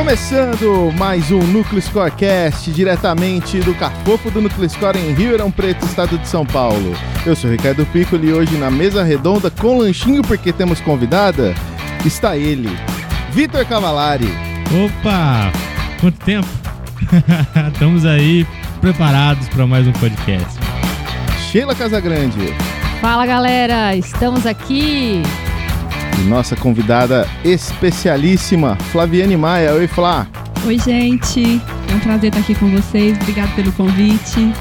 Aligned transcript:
Começando 0.00 0.90
mais 0.96 1.30
um 1.30 1.40
Núcleo 1.40 1.80
Scorecast, 1.80 2.70
diretamente 2.70 3.60
do 3.60 3.74
Cafofo 3.74 4.30
do 4.30 4.40
Núcleo 4.40 4.68
Score 4.68 4.98
em 4.98 5.12
Ribeirão 5.12 5.50
Preto, 5.50 5.84
estado 5.84 6.16
de 6.16 6.26
São 6.26 6.46
Paulo. 6.46 6.96
Eu 7.26 7.36
sou 7.36 7.50
o 7.50 7.52
Ricardo 7.52 7.84
Piccoli 7.84 8.28
e 8.28 8.32
hoje 8.32 8.56
na 8.56 8.70
mesa 8.70 9.04
redonda 9.04 9.50
com 9.50 9.76
lanchinho 9.76 10.22
porque 10.22 10.54
temos 10.54 10.80
convidada, 10.80 11.54
está 12.02 12.34
ele, 12.34 12.70
Vitor 13.32 13.66
Cavalari. 13.66 14.32
Opa! 14.86 15.52
Quanto 16.00 16.18
tempo? 16.24 16.48
Estamos 17.70 18.06
aí 18.06 18.46
preparados 18.80 19.50
para 19.50 19.66
mais 19.66 19.86
um 19.86 19.92
podcast. 19.92 20.58
Sheila 21.50 21.74
Casagrande. 21.74 22.54
Fala 23.02 23.26
galera, 23.26 23.94
estamos 23.94 24.46
aqui. 24.46 25.22
E 26.20 26.24
nossa 26.24 26.54
convidada 26.54 27.26
especialíssima, 27.42 28.76
Flaviane 28.92 29.38
Maia. 29.38 29.72
Oi, 29.72 29.86
Flá. 29.86 30.26
Oi, 30.66 30.78
gente. 30.78 31.62
É 31.90 31.94
um 31.94 32.00
prazer 32.00 32.28
estar 32.28 32.40
aqui 32.40 32.54
com 32.54 32.70
vocês. 32.70 33.16
Obrigado 33.16 33.54
pelo 33.54 33.72
convite. 33.72 34.52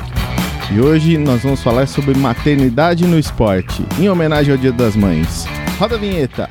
E 0.72 0.80
hoje 0.80 1.18
nós 1.18 1.44
vamos 1.44 1.62
falar 1.62 1.86
sobre 1.86 2.18
maternidade 2.18 3.06
no 3.06 3.20
esporte, 3.20 3.84
em 4.00 4.08
homenagem 4.08 4.54
ao 4.54 4.58
Dia 4.58 4.72
das 4.72 4.96
Mães. 4.96 5.46
Roda 5.78 5.96
a 5.96 5.98
vinheta. 5.98 6.50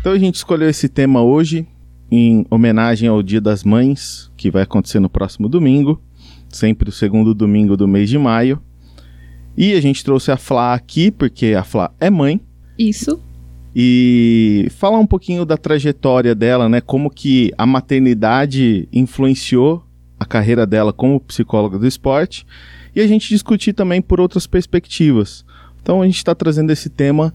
Então 0.00 0.12
a 0.12 0.18
gente 0.18 0.36
escolheu 0.36 0.68
esse 0.68 0.88
tema 0.88 1.20
hoje 1.22 1.66
em 2.14 2.44
homenagem 2.50 3.08
ao 3.08 3.22
Dia 3.22 3.40
das 3.40 3.64
Mães, 3.64 4.30
que 4.36 4.50
vai 4.50 4.64
acontecer 4.64 5.00
no 5.00 5.08
próximo 5.08 5.48
domingo, 5.48 5.98
sempre 6.46 6.90
o 6.90 6.92
segundo 6.92 7.34
domingo 7.34 7.74
do 7.74 7.88
mês 7.88 8.10
de 8.10 8.18
maio. 8.18 8.60
E 9.56 9.72
a 9.72 9.80
gente 9.80 10.04
trouxe 10.04 10.30
a 10.30 10.36
Flá 10.36 10.74
aqui, 10.74 11.10
porque 11.10 11.54
a 11.54 11.64
Flá 11.64 11.90
é 11.98 12.10
mãe. 12.10 12.38
Isso. 12.78 13.18
E 13.74 14.68
falar 14.72 14.98
um 14.98 15.06
pouquinho 15.06 15.46
da 15.46 15.56
trajetória 15.56 16.34
dela, 16.34 16.68
né? 16.68 16.82
Como 16.82 17.08
que 17.08 17.50
a 17.56 17.64
maternidade 17.64 18.86
influenciou 18.92 19.82
a 20.20 20.26
carreira 20.26 20.66
dela 20.66 20.92
como 20.92 21.18
psicóloga 21.18 21.78
do 21.78 21.86
esporte. 21.86 22.46
E 22.94 23.00
a 23.00 23.06
gente 23.06 23.30
discutir 23.30 23.72
também 23.72 24.02
por 24.02 24.20
outras 24.20 24.46
perspectivas. 24.46 25.46
Então 25.80 26.02
a 26.02 26.04
gente 26.04 26.18
está 26.18 26.34
trazendo 26.34 26.70
esse 26.72 26.90
tema 26.90 27.34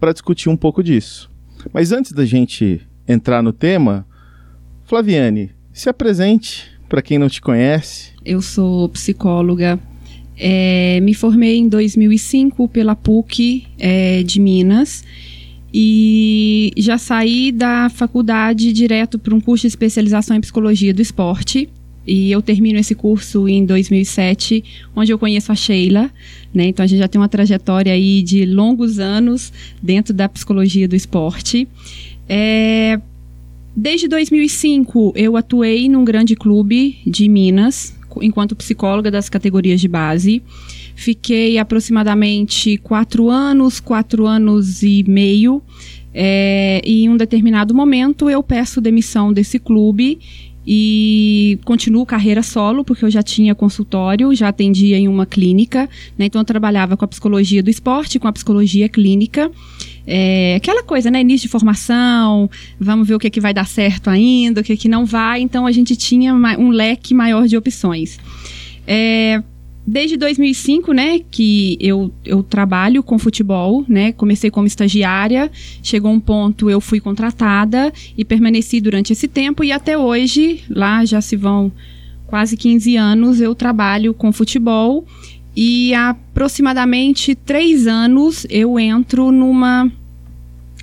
para 0.00 0.12
discutir 0.12 0.48
um 0.48 0.56
pouco 0.56 0.82
disso. 0.82 1.30
Mas 1.70 1.92
antes 1.92 2.12
da 2.12 2.24
gente 2.24 2.80
entrar 3.08 3.42
no 3.42 3.52
tema, 3.52 4.06
Flaviane, 4.84 5.50
se 5.72 5.88
apresente 5.88 6.70
para 6.88 7.02
quem 7.02 7.18
não 7.18 7.28
te 7.28 7.40
conhece. 7.40 8.12
Eu 8.24 8.40
sou 8.40 8.88
psicóloga. 8.88 9.78
É, 10.38 11.00
me 11.00 11.14
formei 11.14 11.56
em 11.56 11.68
2005 11.68 12.68
pela 12.68 12.94
PUC 12.94 13.66
é, 13.78 14.22
de 14.22 14.38
Minas 14.38 15.02
e 15.72 16.72
já 16.76 16.98
saí 16.98 17.50
da 17.50 17.88
faculdade 17.88 18.72
direto 18.72 19.18
para 19.18 19.34
um 19.34 19.40
curso 19.40 19.62
de 19.62 19.68
especialização 19.68 20.36
em 20.36 20.40
psicologia 20.40 20.94
do 20.94 21.02
esporte. 21.02 21.68
E 22.06 22.30
eu 22.30 22.40
termino 22.40 22.78
esse 22.78 22.94
curso 22.94 23.48
em 23.48 23.66
2007, 23.66 24.62
onde 24.94 25.12
eu 25.12 25.18
conheço 25.18 25.50
a 25.50 25.56
Sheila, 25.56 26.08
né? 26.54 26.66
Então 26.68 26.84
a 26.84 26.86
gente 26.86 27.00
já 27.00 27.08
tem 27.08 27.20
uma 27.20 27.28
trajetória 27.28 27.92
aí 27.92 28.22
de 28.22 28.46
longos 28.46 29.00
anos 29.00 29.52
dentro 29.82 30.14
da 30.14 30.28
psicologia 30.28 30.86
do 30.86 30.94
esporte. 30.94 31.66
É, 32.28 33.00
desde 33.74 34.08
2005 34.08 35.12
eu 35.14 35.36
atuei 35.36 35.88
num 35.88 36.04
grande 36.04 36.34
clube 36.34 36.98
de 37.06 37.28
Minas, 37.28 37.96
enquanto 38.20 38.56
psicóloga 38.56 39.10
das 39.10 39.28
categorias 39.28 39.80
de 39.80 39.88
base. 39.88 40.42
Fiquei 40.94 41.58
aproximadamente 41.58 42.78
quatro 42.78 43.28
anos, 43.28 43.80
quatro 43.80 44.26
anos 44.26 44.82
e 44.82 45.04
meio. 45.06 45.62
É, 46.14 46.80
e 46.84 47.04
em 47.04 47.10
um 47.10 47.16
determinado 47.16 47.74
momento 47.74 48.30
eu 48.30 48.42
peço 48.42 48.80
demissão 48.80 49.30
desse 49.30 49.58
clube 49.58 50.18
e 50.66 51.58
continuo 51.64 52.04
carreira 52.04 52.42
solo, 52.42 52.82
porque 52.82 53.04
eu 53.04 53.10
já 53.10 53.22
tinha 53.22 53.54
consultório, 53.54 54.34
já 54.34 54.48
atendia 54.48 54.98
em 54.98 55.06
uma 55.06 55.24
clínica, 55.24 55.88
né? 56.18 56.24
Então 56.24 56.40
eu 56.40 56.44
trabalhava 56.44 56.96
com 56.96 57.04
a 57.04 57.08
psicologia 57.08 57.62
do 57.62 57.70
esporte, 57.70 58.18
com 58.18 58.26
a 58.26 58.32
psicologia 58.32 58.88
clínica. 58.88 59.50
É, 60.06 60.54
aquela 60.56 60.82
coisa, 60.82 61.10
né? 61.10 61.20
Início 61.20 61.48
de 61.48 61.52
formação, 61.52 62.48
vamos 62.78 63.08
ver 63.08 63.14
o 63.14 63.18
que, 63.18 63.28
que 63.28 63.40
vai 63.40 63.52
dar 63.52 63.66
certo 63.66 64.08
ainda, 64.08 64.60
o 64.60 64.64
que, 64.64 64.76
que 64.76 64.88
não 64.88 65.04
vai. 65.04 65.40
Então 65.40 65.66
a 65.66 65.72
gente 65.72 65.96
tinha 65.96 66.34
um 66.34 66.68
leque 66.68 67.12
maior 67.12 67.46
de 67.46 67.56
opções. 67.56 68.18
É, 68.86 69.42
desde 69.86 70.16
2005, 70.16 70.92
né, 70.92 71.20
que 71.30 71.78
eu, 71.80 72.12
eu 72.24 72.42
trabalho 72.42 73.02
com 73.02 73.18
futebol, 73.18 73.84
né, 73.88 74.12
comecei 74.12 74.50
como 74.50 74.66
estagiária, 74.66 75.50
chegou 75.82 76.10
um 76.10 76.20
ponto 76.20 76.68
eu 76.68 76.80
fui 76.80 76.98
contratada 76.98 77.92
e 78.16 78.24
permaneci 78.24 78.80
durante 78.80 79.12
esse 79.12 79.28
tempo 79.28 79.62
e 79.62 79.70
até 79.70 79.96
hoje, 79.96 80.62
lá 80.68 81.04
já 81.04 81.20
se 81.20 81.36
vão 81.36 81.72
quase 82.26 82.56
15 82.56 82.96
anos, 82.96 83.40
eu 83.40 83.54
trabalho 83.54 84.12
com 84.12 84.32
futebol 84.32 85.06
e 85.56 85.94
há 85.94 86.10
aproximadamente 86.10 87.34
três 87.34 87.86
anos 87.86 88.46
eu 88.50 88.78
entro 88.78 89.32
numa 89.32 89.90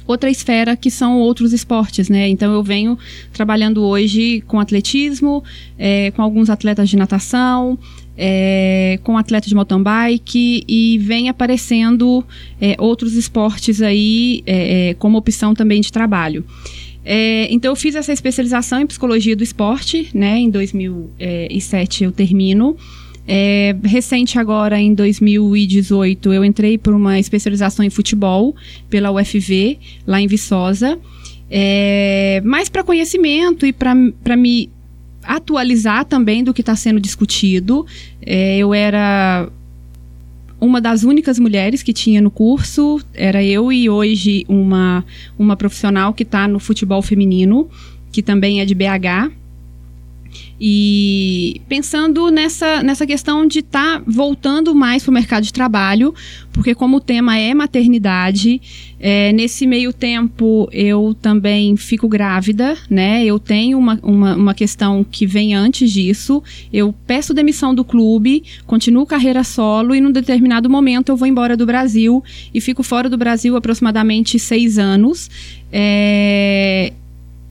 outra 0.08 0.30
esfera 0.30 0.76
que 0.76 0.90
são 0.90 1.20
outros 1.20 1.54
esportes, 1.54 2.10
né? 2.10 2.28
Então 2.28 2.52
eu 2.54 2.64
venho 2.64 2.98
trabalhando 3.32 3.84
hoje 3.84 4.42
com 4.48 4.60
atletismo, 4.60 5.44
é, 5.78 6.12
com 6.12 6.22
alguns 6.22 6.50
atletas 6.50 6.90
de 6.90 6.98
natação, 6.98 7.78
é, 8.18 9.00
com 9.04 9.18
atletas 9.18 9.48
de 9.48 9.56
mountain 9.56 9.82
bike 9.82 10.64
e 10.68 10.98
vem 11.00 11.30
aparecendo 11.30 12.26
é, 12.60 12.76
outros 12.80 13.14
esportes 13.14 13.82
aí 13.82 14.44
é, 14.46 14.90
é, 14.90 14.94
como 14.96 15.18
opção 15.18 15.54
também 15.54 15.82
de 15.82 15.92
trabalho. 15.92 16.44
É, 17.06 17.48
então 17.52 17.72
eu 17.72 17.76
fiz 17.76 17.96
essa 17.96 18.14
especialização 18.14 18.80
em 18.82 18.88
psicologia 18.88 19.36
do 19.36 19.44
esporte, 19.44 20.10
né? 20.14 20.40
Em 20.40 20.50
2007 20.50 22.06
eu 22.06 22.12
termino. 22.12 22.76
É, 23.28 23.76
recente 23.84 24.38
agora, 24.38 24.80
em 24.80 24.94
2018, 24.94 26.34
eu 26.34 26.44
entrei 26.44 26.78
por 26.78 26.94
uma 26.94 27.20
especialização 27.20 27.86
em 27.86 27.90
futebol 27.90 28.56
pela 28.90 29.12
UFV, 29.12 29.80
lá 30.06 30.20
em 30.20 30.28
Viçosa. 30.28 31.00
É, 31.50 32.42
mais 32.44 32.68
para 32.68 32.84
conhecimento 32.84 33.66
e 33.66 33.72
para 33.72 33.96
me 34.36 34.70
atualizar 35.24 36.04
também 36.06 36.44
do 36.44 36.54
que 36.54 36.62
está 36.62 36.76
sendo 36.76 37.00
discutido. 37.00 37.86
É, 38.22 38.58
eu 38.58 38.74
era 38.74 39.48
uma 40.60 40.80
das 40.80 41.04
únicas 41.04 41.40
mulheres 41.40 41.84
que 41.84 41.92
tinha 41.92 42.22
no 42.22 42.32
curso, 42.32 43.02
era 43.14 43.44
eu 43.44 43.72
e 43.72 43.90
hoje 43.90 44.46
uma, 44.48 45.04
uma 45.38 45.58
profissional 45.58 46.14
que 46.14 46.24
está 46.24 46.48
no 46.48 46.60
futebol 46.60 47.02
feminino, 47.02 47.70
que 48.12 48.22
também 48.22 48.62
é 48.62 48.66
de 48.66 48.74
BH, 48.74 49.32
e 50.66 51.60
pensando 51.68 52.32
nessa, 52.32 52.82
nessa 52.82 53.06
questão 53.06 53.46
de 53.46 53.60
estar 53.60 54.00
tá 54.00 54.04
voltando 54.08 54.74
mais 54.74 55.04
para 55.04 55.12
o 55.12 55.14
mercado 55.14 55.44
de 55.44 55.52
trabalho, 55.52 56.16
porque 56.54 56.74
como 56.74 56.96
o 56.96 57.02
tema 57.02 57.38
é 57.38 57.54
maternidade, 57.54 58.62
é, 58.98 59.34
nesse 59.34 59.68
meio 59.68 59.92
tempo 59.92 60.70
eu 60.72 61.14
também 61.22 61.76
fico 61.76 62.08
grávida, 62.08 62.78
né? 62.90 63.26
Eu 63.26 63.40
tenho 63.40 63.78
uma, 63.78 64.00
uma, 64.02 64.38
uma 64.38 64.54
questão 64.54 65.04
que 65.04 65.26
vem 65.26 65.54
antes 65.54 65.92
disso. 65.92 66.42
Eu 66.72 66.96
peço 67.06 67.34
demissão 67.34 67.76
do 67.76 67.84
clube, 67.84 68.46
continuo 68.66 69.06
carreira 69.06 69.44
solo 69.44 69.94
e 69.94 70.00
num 70.00 70.14
determinado 70.14 70.70
momento 70.70 71.10
eu 71.10 71.18
vou 71.18 71.28
embora 71.28 71.58
do 71.58 71.66
Brasil 71.66 72.24
e 72.54 72.62
fico 72.62 72.84
fora 72.84 73.10
do 73.10 73.18
Brasil 73.18 73.58
aproximadamente 73.58 74.40
seis 74.40 74.80
anos. 74.80 75.30
É, 75.74 76.94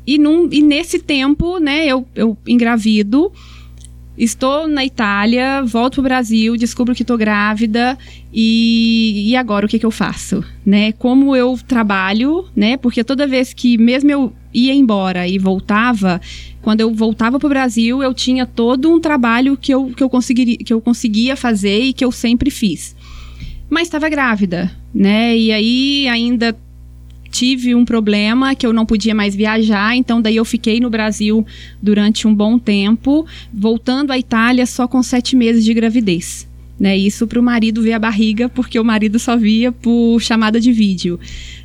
e, 0.06 0.18
num, 0.18 0.48
e 0.50 0.62
nesse 0.62 0.98
tempo, 0.98 1.58
né, 1.58 1.86
eu, 1.86 2.06
eu 2.14 2.36
engravido, 2.46 3.32
estou 4.16 4.68
na 4.68 4.84
Itália, 4.84 5.62
volto 5.64 5.94
pro 5.94 6.04
Brasil, 6.04 6.56
descubro 6.56 6.94
que 6.94 7.02
estou 7.02 7.16
grávida 7.16 7.96
e, 8.32 9.30
e 9.30 9.36
agora 9.36 9.66
o 9.66 9.68
que, 9.68 9.78
que 9.78 9.86
eu 9.86 9.90
faço, 9.90 10.44
né? 10.64 10.92
Como 10.92 11.34
eu 11.34 11.58
trabalho, 11.66 12.46
né? 12.54 12.76
Porque 12.76 13.02
toda 13.02 13.26
vez 13.26 13.52
que 13.52 13.78
mesmo 13.78 14.10
eu 14.10 14.32
ia 14.52 14.74
embora 14.74 15.26
e 15.26 15.38
voltava, 15.38 16.20
quando 16.60 16.80
eu 16.80 16.92
voltava 16.92 17.38
para 17.38 17.46
o 17.46 17.50
Brasil, 17.50 18.02
eu 18.02 18.12
tinha 18.12 18.44
todo 18.44 18.92
um 18.92 19.00
trabalho 19.00 19.56
que 19.56 19.72
eu, 19.72 19.86
que, 19.86 20.02
eu 20.02 20.10
conseguiria, 20.10 20.58
que 20.58 20.72
eu 20.72 20.80
conseguia 20.80 21.36
fazer 21.36 21.80
e 21.80 21.92
que 21.92 22.04
eu 22.04 22.12
sempre 22.12 22.50
fiz. 22.50 22.94
Mas 23.70 23.84
estava 23.84 24.08
grávida, 24.10 24.70
né? 24.94 25.36
E 25.36 25.50
aí 25.50 26.08
ainda 26.08 26.54
tive 27.32 27.74
um 27.74 27.84
problema 27.84 28.54
que 28.54 28.66
eu 28.66 28.74
não 28.74 28.84
podia 28.84 29.14
mais 29.14 29.34
viajar, 29.34 29.96
então 29.96 30.20
daí 30.20 30.36
eu 30.36 30.44
fiquei 30.44 30.78
no 30.78 30.90
Brasil 30.90 31.44
durante 31.80 32.28
um 32.28 32.34
bom 32.34 32.58
tempo, 32.58 33.26
voltando 33.52 34.12
à 34.12 34.18
Itália 34.18 34.66
só 34.66 34.86
com 34.86 35.02
sete 35.02 35.34
meses 35.34 35.64
de 35.64 35.72
gravidez. 35.72 36.46
Né, 36.78 36.96
isso 36.96 37.28
para 37.28 37.38
o 37.38 37.42
marido 37.42 37.80
ver 37.80 37.92
a 37.92 37.98
barriga, 37.98 38.48
porque 38.48 38.78
o 38.78 38.84
marido 38.84 39.18
só 39.18 39.36
via 39.36 39.70
por 39.70 40.18
chamada 40.20 40.58
de 40.58 40.72
vídeo. 40.72 41.18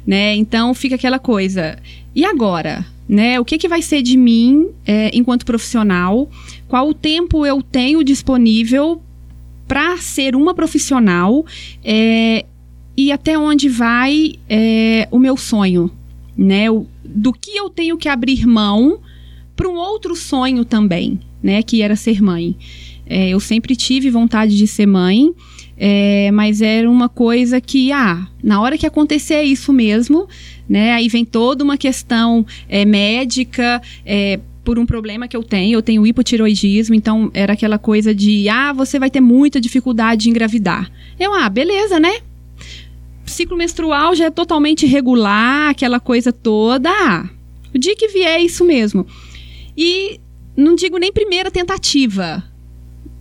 Né? 0.06 0.36
Então 0.36 0.74
fica 0.76 0.96
aquela 0.96 1.18
coisa. 1.18 1.78
E 2.16 2.24
agora? 2.24 2.86
Né? 3.10 3.40
O 3.40 3.46
que, 3.46 3.58
que 3.58 3.68
vai 3.68 3.82
ser 3.82 4.04
de 4.04 4.16
mim 4.16 4.68
é, 4.86 5.10
enquanto 5.14 5.46
profissional? 5.46 6.30
Qual 6.68 6.90
o 6.90 6.94
tempo 6.94 7.48
eu 7.48 7.64
tenho 7.64 8.04
disponível 8.04 9.02
para 9.68 9.98
ser 9.98 10.36
uma 10.36 10.54
profissional 10.54 11.44
é, 11.84 12.46
e 12.98 13.12
até 13.12 13.38
onde 13.38 13.70
vai 13.70 14.34
é, 14.50 15.08
o 15.12 15.20
meu 15.20 15.38
sonho, 15.38 15.92
né? 16.36 16.70
O, 16.72 16.88
do 17.06 17.32
que 17.32 17.56
eu 17.56 17.70
tenho 17.70 17.96
que 17.96 18.10
abrir 18.10 18.48
mão 18.48 19.00
para 19.56 19.70
um 19.70 19.76
outro 19.76 20.16
sonho 20.16 20.66
também, 20.66 21.20
né? 21.42 21.62
Que 21.62 21.84
era 21.84 21.96
ser 21.96 22.22
mãe. 22.22 22.56
É, 23.06 23.30
eu 23.30 23.40
sempre 23.40 23.76
tive 23.76 24.10
vontade 24.10 24.58
de 24.58 24.66
ser 24.68 24.88
mãe, 24.88 25.32
é, 25.78 26.32
mas 26.32 26.62
era 26.62 26.90
uma 26.90 27.08
coisa 27.08 27.62
que, 27.62 27.92
ah, 27.92 28.28
na 28.44 28.60
hora 28.60 28.78
que 28.78 28.86
acontecer 28.86 29.44
isso 29.44 29.72
mesmo, 29.72 30.28
né? 30.68 30.92
Aí 30.94 31.08
vem 31.08 31.24
toda 31.24 31.64
uma 31.64 31.78
questão 31.78 32.46
é, 32.68 32.84
médica, 32.84 33.82
é, 34.04 34.40
por 34.64 34.78
um 34.78 34.86
problema 34.86 35.30
que 35.30 35.38
eu 35.38 35.44
tenho, 35.44 35.78
eu 35.78 35.82
tenho 35.82 36.06
hipotiroidismo, 36.06 36.94
então 36.94 37.32
era 37.34 37.54
aquela 37.54 37.78
coisa 37.78 38.14
de, 38.14 38.50
ah, 38.50 38.74
você 38.74 39.00
vai 39.00 39.10
ter 39.10 39.22
muita 39.22 39.62
dificuldade 39.62 40.24
de 40.24 40.30
engravidar. 40.30 40.92
Eu, 41.18 41.34
ah, 41.34 41.48
beleza, 41.48 42.02
né? 42.02 42.18
Ciclo 43.38 43.56
menstrual 43.56 44.16
já 44.16 44.26
é 44.26 44.32
totalmente 44.32 44.88
irregular, 44.88 45.70
aquela 45.70 46.00
coisa 46.00 46.34
toda. 46.34 46.90
Ah, 46.90 47.30
o 47.74 47.78
dia 47.78 47.96
que 47.96 48.08
vier 48.08 48.40
é 48.40 48.42
isso 48.42 48.66
mesmo. 48.66 49.06
E 49.78 50.20
não 50.56 50.74
digo 50.74 50.98
nem 50.98 51.14
primeira 51.14 51.52
tentativa. 51.52 52.44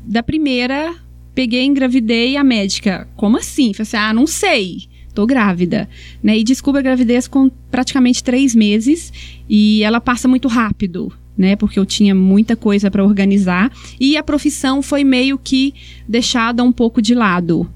Da 0.06 0.22
primeira, 0.22 0.94
peguei, 1.34 1.64
engravidei 1.64 2.34
a 2.34 2.42
médica. 2.42 3.06
Como 3.14 3.36
assim? 3.36 3.74
Falei 3.74 3.82
assim, 3.82 3.96
ah, 3.98 4.14
não 4.14 4.26
sei 4.26 4.88
tô 5.14 5.24
grávida, 5.24 5.88
né? 6.22 6.36
E 6.36 6.44
descubro 6.44 6.78
a 6.78 6.82
gravidez 6.82 7.26
com 7.26 7.48
praticamente 7.70 8.22
três 8.22 8.54
meses 8.54 9.10
e 9.48 9.82
ela 9.82 9.98
passa 9.98 10.28
muito 10.28 10.46
rápido, 10.46 11.10
né? 11.38 11.56
Porque 11.56 11.78
eu 11.78 11.86
tinha 11.86 12.14
muita 12.14 12.54
coisa 12.54 12.90
para 12.90 13.02
organizar 13.02 13.72
e 13.98 14.14
a 14.14 14.22
profissão 14.22 14.82
foi 14.82 15.04
meio 15.04 15.38
que 15.38 15.72
deixada 16.06 16.62
um 16.62 16.70
pouco 16.70 17.00
de 17.00 17.14
lado. 17.14 17.66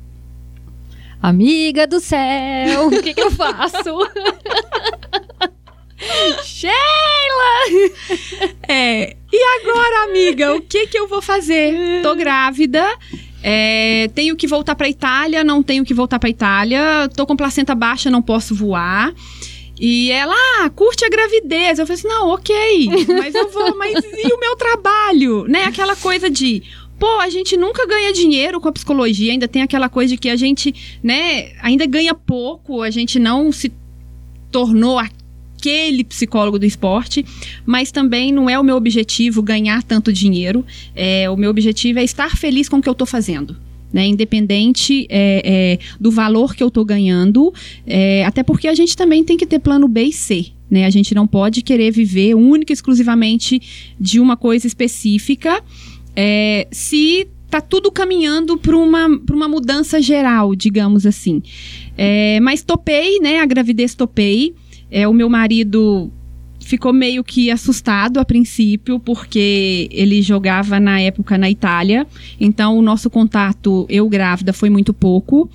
Amiga 1.22 1.86
do 1.86 2.00
céu, 2.00 2.86
o 2.86 3.02
que, 3.02 3.14
que 3.14 3.20
eu 3.20 3.30
faço? 3.30 3.76
Sheila! 6.42 6.72
É, 8.66 9.14
e 9.30 9.60
agora, 9.60 10.04
amiga, 10.04 10.54
o 10.54 10.62
que 10.62 10.86
que 10.86 10.98
eu 10.98 11.06
vou 11.06 11.20
fazer? 11.20 12.00
Tô 12.02 12.14
grávida, 12.14 12.82
é, 13.42 14.08
tenho 14.14 14.36
que 14.36 14.46
voltar 14.46 14.74
para 14.74 14.88
Itália, 14.88 15.42
não 15.42 15.62
tenho 15.62 15.84
que 15.84 15.94
voltar 15.94 16.18
para 16.18 16.28
Itália. 16.28 17.08
Tô 17.14 17.26
com 17.26 17.36
placenta 17.36 17.74
baixa, 17.74 18.10
não 18.10 18.22
posso 18.22 18.54
voar. 18.54 19.12
E 19.78 20.10
ela, 20.10 20.34
ah, 20.60 20.68
curte 20.68 21.06
a 21.06 21.08
gravidez. 21.08 21.78
Eu 21.78 21.86
falei 21.86 21.98
assim, 21.98 22.08
não, 22.08 22.28
ok, 22.28 23.06
mas 23.08 23.34
eu 23.34 23.50
vou, 23.50 23.76
mas 23.78 23.94
e 24.04 24.32
o 24.32 24.38
meu 24.38 24.54
trabalho? 24.56 25.44
Né? 25.48 25.64
Aquela 25.64 25.96
coisa 25.96 26.28
de, 26.28 26.62
pô, 27.00 27.18
a 27.18 27.30
gente 27.30 27.56
nunca 27.56 27.86
ganha 27.86 28.12
dinheiro 28.12 28.60
com 28.60 28.68
a 28.68 28.72
psicologia, 28.72 29.32
ainda 29.32 29.48
tem 29.48 29.62
aquela 29.62 29.88
coisa 29.88 30.12
de 30.14 30.20
que 30.20 30.28
a 30.28 30.36
gente, 30.36 30.74
né, 31.02 31.52
ainda 31.62 31.86
ganha 31.86 32.14
pouco, 32.14 32.82
a 32.82 32.90
gente 32.90 33.18
não 33.18 33.50
se 33.50 33.72
tornou 34.52 34.98
aquele 34.98 36.04
psicólogo 36.04 36.58
do 36.58 36.66
esporte, 36.66 37.24
mas 37.64 37.90
também 37.90 38.30
não 38.30 38.50
é 38.50 38.58
o 38.58 38.62
meu 38.62 38.76
objetivo 38.76 39.42
ganhar 39.42 39.82
tanto 39.82 40.12
dinheiro. 40.12 40.64
É, 40.94 41.30
o 41.30 41.36
meu 41.36 41.48
objetivo 41.48 41.98
é 41.98 42.04
estar 42.04 42.36
feliz 42.36 42.68
com 42.68 42.76
o 42.76 42.82
que 42.82 42.88
eu 42.88 42.92
estou 42.92 43.06
fazendo. 43.06 43.56
Né, 43.92 44.06
independente 44.06 45.04
é, 45.08 45.42
é, 45.44 45.78
do 45.98 46.12
valor 46.12 46.54
que 46.54 46.62
eu 46.62 46.68
estou 46.68 46.84
ganhando, 46.84 47.52
é, 47.84 48.24
até 48.24 48.44
porque 48.44 48.68
a 48.68 48.74
gente 48.74 48.96
também 48.96 49.24
tem 49.24 49.36
que 49.36 49.44
ter 49.44 49.58
plano 49.58 49.88
B 49.88 50.04
e 50.04 50.12
C. 50.12 50.46
Né? 50.70 50.84
A 50.84 50.90
gente 50.90 51.12
não 51.12 51.26
pode 51.26 51.60
querer 51.60 51.90
viver 51.90 52.34
única 52.34 52.72
e 52.72 52.74
exclusivamente 52.74 53.60
de 53.98 54.20
uma 54.20 54.36
coisa 54.36 54.64
específica 54.64 55.60
é, 56.14 56.66
se 56.70 57.28
tá 57.50 57.60
tudo 57.60 57.90
caminhando 57.90 58.56
para 58.56 58.76
uma, 58.76 59.06
uma 59.30 59.48
mudança 59.48 60.00
geral, 60.00 60.54
digamos 60.54 61.04
assim. 61.04 61.42
É, 61.98 62.38
mas 62.40 62.62
topei, 62.62 63.18
né? 63.18 63.40
A 63.40 63.46
gravidez 63.46 63.94
topei. 63.94 64.54
É, 64.90 65.06
o 65.08 65.12
meu 65.12 65.28
marido 65.28 66.10
ficou 66.60 66.92
meio 66.92 67.24
que 67.24 67.50
assustado 67.50 68.20
a 68.20 68.24
princípio, 68.24 69.00
porque 69.00 69.88
ele 69.90 70.22
jogava 70.22 70.78
na 70.78 71.00
época 71.00 71.36
na 71.36 71.50
Itália. 71.50 72.06
Então, 72.40 72.78
o 72.78 72.82
nosso 72.82 73.10
contato, 73.10 73.86
eu 73.88 74.08
grávida, 74.08 74.52
foi 74.52 74.70
muito 74.70 74.94
pouco. 74.94 75.50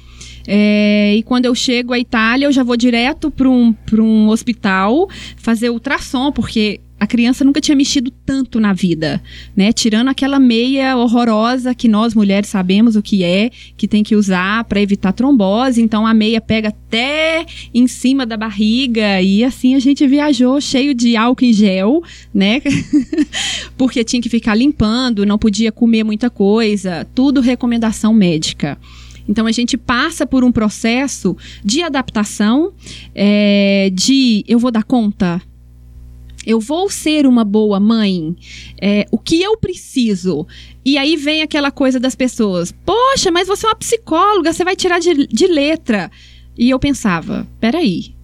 É, 0.48 1.16
e 1.16 1.24
quando 1.24 1.46
eu 1.46 1.56
chego 1.56 1.94
à 1.94 2.00
Itália, 2.00 2.46
eu 2.46 2.52
já 2.52 2.64
vou 2.64 2.76
direto 2.76 3.32
para 3.32 3.50
um, 3.50 3.74
um 3.94 4.28
hospital 4.28 5.10
fazer 5.38 5.70
ultrassom, 5.70 6.32
porque 6.32 6.82
a 6.98 7.06
criança 7.06 7.44
nunca 7.44 7.60
tinha 7.60 7.76
mexido 7.76 8.10
tanto 8.10 8.60
na 8.60 8.72
vida, 8.72 9.22
né? 9.56 9.74
Tirando 9.74 10.08
aquela 10.08 10.40
meia 10.40 10.96
horrorosa 10.96 11.76
que 11.76 11.88
nós 11.88 12.16
mulheres 12.16 12.50
sabemos 12.50 12.96
o 12.96 13.02
que 13.02 13.24
é, 13.24 13.52
que 13.76 13.88
tem 13.88 14.02
que 14.02 14.16
usar 14.16 14.64
para 14.64 14.80
evitar 14.80 15.12
trombose. 15.12 15.82
Então 15.82 16.08
a 16.08 16.14
meia 16.14 16.40
pega 16.40 16.70
até 16.70 17.46
em 17.74 17.86
cima 17.86 18.26
da 18.26 18.38
barriga 18.38 19.22
e 19.22 19.44
assim 19.44 19.76
a 19.76 19.80
gente 19.80 20.08
viajou 20.08 20.60
cheio 20.62 20.94
de 20.94 21.18
álcool 21.18 21.46
em 21.46 21.54
gel, 21.54 22.02
né? 22.34 22.62
Porque 23.78 24.04
tinha 24.04 24.22
que 24.22 24.30
ficar 24.30 24.56
limpando, 24.56 25.26
não 25.26 25.38
podia 25.38 25.72
comer 25.72 26.04
muita 26.04 26.30
coisa, 26.30 27.06
tudo 27.14 27.42
recomendação 27.42 28.14
médica. 28.14 28.78
Então 29.28 29.48
a 29.48 29.52
gente 29.52 29.76
passa 29.76 30.26
por 30.26 30.44
um 30.44 30.52
processo 30.52 31.36
de 31.64 31.82
adaptação, 31.82 32.72
é, 33.14 33.90
de 33.92 34.46
eu 34.48 34.60
vou 34.60 34.72
dar 34.72 34.84
conta, 34.84 35.42
eu 36.46 36.60
vou 36.60 36.90
ser 36.90 37.26
uma 37.26 37.44
boa 37.44 37.80
mãe? 37.80 38.36
É, 38.80 39.08
o 39.12 39.18
que 39.18 39.42
eu 39.42 39.58
preciso? 39.58 40.46
E 40.84 40.98
aí 40.98 41.16
vem 41.16 41.42
aquela 41.42 41.72
coisa 41.72 42.00
das 42.00 42.16
pessoas: 42.16 42.74
Poxa, 42.86 43.32
mas 43.32 43.48
você 43.48 43.66
é 43.66 43.70
uma 43.70 43.76
psicóloga, 43.76 44.54
você 44.54 44.64
vai 44.64 44.76
tirar 44.76 45.00
de, 45.00 45.28
de 45.28 45.48
letra. 45.48 46.12
E 46.58 46.70
eu 46.70 46.80
pensava: 46.80 47.48
peraí, 47.60 48.16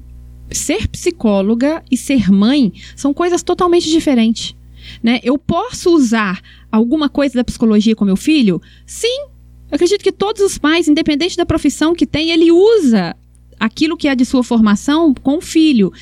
ser 0.51 0.87
psicóloga 0.87 1.83
e 1.89 1.97
ser 1.97 2.31
mãe 2.31 2.73
são 2.95 3.13
coisas 3.13 3.43
totalmente 3.43 3.89
diferentes. 3.89 4.55
Né? 5.01 5.19
Eu 5.23 5.37
posso 5.37 5.93
usar 5.93 6.41
alguma 6.71 7.09
coisa 7.09 7.35
da 7.35 7.43
psicologia 7.43 7.95
com 7.95 8.05
meu 8.05 8.15
filho? 8.15 8.61
Sim. 8.85 9.25
Eu 9.69 9.75
acredito 9.75 10.03
que 10.03 10.11
todos 10.11 10.41
os 10.41 10.57
pais, 10.57 10.87
independente 10.87 11.37
da 11.37 11.45
profissão 11.45 11.95
que 11.95 12.05
tem, 12.05 12.29
ele 12.31 12.51
usa 12.51 13.15
aquilo 13.59 13.95
que 13.95 14.07
é 14.07 14.15
de 14.15 14.25
sua 14.25 14.43
formação 14.43 15.13
com 15.13 15.37
o 15.37 15.41
filho. 15.41 15.93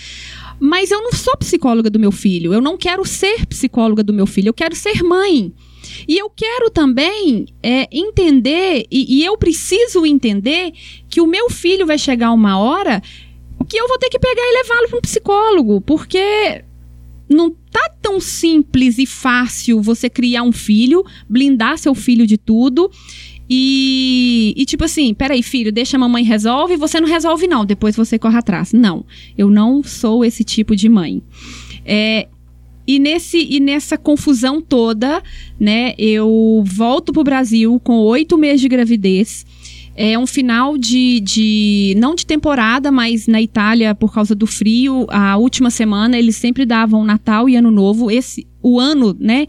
Mas 0.60 0.92
eu 0.92 1.02
não 1.02 1.12
sou 1.12 1.38
psicóloga 1.38 1.90
do 1.90 2.00
meu 2.00 2.12
filho. 2.12 2.54
Eu 2.54 2.62
não 2.62 2.78
quero 2.78 3.06
ser 3.06 3.46
psicóloga 3.46 4.04
do 4.04 4.14
meu 4.14 4.26
filho. 4.26 4.50
Eu 4.50 4.54
quero 4.54 4.76
ser 4.76 5.04
mãe. 5.04 5.54
E 6.08 6.18
eu 6.18 6.30
quero 6.30 6.70
também 6.70 7.46
é, 7.64 7.88
entender, 7.92 8.86
e, 8.92 9.20
e 9.20 9.26
eu 9.26 9.38
preciso 9.38 10.06
entender, 10.06 10.72
que 11.10 11.22
o 11.22 11.28
meu 11.28 11.50
filho 11.50 11.86
vai 11.86 11.98
chegar 11.98 12.32
uma 12.32 12.60
hora 12.60 13.02
que 13.68 13.78
eu 13.78 13.88
vou 13.88 13.98
ter 13.98 14.10
que 14.10 14.20
pegar 14.20 14.42
e 14.42 14.58
levá-lo 14.58 14.90
para 14.90 14.98
um 14.98 15.02
psicólogo, 15.02 15.82
porque 15.82 16.64
não 17.30 17.52
tá 17.52 17.92
tão 18.02 18.20
simples 18.20 18.98
e 18.98 19.06
fácil 19.06 19.82
você 19.82 20.10
criar 20.10 20.44
um 20.44 20.52
filho, 20.52 21.06
blindar 21.30 21.78
seu 21.78 21.94
filho 21.94 22.26
de 22.26 22.38
tudo 22.38 22.90
e, 23.50 24.54
e, 24.56 24.66
tipo 24.66 24.84
assim, 24.84 25.12
peraí, 25.14 25.42
filho, 25.42 25.72
deixa 25.72 25.98
a 25.98 26.00
mamãe 26.00 26.24
resolve, 26.24 26.78
você 26.78 27.02
não 27.02 27.08
resolve, 27.08 27.48
não, 27.48 27.66
depois 27.66 27.96
você 27.96 28.20
corre 28.20 28.38
atrás. 28.38 28.72
Não, 28.74 29.04
eu 29.36 29.50
não 29.50 29.82
sou 29.82 30.24
esse 30.24 30.44
tipo 30.44 30.76
de 30.76 30.88
mãe. 30.88 31.24
É, 31.84 32.28
e, 32.86 33.00
nesse, 33.00 33.40
e 33.40 33.60
nessa 33.60 33.98
confusão 33.98 34.62
toda, 34.62 35.24
né, 35.60 35.96
eu 35.98 36.64
volto 36.64 37.12
pro 37.12 37.24
Brasil 37.24 37.80
com 37.84 37.98
oito 37.98 38.38
meses 38.38 38.62
de 38.62 38.68
gravidez. 38.68 39.46
É 39.96 40.18
um 40.18 40.26
final 40.26 40.78
de, 40.78 41.20
de. 41.20 41.94
não 41.98 42.16
de 42.16 42.26
temporada, 42.26 42.90
mas 42.90 43.28
na 43.28 43.42
Itália, 43.42 43.94
por 43.94 44.14
causa 44.14 44.34
do 44.34 44.48
frio, 44.48 45.06
a 45.10 45.36
última 45.36 45.70
semana 45.70 46.18
eles 46.18 46.38
sempre 46.38 46.66
davam 46.66 47.04
Natal 47.04 47.50
e 47.50 47.56
Ano 47.56 47.70
Novo. 47.70 48.10
Esse, 48.10 48.48
o 48.62 48.80
ano, 48.80 49.16
né? 49.20 49.48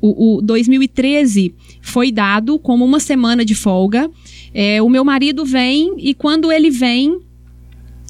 O, 0.00 0.38
o 0.38 0.42
2013 0.42 1.54
foi 1.80 2.10
dado 2.10 2.58
como 2.58 2.84
uma 2.84 3.00
semana 3.00 3.44
de 3.44 3.54
folga. 3.54 4.10
É, 4.52 4.80
o 4.82 4.88
meu 4.88 5.04
marido 5.04 5.44
vem 5.44 5.94
e 5.98 6.14
quando 6.14 6.50
ele 6.50 6.70
vem, 6.70 7.20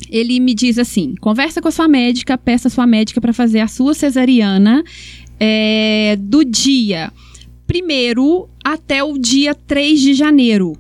ele 0.09 0.41
me 0.41 0.55
diz 0.55 0.79
assim: 0.79 1.15
conversa 1.21 1.61
com 1.61 1.69
a 1.69 1.73
sua 1.73 1.89
médica, 1.89 2.39
peça 2.39 2.69
a 2.69 2.71
sua 2.71 2.87
médica 2.87 3.21
para 3.21 3.33
fazer 3.33 3.61
a 3.61 3.69
sua 3.69 3.95
cesariana 3.95 4.85
é, 5.39 6.17
do 6.21 6.45
dia 6.45 7.13
primeiro 7.71 8.49
até 8.65 9.05
o 9.05 9.17
dia 9.17 9.55
3 9.55 10.01
de 10.01 10.15
janeiro. 10.15 10.77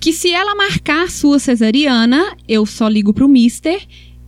Que 0.00 0.12
se 0.12 0.28
ela 0.32 0.52
marcar 0.56 1.04
a 1.04 1.08
sua 1.08 1.38
cesariana, 1.38 2.36
eu 2.48 2.66
só 2.66 2.88
ligo 2.88 3.14
para 3.14 3.24
o 3.24 3.28
mister 3.28 3.80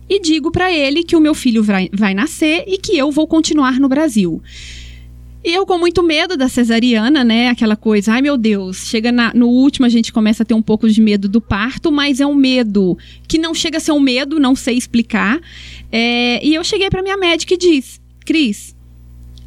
e 0.09 0.21
digo 0.21 0.51
para 0.51 0.71
ele 0.71 1.03
que 1.03 1.17
o 1.17 1.19
meu 1.19 1.33
filho 1.33 1.61
vai, 1.61 1.89
vai 1.91 2.13
nascer 2.13 2.63
e 2.65 2.77
que 2.77 2.97
eu 2.97 3.11
vou 3.11 3.27
continuar 3.27 3.77
no 3.77 3.89
Brasil. 3.89 4.41
E 5.43 5.53
eu 5.53 5.65
com 5.65 5.77
muito 5.77 6.01
medo 6.01 6.37
da 6.37 6.47
cesariana, 6.47 7.23
né? 7.23 7.49
Aquela 7.49 7.75
coisa, 7.75 8.13
ai 8.13 8.21
meu 8.21 8.37
Deus, 8.37 8.87
chega 8.87 9.11
na, 9.11 9.33
no 9.33 9.49
último 9.49 9.85
a 9.85 9.89
gente 9.89 10.13
começa 10.13 10.43
a 10.43 10.45
ter 10.45 10.53
um 10.53 10.61
pouco 10.61 10.87
de 10.89 11.01
medo 11.01 11.27
do 11.27 11.41
parto, 11.41 11.91
mas 11.91 12.21
é 12.21 12.25
um 12.25 12.35
medo 12.35 12.97
que 13.27 13.37
não 13.37 13.53
chega 13.53 13.77
a 13.77 13.81
ser 13.81 13.91
um 13.91 13.99
medo, 13.99 14.39
não 14.39 14.55
sei 14.55 14.77
explicar. 14.77 15.41
É, 15.91 16.45
e 16.45 16.55
eu 16.55 16.63
cheguei 16.63 16.89
para 16.89 17.03
minha 17.03 17.17
médica 17.17 17.53
e 17.55 17.57
disse, 17.57 17.99
Cris, 18.25 18.73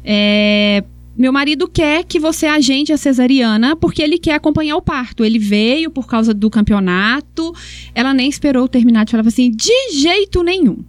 é, 0.03 0.83
meu 1.17 1.33
marido 1.33 1.67
quer 1.67 2.03
que 2.03 2.19
você 2.19 2.45
agende 2.45 2.93
a 2.93 2.97
cesariana 2.97 3.75
porque 3.75 4.03
ele 4.03 4.19
quer 4.19 4.35
acompanhar 4.35 4.75
o 4.75 4.81
parto. 4.83 5.25
Ele 5.25 5.39
veio 5.39 5.89
por 5.89 6.05
causa 6.05 6.31
do 6.31 6.47
campeonato. 6.47 7.55
Ela 7.95 8.13
nem 8.13 8.29
esperou 8.29 8.67
terminar 8.67 9.03
de 9.03 9.11
falar 9.11 9.27
assim, 9.27 9.49
de 9.49 9.93
jeito 9.93 10.43
nenhum. 10.43 10.85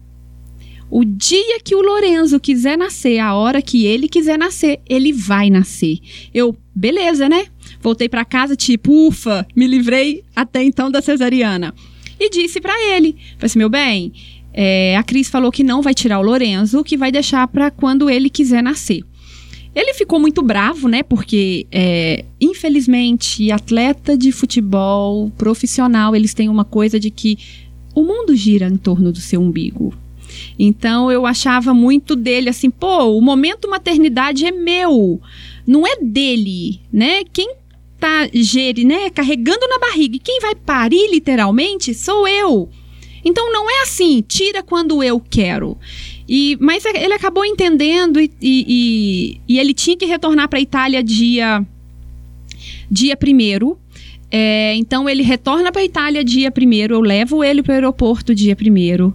O 0.90 1.04
dia 1.04 1.61
que 1.62 1.75
o 1.75 1.83
Lorenzo 1.83 2.40
quiser 2.40 2.78
nascer, 2.78 3.18
a 3.18 3.35
hora 3.35 3.61
que 3.61 3.85
ele 3.85 4.09
quiser 4.09 4.38
nascer, 4.38 4.80
ele 4.88 5.12
vai 5.12 5.50
nascer. 5.50 5.99
Eu, 6.33 6.57
beleza, 6.75 7.28
né? 7.28 7.47
Voltei 7.80 8.09
para 8.09 8.25
casa, 8.25 8.57
tipo, 8.57 9.09
ufa, 9.09 9.47
me 9.54 9.66
livrei 9.66 10.25
até 10.35 10.62
então 10.62 10.90
da 10.90 11.02
cesariana. 11.02 11.75
E 12.18 12.30
disse 12.30 12.61
para 12.61 12.75
ele: 12.95 13.12
falei 13.12 13.47
assim, 13.47 13.59
meu 13.59 13.68
bem, 13.68 14.12
é, 14.52 14.97
a 14.97 15.02
Cris 15.02 15.28
falou 15.28 15.52
que 15.52 15.62
não 15.62 15.83
vai 15.83 15.95
tirar 15.95 16.18
o 16.18 16.23
Lorenzo, 16.23 16.83
que 16.83 16.97
vai 16.97 17.12
deixar 17.12 17.47
para 17.49 17.71
quando 17.71 18.09
ele 18.09 18.30
quiser 18.30 18.62
nascer. 18.62 19.04
Ele 19.75 19.95
ficou 19.95 20.18
muito 20.18 20.42
bravo, 20.42 20.88
né? 20.88 21.02
Porque, 21.02 21.66
é, 21.71 22.25
infelizmente, 22.40 23.52
atleta 23.52 24.16
de 24.16 24.33
futebol 24.33 25.30
profissional, 25.37 26.16
eles 26.16 26.35
têm 26.35 26.49
uma 26.49 26.64
coisa 26.64 26.99
de 26.99 27.11
que 27.11 27.38
o 27.95 28.02
mundo 28.02 28.35
gira 28.35 28.66
em 28.66 28.76
torno 28.76 29.12
do 29.12 29.21
seu 29.21 29.40
umbigo. 29.40 29.95
Então 30.58 31.10
eu 31.10 31.24
achava 31.24 31.72
muito 31.72 32.16
dele 32.16 32.48
assim, 32.48 32.68
pô, 32.68 33.16
o 33.16 33.20
momento 33.20 33.70
maternidade 33.70 34.44
é 34.44 34.50
meu, 34.50 35.20
não 35.66 35.86
é 35.86 35.96
dele, 36.02 36.80
né? 36.92 37.22
Quem 37.32 37.54
tá 38.00 38.28
gere, 38.32 38.84
né, 38.84 39.10
carregando 39.10 39.66
na 39.68 39.78
barriga 39.78 40.16
e 40.16 40.20
quem 40.20 40.40
vai 40.40 40.54
parir 40.54 41.10
literalmente 41.10 41.94
sou 41.94 42.26
eu. 42.26 42.68
Então 43.24 43.52
não 43.52 43.68
é 43.68 43.82
assim, 43.82 44.24
tira 44.26 44.62
quando 44.62 45.02
eu 45.02 45.20
quero. 45.20 45.76
E, 46.28 46.56
mas 46.60 46.84
ele 46.84 47.14
acabou 47.14 47.44
entendendo 47.44 48.20
e, 48.20 48.30
e, 48.40 49.40
e 49.48 49.58
ele 49.58 49.74
tinha 49.74 49.96
que 49.96 50.06
retornar 50.06 50.48
para 50.48 50.58
a 50.58 50.62
Itália 50.62 51.02
dia 51.02 51.64
dia 52.90 53.16
primeiro. 53.16 53.78
É, 54.30 54.74
então 54.74 55.08
ele 55.08 55.22
retorna 55.22 55.72
para 55.72 55.80
a 55.80 55.84
Itália 55.84 56.22
dia 56.22 56.50
primeiro. 56.50 56.94
Eu 56.94 57.00
levo 57.00 57.42
ele 57.42 57.62
para 57.62 57.72
o 57.72 57.74
aeroporto 57.74 58.34
dia 58.34 58.54
primeiro. 58.54 59.14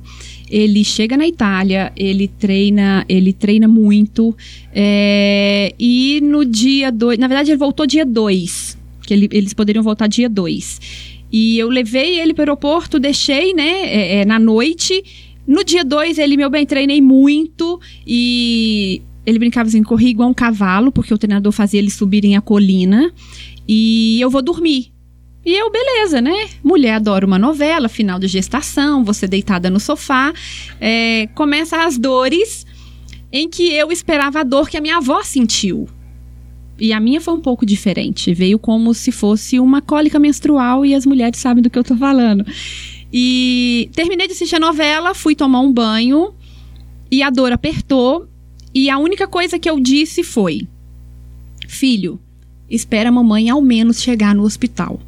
Ele 0.54 0.84
chega 0.84 1.18
na 1.18 1.28
Itália, 1.28 1.92
ele 1.98 2.28
treina, 2.28 3.04
ele 3.10 3.34
treina 3.34 3.68
muito. 3.68 4.38
É, 4.72 5.74
e 5.80 6.22
no 6.22 6.46
dia 6.46 6.92
2, 6.92 7.18
na 7.18 7.28
verdade 7.28 7.50
ele 7.50 7.58
voltou 7.58 7.88
dia 7.88 8.06
2, 8.06 8.78
que 9.02 9.16
ele, 9.16 9.28
eles 9.32 9.52
poderiam 9.52 9.82
voltar 9.82 10.06
dia 10.06 10.30
2. 10.30 10.80
E 11.32 11.58
eu 11.58 11.70
levei 11.70 12.20
ele 12.20 12.36
para 12.36 12.42
o 12.42 12.44
aeroporto, 12.44 13.00
deixei, 13.00 13.52
né, 13.56 13.68
é, 13.68 14.16
é, 14.18 14.26
na 14.26 14.38
noite. 14.38 15.04
No 15.48 15.64
dia 15.64 15.84
2, 15.84 16.20
ele, 16.20 16.38
meu 16.38 16.52
bem, 16.52 16.68
treinei 16.68 17.02
muito 17.02 17.82
e 18.06 19.02
ele 19.26 19.40
brincava 19.40 19.68
assim, 19.68 19.82
corri 19.82 20.10
igual 20.10 20.30
um 20.30 20.36
cavalo, 20.36 20.92
porque 20.92 21.12
o 21.12 21.18
treinador 21.18 21.52
fazia 21.52 21.80
eles 21.80 21.96
subirem 21.96 22.38
a 22.38 22.42
colina. 22.42 23.12
E 23.68 24.22
eu 24.22 24.30
vou 24.30 24.44
dormir. 24.44 24.93
E 25.46 25.54
eu, 25.54 25.70
beleza, 25.70 26.22
né? 26.22 26.50
Mulher 26.64 26.94
adora 26.94 27.26
uma 27.26 27.38
novela, 27.38 27.90
final 27.90 28.18
de 28.18 28.28
gestação, 28.28 29.04
você 29.04 29.28
deitada 29.28 29.70
no 29.70 29.80
sofá. 29.80 30.34
É, 30.80 31.28
começa 31.36 31.86
as 31.86 31.98
dores 31.98 32.66
em 33.32 33.50
que 33.50 33.74
eu 33.74 33.92
esperava 33.92 34.40
a 34.40 34.44
dor 34.44 34.70
que 34.70 34.78
a 34.78 34.82
minha 34.82 34.98
avó 34.98 35.22
sentiu. 35.22 35.90
E 36.80 36.94
a 36.94 37.00
minha 37.00 37.20
foi 37.20 37.34
um 37.34 37.42
pouco 37.42 37.66
diferente. 37.66 38.34
Veio 38.34 38.58
como 38.58 38.94
se 38.94 39.12
fosse 39.12 39.60
uma 39.60 39.82
cólica 39.82 40.18
menstrual 40.18 40.86
e 40.86 40.96
as 40.96 41.06
mulheres 41.06 41.40
sabem 41.40 41.62
do 41.62 41.70
que 41.70 41.78
eu 41.78 41.84
tô 41.84 41.96
falando. 41.96 42.46
E 43.12 43.90
terminei 43.94 44.28
de 44.28 44.34
assistir 44.34 44.56
a 44.56 44.60
novela, 44.60 45.14
fui 45.14 45.36
tomar 45.36 45.60
um 45.60 45.72
banho 45.72 46.34
e 47.12 47.22
a 47.22 47.30
dor 47.30 47.52
apertou. 47.52 48.28
E 48.74 48.90
a 48.90 48.98
única 48.98 49.28
coisa 49.28 49.60
que 49.60 49.70
eu 49.70 49.80
disse 49.80 50.24
foi: 50.24 50.68
Filho, 51.68 52.20
espera 52.70 53.10
a 53.10 53.12
mamãe 53.12 53.50
ao 53.50 53.62
menos 53.62 54.02
chegar 54.02 54.34
no 54.34 54.44
hospital. 54.44 55.00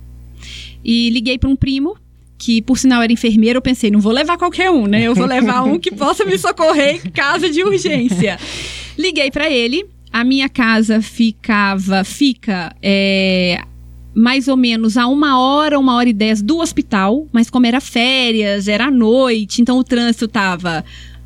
E 0.85 1.09
liguei 1.09 1.39
para 1.39 1.49
um 1.49 1.55
primo, 1.55 1.97
que 2.37 2.61
por 2.61 2.77
sinal 2.77 3.01
era 3.01 3.11
enfermeiro, 3.11 3.57
eu 3.57 3.61
pensei, 3.61 3.89
não 3.89 3.99
vou 3.99 4.11
levar 4.11 4.37
qualquer 4.37 4.69
um, 4.69 4.85
né? 4.85 5.01
Eu 5.01 5.15
vou 5.15 5.25
levar 5.25 5.63
um 5.63 5.79
que 5.79 5.89
possa 5.91 6.23
me 6.23 6.37
socorrer 6.37 7.01
em 7.03 7.09
caso 7.09 7.49
de 7.49 7.63
urgência. 7.63 8.37
Liguei 8.95 9.31
para 9.31 9.49
ele. 9.49 9.85
A 10.13 10.23
minha 10.23 10.47
casa 10.47 11.01
ficava, 11.01 12.03
fica 12.03 12.73
é, 12.81 13.61
mais 14.13 14.47
ou 14.47 14.55
menos 14.55 14.95
a 14.95 15.07
uma 15.07 15.37
hora, 15.37 15.77
uma 15.77 15.95
hora 15.95 16.07
e 16.07 16.13
dez 16.13 16.41
do 16.41 16.59
hospital, 16.59 17.27
mas 17.33 17.49
como 17.49 17.65
era 17.65 17.81
férias, 17.81 18.69
era 18.69 18.89
noite, 18.89 19.61
então 19.61 19.77
o 19.77 19.83
trânsito 19.83 20.27
tava, 20.27 20.85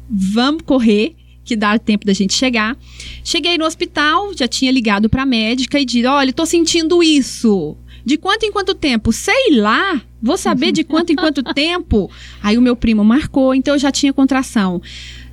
vamos 0.09 0.63
correr, 0.63 1.15
que 1.45 1.55
dá 1.55 1.77
tempo 1.77 2.05
da 2.05 2.13
gente 2.13 2.33
chegar. 2.33 2.75
Cheguei 3.23 3.59
no 3.59 3.65
hospital, 3.65 4.33
já 4.35 4.47
tinha 4.47 4.71
ligado 4.71 5.07
para 5.07 5.21
a 5.21 5.25
médica 5.25 5.79
e 5.79 5.85
disse: 5.85 6.07
olha, 6.07 6.33
tô 6.33 6.45
sentindo 6.45 7.03
isso. 7.03 7.77
De 8.05 8.17
quanto 8.17 8.45
em 8.45 8.51
quanto 8.51 8.73
tempo? 8.73 9.11
Sei 9.11 9.55
lá. 9.55 10.01
Vou 10.21 10.37
saber 10.37 10.71
de 10.71 10.83
quanto 10.83 11.11
em 11.11 11.15
quanto 11.15 11.41
tempo. 11.53 12.09
Aí 12.41 12.57
o 12.57 12.61
meu 12.61 12.75
primo 12.75 13.03
marcou, 13.03 13.55
então 13.55 13.75
eu 13.75 13.79
já 13.79 13.91
tinha 13.91 14.13
contração. 14.13 14.81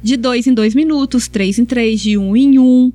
De 0.03 0.17
dois 0.17 0.47
em 0.47 0.55
dois 0.55 0.75
minutos, 0.75 1.27
três 1.29 1.59
em 1.59 1.65
três, 1.65 2.01
de 2.01 2.17
um 2.17 2.37
em 2.37 2.59
um. 2.59 2.93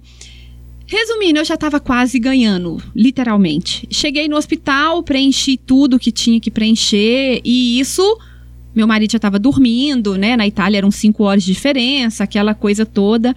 Resumindo, 0.92 1.40
eu 1.40 1.46
já 1.46 1.56
estava 1.56 1.80
quase 1.80 2.20
ganhando, 2.20 2.82
literalmente. 2.94 3.88
Cheguei 3.90 4.28
no 4.28 4.36
hospital, 4.36 5.01
preenchi 5.01 5.56
tudo 5.56 5.98
que 5.98 6.12
tinha 6.12 6.38
que 6.40 6.51
preencher 6.51 7.40
e 7.46 7.80
isso. 7.80 8.04
Meu 8.75 8.86
marido 8.86 9.12
já 9.12 9.18
estava 9.18 9.40
dormindo, 9.40 10.18
né? 10.18 10.36
Na 10.36 10.46
Itália 10.46 10.80
eram 10.80 10.92
cinco 10.92 11.24
horas 11.24 11.44
de 11.44 11.54
diferença, 11.54 12.25
aquela 12.25 12.54
coisa 12.54 12.86
toda. 12.86 13.34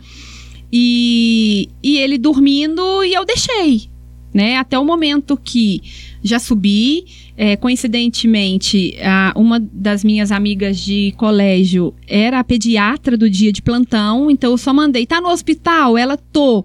E, 0.73 1.69
e 1.81 1.99
ele 1.99 2.19
dormindo 2.19 3.05
e 3.05 3.15
eu 3.15 3.25
deixei, 3.25 3.89
né? 4.35 4.57
Até 4.57 4.77
o 4.77 4.85
momento 4.85 5.37
que 5.37 5.81
já 6.23 6.41
subi. 6.41 7.05
É, 7.37 7.57
coincidentemente, 7.57 8.97
a, 9.03 9.33
uma 9.35 9.59
das 9.59 10.05
minhas 10.05 10.31
amigas 10.31 10.79
de 10.79 11.13
colégio 11.17 11.93
era 12.07 12.39
a 12.39 12.45
pediatra 12.45 13.17
do 13.17 13.29
dia 13.29 13.53
de 13.53 13.61
plantão, 13.61 14.31
então 14.31 14.53
eu 14.53 14.59
só 14.59 14.73
mandei, 14.73 15.05
tá 15.05 15.21
no 15.21 15.29
hospital? 15.29 15.97
Ela 15.97 16.17
tô. 16.17 16.65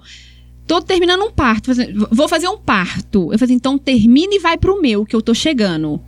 Tô 0.68 0.80
terminando 0.80 1.24
um 1.24 1.32
parto, 1.32 1.72
vou 2.12 2.28
fazer 2.28 2.48
um 2.48 2.58
parto. 2.58 3.34
Eu 3.34 3.40
falei, 3.40 3.56
então 3.56 3.76
termine 3.76 4.36
e 4.36 4.40
vai 4.40 4.56
pro 4.56 4.80
meu, 4.80 5.04
que 5.04 5.16
eu 5.16 5.22
tô 5.22 5.34
chegando. 5.34 6.00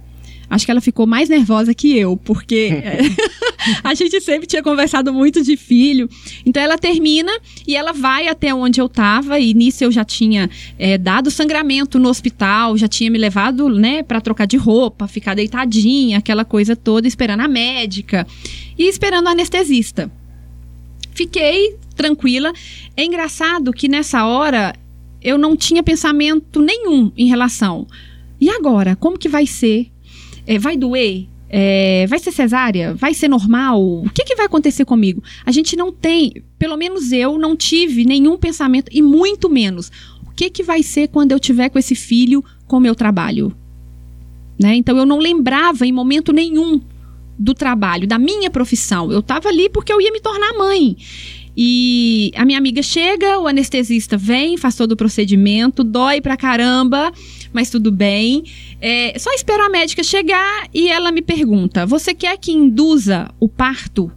Acho 0.51 0.65
que 0.65 0.71
ela 0.71 0.81
ficou 0.81 1.07
mais 1.07 1.29
nervosa 1.29 1.73
que 1.73 1.97
eu, 1.97 2.17
porque 2.17 2.83
a 3.81 3.93
gente 3.93 4.19
sempre 4.19 4.45
tinha 4.45 4.61
conversado 4.61 5.13
muito 5.13 5.41
de 5.41 5.55
filho. 5.55 6.09
Então 6.45 6.61
ela 6.61 6.77
termina 6.77 7.31
e 7.65 7.73
ela 7.73 7.93
vai 7.93 8.27
até 8.27 8.53
onde 8.53 8.81
eu 8.81 8.89
tava, 8.89 9.39
e 9.39 9.53
nisso 9.53 9.81
eu 9.85 9.89
já 9.93 10.03
tinha 10.03 10.49
é, 10.77 10.97
dado 10.97 11.31
sangramento 11.31 11.97
no 11.97 12.09
hospital, 12.09 12.77
já 12.77 12.89
tinha 12.89 13.09
me 13.09 13.17
levado, 13.17 13.69
né, 13.69 14.03
para 14.03 14.19
trocar 14.19 14.45
de 14.45 14.57
roupa, 14.57 15.07
ficar 15.07 15.35
deitadinha, 15.35 16.17
aquela 16.17 16.43
coisa 16.43 16.75
toda, 16.75 17.07
esperando 17.07 17.39
a 17.39 17.47
médica 17.47 18.27
e 18.77 18.89
esperando 18.89 19.29
a 19.29 19.31
anestesista. 19.31 20.11
Fiquei 21.13 21.77
tranquila. 21.95 22.51
É 22.97 23.05
engraçado 23.05 23.71
que 23.71 23.87
nessa 23.87 24.25
hora 24.25 24.75
eu 25.21 25.37
não 25.37 25.55
tinha 25.55 25.81
pensamento 25.81 26.61
nenhum 26.61 27.09
em 27.15 27.29
relação. 27.29 27.87
E 28.37 28.49
agora? 28.49 28.97
Como 28.97 29.17
que 29.17 29.29
vai 29.29 29.47
ser? 29.47 29.89
É, 30.45 30.57
vai 30.57 30.77
doer? 30.77 31.27
É, 31.53 32.05
vai 32.07 32.17
ser 32.17 32.31
cesárea? 32.31 32.93
Vai 32.93 33.13
ser 33.13 33.27
normal? 33.27 33.83
O 33.83 34.09
que, 34.09 34.23
que 34.23 34.35
vai 34.35 34.45
acontecer 34.45 34.85
comigo? 34.85 35.21
A 35.45 35.51
gente 35.51 35.75
não 35.75 35.91
tem, 35.91 36.41
pelo 36.57 36.77
menos 36.77 37.11
eu 37.11 37.37
não 37.37 37.57
tive 37.57 38.05
nenhum 38.05 38.37
pensamento, 38.37 38.89
e 38.91 39.01
muito 39.01 39.49
menos, 39.49 39.91
o 40.25 40.31
que, 40.31 40.49
que 40.49 40.63
vai 40.63 40.81
ser 40.81 41.09
quando 41.09 41.33
eu 41.33 41.39
tiver 41.39 41.69
com 41.69 41.77
esse 41.77 41.93
filho 41.93 42.43
com 42.67 42.77
o 42.77 42.79
meu 42.79 42.95
trabalho? 42.95 43.53
Né? 44.57 44.75
Então 44.75 44.97
eu 44.97 45.05
não 45.05 45.17
lembrava 45.17 45.85
em 45.85 45.91
momento 45.91 46.31
nenhum 46.31 46.79
do 47.37 47.53
trabalho, 47.53 48.07
da 48.07 48.17
minha 48.17 48.49
profissão. 48.49 49.11
Eu 49.11 49.19
estava 49.19 49.49
ali 49.49 49.67
porque 49.69 49.91
eu 49.91 49.99
ia 49.99 50.11
me 50.11 50.21
tornar 50.21 50.53
mãe. 50.53 50.95
E 51.57 52.31
a 52.35 52.45
minha 52.45 52.57
amiga 52.57 52.81
chega, 52.81 53.39
o 53.39 53.47
anestesista 53.47 54.15
vem, 54.15 54.55
faz 54.55 54.75
todo 54.75 54.93
o 54.93 54.95
procedimento, 54.95 55.83
dói 55.83 56.21
pra 56.21 56.37
caramba 56.37 57.11
mas 57.53 57.69
tudo 57.69 57.91
bem. 57.91 58.43
É, 58.79 59.17
só 59.19 59.31
espero 59.33 59.63
a 59.63 59.69
médica 59.69 60.03
chegar 60.03 60.67
e 60.73 60.87
ela 60.87 61.11
me 61.11 61.21
pergunta: 61.21 61.85
Você 61.85 62.13
quer 62.13 62.37
que 62.37 62.51
induza 62.51 63.29
o 63.39 63.47
parto? 63.47 64.11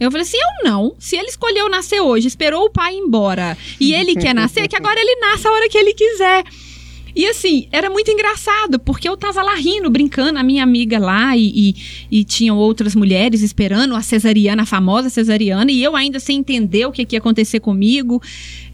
Eu 0.00 0.10
falei 0.10 0.22
assim, 0.22 0.38
eu 0.38 0.70
não. 0.70 0.94
Se 0.98 1.14
ele 1.14 1.28
escolheu 1.28 1.68
nascer 1.68 2.00
hoje, 2.00 2.26
esperou 2.26 2.64
o 2.64 2.70
pai 2.70 2.94
ir 2.94 2.98
embora 2.98 3.56
e 3.78 3.92
ele 3.92 4.16
quer 4.16 4.34
nascer, 4.34 4.66
que 4.66 4.74
agora 4.74 4.98
ele 4.98 5.20
nasce 5.20 5.46
a 5.46 5.50
hora 5.52 5.68
que 5.68 5.76
ele 5.76 5.92
quiser. 5.92 6.42
E 7.14 7.26
assim, 7.26 7.66
era 7.70 7.90
muito 7.90 8.10
engraçado, 8.10 8.78
porque 8.78 9.08
eu 9.08 9.16
tava 9.16 9.42
lá 9.42 9.54
rindo, 9.54 9.90
brincando, 9.90 10.38
a 10.38 10.42
minha 10.42 10.62
amiga 10.62 10.98
lá, 10.98 11.36
e, 11.36 11.52
e, 11.54 11.74
e 12.10 12.24
tinham 12.24 12.56
outras 12.56 12.94
mulheres 12.94 13.42
esperando 13.42 13.94
a 13.94 14.00
cesariana, 14.00 14.62
a 14.62 14.66
famosa 14.66 15.10
cesariana, 15.10 15.70
e 15.70 15.82
eu 15.82 15.96
ainda 15.96 16.20
sem 16.20 16.38
entender 16.38 16.86
o 16.86 16.92
que, 16.92 17.04
que 17.04 17.16
ia 17.16 17.18
acontecer 17.18 17.60
comigo. 17.60 18.22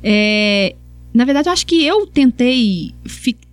É, 0.03 0.77
na 1.17 1.25
verdade, 1.25 1.49
eu 1.49 1.53
acho 1.55 1.67
que 1.67 1.83
eu 1.83 2.07
tentei 2.07 2.93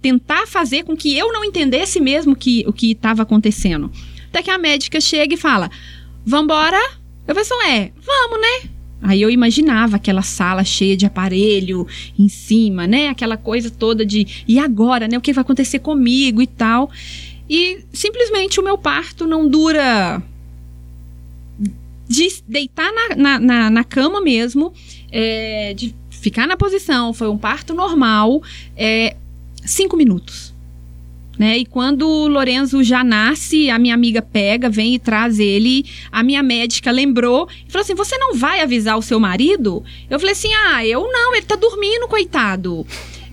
tentar 0.02 0.46
fazer 0.46 0.84
com 0.84 0.98
que 0.98 1.18
eu 1.18 1.32
não 1.32 1.46
entendesse 1.46 1.98
mesmo 1.98 2.36
que, 2.36 2.66
o 2.68 2.74
que 2.74 2.92
estava 2.92 3.22
acontecendo. 3.22 3.90
Até 4.28 4.44
que 4.44 4.52
a 4.52 4.58
médica 4.58 5.00
chega 5.00 5.34
e 5.34 5.38
fala: 5.38 5.72
Vambora? 6.26 6.82
Eu 7.26 7.34
falei 7.34 7.42
assim: 7.42 7.70
é, 7.72 7.92
vamos, 8.06 8.42
né? 8.42 8.70
Aí 9.02 9.22
eu 9.22 9.30
imaginava 9.30 9.96
aquela 9.96 10.22
sala 10.22 10.66
cheia 10.66 10.98
de 10.98 11.06
aparelho 11.06 11.88
em 12.20 12.28
cima, 12.28 12.86
né? 12.86 13.08
Aquela 13.08 13.38
coisa 13.38 13.70
toda 13.70 14.06
de 14.06 14.44
e 14.46 14.60
agora, 14.60 15.08
né? 15.08 15.18
O 15.18 15.22
que 15.22 15.32
vai 15.32 15.42
acontecer 15.42 15.80
comigo 15.80 16.42
e 16.42 16.48
tal. 16.48 16.92
E 17.50 17.80
simplesmente 17.94 18.60
o 18.60 18.64
meu 18.64 18.78
parto 18.78 19.26
não 19.26 19.48
dura 19.48 20.22
de 22.10 22.28
deitar 22.46 22.92
na, 22.92 23.16
na, 23.16 23.40
na, 23.40 23.70
na 23.70 23.84
cama 23.86 24.20
mesmo, 24.20 24.74
é, 25.10 25.74
de 25.74 25.96
ficar 26.24 26.48
na 26.48 26.56
posição, 26.56 27.14
foi 27.14 27.28
um 27.28 27.38
parto 27.38 27.74
normal, 27.74 28.42
é, 28.78 29.16
cinco 29.66 29.98
minutos. 29.98 30.54
Né? 31.38 31.58
E 31.58 31.66
quando 31.66 32.08
o 32.08 32.28
Lorenzo 32.28 32.84
já 32.84 33.04
nasce, 33.04 33.70
a 33.70 33.78
minha 33.78 33.94
amiga 33.94 34.22
pega, 34.22 34.70
vem 34.70 34.94
e 34.94 35.00
traz 35.00 35.40
ele. 35.40 35.84
A 36.12 36.24
minha 36.24 36.44
médica 36.44 36.92
lembrou 36.92 37.50
e 37.68 37.72
falou 37.72 37.84
assim: 37.84 37.96
Você 37.96 38.16
não 38.20 38.36
vai 38.36 38.62
avisar 38.62 38.98
o 38.98 39.02
seu 39.02 39.20
marido? 39.20 39.84
Eu 40.10 40.20
falei 40.20 40.34
assim: 40.34 40.54
Ah, 40.68 40.86
eu 40.86 41.02
não, 41.12 41.36
ele 41.36 41.46
tá 41.46 41.56
dormindo, 41.56 42.08
coitado. 42.08 42.86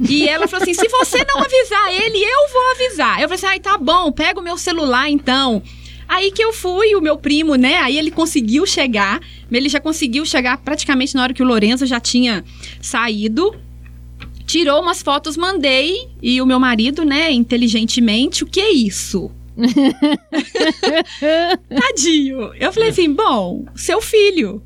E 0.08 0.26
ela 0.26 0.48
falou 0.48 0.62
assim: 0.62 0.72
Se 0.72 0.88
você 0.88 1.18
não 1.28 1.40
avisar 1.44 1.92
ele, 1.92 2.18
eu 2.18 2.52
vou 2.52 2.70
avisar. 2.70 3.20
Eu 3.20 3.28
falei 3.28 3.34
assim: 3.34 3.46
Ai, 3.46 3.60
tá 3.60 3.76
bom, 3.76 4.10
pega 4.10 4.40
o 4.40 4.42
meu 4.42 4.56
celular 4.56 5.10
então. 5.10 5.62
Aí 6.10 6.32
que 6.32 6.42
eu 6.42 6.52
fui, 6.52 6.96
o 6.96 7.00
meu 7.00 7.16
primo, 7.16 7.54
né? 7.54 7.76
Aí 7.76 7.96
ele 7.96 8.10
conseguiu 8.10 8.66
chegar. 8.66 9.20
Ele 9.48 9.68
já 9.68 9.78
conseguiu 9.78 10.26
chegar 10.26 10.56
praticamente 10.58 11.14
na 11.14 11.22
hora 11.22 11.32
que 11.32 11.40
o 11.40 11.46
Lorenzo 11.46 11.86
já 11.86 12.00
tinha 12.00 12.44
saído 12.82 13.54
tirou 14.44 14.80
umas 14.82 15.00
fotos, 15.00 15.36
mandei. 15.36 16.08
E 16.20 16.42
o 16.42 16.46
meu 16.46 16.58
marido, 16.58 17.04
né, 17.04 17.30
inteligentemente, 17.30 18.42
o 18.42 18.46
que 18.48 18.60
é 18.60 18.72
isso? 18.72 19.30
Tadinho. 21.68 22.52
Eu 22.54 22.72
falei 22.72 22.88
assim: 22.88 23.12
bom, 23.12 23.64
seu 23.76 24.02
filho. 24.02 24.60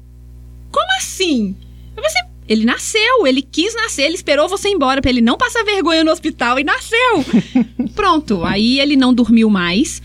Como 0.72 0.86
assim? 0.96 1.54
Eu 1.94 2.02
falei 2.02 2.08
assim, 2.08 2.20
ele 2.48 2.64
nasceu, 2.64 3.26
ele 3.26 3.42
quis 3.42 3.74
nascer, 3.74 4.04
ele 4.04 4.14
esperou 4.14 4.48
você 4.48 4.70
ir 4.70 4.72
embora 4.72 5.02
pra 5.02 5.10
ele 5.10 5.20
não 5.20 5.36
passar 5.36 5.62
vergonha 5.62 6.02
no 6.02 6.10
hospital 6.10 6.58
e 6.58 6.64
nasceu. 6.64 7.22
Pronto, 7.94 8.42
aí 8.44 8.80
ele 8.80 8.96
não 8.96 9.12
dormiu 9.12 9.50
mais 9.50 10.00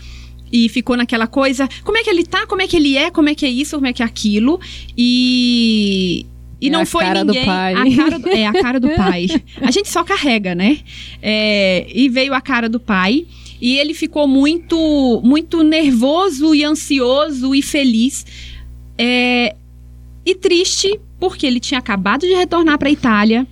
e 0.52 0.68
ficou 0.68 0.96
naquela 0.96 1.26
coisa, 1.26 1.68
como 1.84 1.96
é 1.98 2.02
que 2.02 2.10
ele 2.10 2.24
tá, 2.24 2.46
como 2.46 2.62
é 2.62 2.66
que 2.66 2.76
ele 2.76 2.96
é, 2.96 3.10
como 3.10 3.28
é 3.28 3.34
que 3.34 3.46
é 3.46 3.50
isso, 3.50 3.76
como 3.76 3.86
é 3.86 3.92
que 3.92 4.02
é 4.02 4.06
aquilo. 4.06 4.60
E 4.96 6.26
e 6.60 6.66
É 6.66 6.70
não 6.70 6.80
a 6.82 6.86
foi 6.86 7.04
cara 7.04 7.24
do 7.24 7.32
ninguém. 7.32 7.46
pai. 7.46 7.74
A 7.74 7.96
cara 7.96 8.18
do, 8.18 8.28
é 8.28 8.46
a 8.46 8.52
cara 8.52 8.80
do 8.80 8.90
pai. 8.90 9.26
A 9.62 9.70
gente 9.70 9.88
só 9.88 10.04
carrega, 10.04 10.54
né? 10.54 10.78
É, 11.22 11.86
e 11.94 12.08
veio 12.08 12.34
a 12.34 12.40
cara 12.40 12.68
do 12.68 12.78
pai. 12.78 13.26
E 13.60 13.78
ele 13.78 13.94
ficou 13.94 14.26
muito, 14.28 15.20
muito 15.24 15.62
nervoso 15.62 16.54
e 16.54 16.64
ansioso 16.64 17.54
e 17.54 17.62
feliz. 17.62 18.26
É, 18.98 19.54
e 20.24 20.34
triste, 20.34 21.00
porque 21.18 21.46
ele 21.46 21.60
tinha 21.60 21.78
acabado 21.78 22.20
de 22.26 22.34
retornar 22.34 22.78
para 22.78 22.88
a 22.88 22.92
Itália 22.92 23.46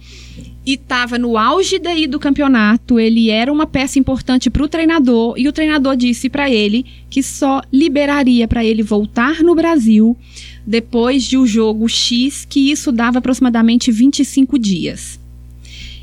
e 0.69 0.75
estava 0.75 1.17
no 1.17 1.39
auge 1.39 1.79
daí 1.79 2.07
do 2.07 2.21
campeonato. 2.21 3.01
Ele 3.01 3.31
era 3.31 3.51
uma 3.51 3.67
peça 3.67 3.99
importante 3.99 4.51
para 4.51 4.63
o 4.63 4.69
treinador 4.69 5.33
e 5.39 5.49
o 5.49 5.53
treinador 5.53 5.97
disse 5.97 6.29
para 6.29 6.51
ele 6.51 6.85
que 7.09 7.23
só 7.23 7.63
liberaria 7.73 8.47
para 8.47 8.63
ele 8.63 8.83
voltar 8.83 9.43
no 9.43 9.55
Brasil 9.55 10.15
depois 10.67 11.25
de 11.25 11.39
o 11.39 11.47
jogo 11.47 11.89
X, 11.89 12.45
que 12.45 12.71
isso 12.71 12.93
dava 12.93 13.19
aproximadamente 13.19 13.91
25 13.91 14.59
dias. 14.59 15.19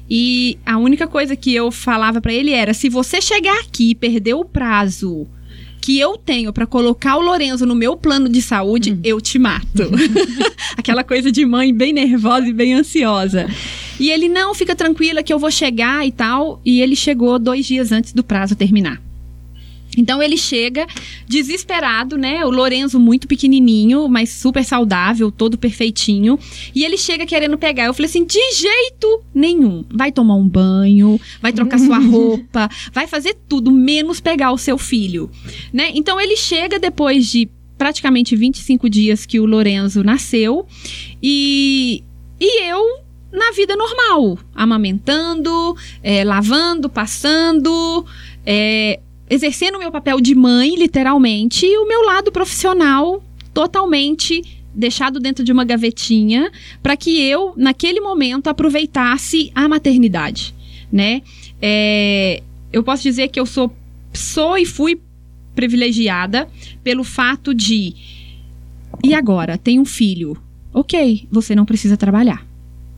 E 0.10 0.57
a 0.65 0.79
única 0.79 1.05
coisa 1.05 1.36
que 1.36 1.53
eu 1.53 1.69
falava 1.69 2.19
para 2.19 2.34
ele 2.34 2.50
era: 2.50 2.74
se 2.74 2.89
você 2.89 3.22
chegar 3.22 3.60
aqui 3.60 3.91
e 3.91 3.95
perder 3.95 4.34
o 4.34 4.43
prazo 4.43 5.27
que 5.85 5.99
eu 5.99 6.17
tenho 6.17 6.51
para 6.51 6.65
colocar 6.65 7.15
o 7.15 7.21
Lorenzo 7.21 7.63
no 7.63 7.75
meu 7.75 7.95
plano 7.95 8.27
de 8.27 8.41
saúde, 8.41 8.99
eu 9.03 9.21
te 9.21 9.37
mato. 9.37 9.83
Aquela 10.75 11.03
coisa 11.03 11.31
de 11.31 11.45
mãe 11.45 11.71
bem 11.71 11.93
nervosa 11.93 12.47
e 12.47 12.53
bem 12.53 12.73
ansiosa. 12.73 13.47
E 13.99 14.09
ele, 14.09 14.27
não, 14.27 14.55
fica 14.55 14.75
tranquila 14.75 15.21
que 15.21 15.31
eu 15.31 15.37
vou 15.37 15.51
chegar 15.51 16.03
e 16.03 16.11
tal. 16.11 16.59
E 16.65 16.81
ele 16.81 16.95
chegou 16.95 17.37
dois 17.37 17.67
dias 17.67 17.91
antes 17.91 18.13
do 18.13 18.23
prazo 18.23 18.55
terminar. 18.55 18.99
Então 19.97 20.21
ele 20.21 20.37
chega 20.37 20.85
desesperado, 21.27 22.17
né? 22.17 22.46
O 22.46 22.50
Lorenzo 22.50 23.00
muito 23.00 23.27
pequenininho, 23.27 24.07
mas 24.07 24.29
super 24.29 24.63
saudável, 24.63 25.31
todo 25.31 25.57
perfeitinho. 25.57 26.37
E 26.74 26.83
ele 26.83 26.98
chega 26.98 27.25
querendo 27.25 27.57
pegar. 27.57 27.85
Eu 27.85 27.93
falei 27.93 28.09
assim: 28.09 28.25
de 28.25 28.39
jeito 28.53 29.24
nenhum. 29.33 29.83
Vai 29.89 30.11
tomar 30.11 30.35
um 30.35 30.48
banho, 30.48 31.20
vai 31.41 31.51
trocar 31.53 31.79
sua 31.79 32.00
roupa, 32.00 32.70
vai 32.93 33.07
fazer 33.07 33.35
tudo, 33.48 33.72
menos 33.72 34.20
pegar 34.20 34.51
o 34.51 34.57
seu 34.57 34.77
filho, 34.77 35.29
né? 35.72 35.91
Então 35.93 36.20
ele 36.20 36.35
chega 36.35 36.79
depois 36.79 37.27
de 37.27 37.50
praticamente 37.77 38.35
25 38.35 38.89
dias 38.89 39.25
que 39.25 39.39
o 39.39 39.46
Lorenzo 39.46 40.03
nasceu 40.03 40.65
e, 41.22 42.03
e 42.39 42.63
eu 42.63 43.05
na 43.31 43.51
vida 43.51 43.75
normal, 43.75 44.39
amamentando, 44.55 45.75
é, 46.01 46.24
lavando, 46.24 46.89
passando, 46.89 48.05
é, 48.46 49.00
exercendo 49.29 49.75
o 49.75 49.79
meu 49.79 49.92
papel 49.92 50.22
de 50.22 50.35
mãe, 50.35 50.75
literalmente, 50.75 51.66
e 51.66 51.77
o 51.77 51.88
meu 51.88 52.03
lado 52.03 52.31
profissional 52.31 53.24
totalmente 53.53 54.42
deixado 54.74 55.20
dentro 55.20 55.44
de 55.44 55.51
uma 55.51 55.64
gavetinha 55.64 56.51
para 56.83 56.98
que 56.98 57.22
eu, 57.22 57.53
naquele 57.55 58.01
momento, 58.01 58.50
aproveitasse 58.50 59.51
a 59.55 59.68
maternidade, 59.68 60.53
né? 60.92 61.22
É, 61.61 62.44
eu 62.72 62.83
posso 62.83 63.03
dizer 63.03 63.29
que 63.29 63.40
eu 63.40 63.46
sou, 63.46 63.72
sou 64.14 64.57
e 64.57 64.66
fui 64.66 65.00
privilegiada 65.55 66.50
pelo 66.83 67.03
fato 67.03 67.53
de 67.53 67.96
e 69.03 69.14
agora 69.14 69.57
tem 69.57 69.79
um 69.79 69.85
filho, 69.85 70.38
ok? 70.74 71.27
Você 71.31 71.55
não 71.55 71.66
precisa 71.66 71.96
trabalhar. 71.96 72.46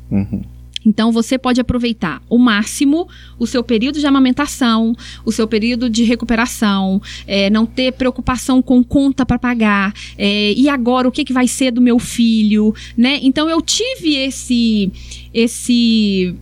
Uhum. 0.10 0.42
Então 0.88 1.12
você 1.12 1.38
pode 1.38 1.60
aproveitar 1.60 2.22
o 2.30 2.38
máximo 2.38 3.10
o 3.38 3.46
seu 3.46 3.62
período 3.62 4.00
de 4.00 4.08
amamentação, 4.08 4.96
o 5.26 5.32
seu 5.32 5.48
período 5.48 5.90
de 5.90 6.04
recuperação, 6.04 7.02
é, 7.28 7.50
não 7.50 7.66
ter 7.66 7.92
preocupação 7.92 8.62
com 8.62 8.82
conta 8.82 9.26
para 9.26 9.38
pagar. 9.38 9.94
é, 10.18 10.54
e 10.54 10.70
agora 10.70 11.08
o 11.08 11.12
que, 11.12 11.26
que 11.26 11.34
vai 11.34 11.48
ser 11.48 11.72
do 11.72 11.82
meu 11.82 12.00
filho, 12.00 12.74
né? 12.96 13.20
Então 13.22 13.50
eu 13.50 13.62
tive 13.62 14.16
esse 14.16 14.92
esse 15.34 16.34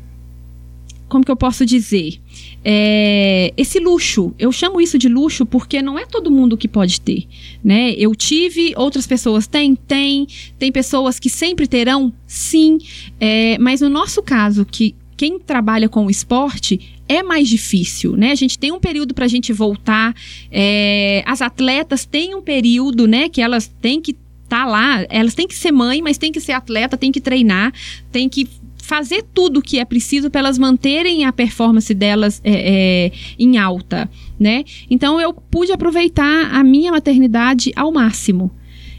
como 1.08 1.24
que 1.24 1.32
eu 1.32 1.36
posso 1.36 1.66
dizer? 1.66 2.20
É, 2.68 3.54
esse 3.56 3.78
luxo, 3.78 4.34
eu 4.40 4.52
chamo 4.52 4.82
isso 4.82 4.98
de 4.98 5.08
luxo 5.08 5.46
porque 5.46 5.84
não 5.84 6.00
é 6.00 6.06
todo 6.08 6.32
mundo 6.32 6.58
que 6.58 6.68
pode 6.68 7.00
ter, 7.00 7.28
né? 7.64 7.94
Eu 7.96 8.16
tive, 8.16 8.74
outras 8.76 9.06
pessoas 9.06 9.46
têm, 9.46 9.76
tem, 9.76 10.26
tem 10.58 10.72
pessoas 10.72 11.20
que 11.20 11.30
sempre 11.30 11.68
terão, 11.68 12.12
sim, 12.26 12.80
é, 13.20 13.56
mas 13.60 13.82
no 13.82 13.90
nosso 13.90 14.24
caso, 14.24 14.66
que 14.66 14.96
quem 15.16 15.38
trabalha 15.38 15.88
com 15.88 16.08
o 16.08 16.10
esporte 16.10 16.80
é 17.08 17.22
mais 17.22 17.48
difícil, 17.48 18.18
né? 18.18 18.32
A 18.32 18.36
gente 18.36 18.58
tem 18.58 18.72
um 18.72 18.80
período 18.80 19.14
para 19.14 19.26
a 19.26 19.30
gente 19.30 19.54
voltar, 19.54 20.16
é, 20.52 21.24
as 21.28 21.44
atletas 21.44 22.04
têm 22.04 22.34
um 22.34 22.42
período, 22.42 23.08
né, 23.08 23.30
que 23.30 23.42
elas 23.42 23.72
têm 23.80 24.02
que 24.02 24.16
estar 24.44 24.66
lá, 24.66 25.06
elas 25.10 25.36
têm 25.36 25.48
que 25.48 25.54
ser 25.54 25.72
mãe, 25.72 26.02
mas 26.02 26.18
têm 26.18 26.32
que 26.32 26.42
ser 26.42 26.54
atleta, 26.54 26.98
têm 26.98 27.12
que 27.12 27.22
treinar, 27.22 27.72
têm 28.12 28.28
que 28.28 28.48
fazer 28.86 29.26
tudo 29.34 29.60
o 29.60 29.62
que 29.62 29.80
é 29.80 29.86
preciso 29.86 30.30
para 30.30 30.40
elas 30.40 30.58
manterem 30.58 31.26
a 31.26 31.34
performance 31.34 31.92
delas 31.94 32.40
é, 32.44 32.52
é, 32.54 33.12
em 33.38 33.58
alta, 33.58 34.10
né? 34.40 34.64
Então 34.90 35.20
eu 35.20 35.34
pude 35.34 35.72
aproveitar 35.72 36.54
a 36.54 36.64
minha 36.64 36.92
maternidade 36.92 37.72
ao 37.76 37.92
máximo. 37.92 38.52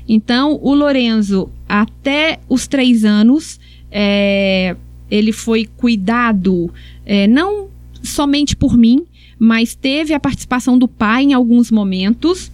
Então 0.09 0.59
o 0.61 0.75
Lorenzo 0.75 1.49
até 1.69 2.41
os 2.49 2.67
três 2.67 3.05
anos 3.05 3.61
é, 3.91 4.77
ele 5.11 5.33
foi 5.33 5.69
cuidado 5.77 6.69
é, 7.05 7.29
não 7.29 7.69
somente 8.03 8.57
por 8.57 8.77
mim, 8.77 9.05
mas 9.39 9.75
teve 9.75 10.15
a 10.15 10.21
participação 10.21 10.77
do 10.77 10.89
pai 10.89 11.25
em 11.25 11.33
alguns 11.33 11.71
momentos 11.71 12.51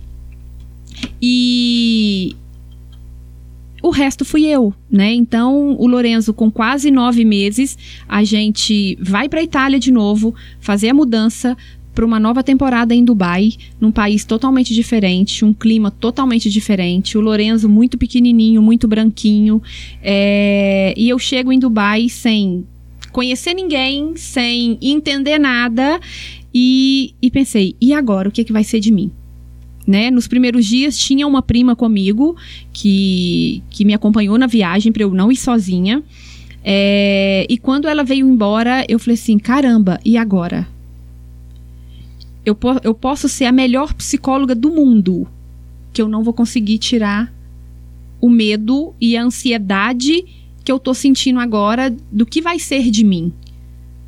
e 1.20 2.36
o 3.82 3.90
resto 3.90 4.24
fui 4.24 4.46
eu, 4.46 4.72
né? 4.90 5.12
Então, 5.12 5.76
o 5.78 5.86
Lorenzo, 5.86 6.32
com 6.32 6.50
quase 6.50 6.90
nove 6.90 7.24
meses, 7.24 7.76
a 8.08 8.22
gente 8.22 8.96
vai 9.00 9.28
para 9.28 9.40
a 9.40 9.42
Itália 9.42 9.78
de 9.78 9.90
novo, 9.90 10.34
fazer 10.60 10.90
a 10.90 10.94
mudança 10.94 11.56
para 11.94 12.06
uma 12.06 12.18
nova 12.18 12.42
temporada 12.42 12.94
em 12.94 13.04
Dubai, 13.04 13.50
num 13.80 13.90
país 13.90 14.24
totalmente 14.24 14.72
diferente, 14.72 15.44
um 15.44 15.52
clima 15.52 15.90
totalmente 15.90 16.48
diferente. 16.48 17.18
O 17.18 17.20
Lorenzo 17.20 17.68
muito 17.68 17.98
pequenininho, 17.98 18.62
muito 18.62 18.88
branquinho, 18.88 19.60
é, 20.02 20.94
e 20.96 21.08
eu 21.08 21.18
chego 21.18 21.52
em 21.52 21.58
Dubai 21.58 22.08
sem 22.08 22.64
conhecer 23.10 23.52
ninguém, 23.52 24.16
sem 24.16 24.78
entender 24.80 25.38
nada, 25.38 26.00
e, 26.54 27.14
e 27.20 27.30
pensei: 27.30 27.76
e 27.80 27.92
agora? 27.92 28.28
O 28.28 28.32
que, 28.32 28.40
é 28.40 28.44
que 28.44 28.52
vai 28.52 28.64
ser 28.64 28.80
de 28.80 28.90
mim? 28.90 29.10
Né? 29.86 30.10
Nos 30.10 30.26
primeiros 30.28 30.66
dias 30.66 30.96
tinha 30.96 31.26
uma 31.26 31.42
prima 31.42 31.74
comigo 31.74 32.36
que, 32.72 33.62
que 33.70 33.84
me 33.84 33.94
acompanhou 33.94 34.38
na 34.38 34.46
viagem 34.46 34.92
para 34.92 35.02
eu 35.02 35.12
não 35.12 35.30
ir 35.30 35.36
sozinha. 35.36 36.02
É, 36.64 37.46
e 37.48 37.58
quando 37.58 37.88
ela 37.88 38.04
veio 38.04 38.26
embora, 38.26 38.84
eu 38.88 38.98
falei 38.98 39.14
assim: 39.14 39.38
caramba, 39.38 40.00
e 40.04 40.16
agora? 40.16 40.66
Eu, 42.44 42.54
po 42.54 42.80
eu 42.82 42.94
posso 42.94 43.28
ser 43.28 43.44
a 43.44 43.52
melhor 43.52 43.94
psicóloga 43.94 44.54
do 44.54 44.70
mundo, 44.70 45.26
que 45.92 46.02
eu 46.02 46.08
não 46.08 46.22
vou 46.22 46.32
conseguir 46.32 46.78
tirar 46.78 47.32
o 48.20 48.30
medo 48.30 48.94
e 49.00 49.16
a 49.16 49.22
ansiedade 49.22 50.24
que 50.64 50.70
eu 50.70 50.78
tô 50.78 50.94
sentindo 50.94 51.40
agora 51.40 51.94
do 52.10 52.24
que 52.24 52.40
vai 52.40 52.58
ser 52.58 52.88
de 52.90 53.04
mim, 53.04 53.32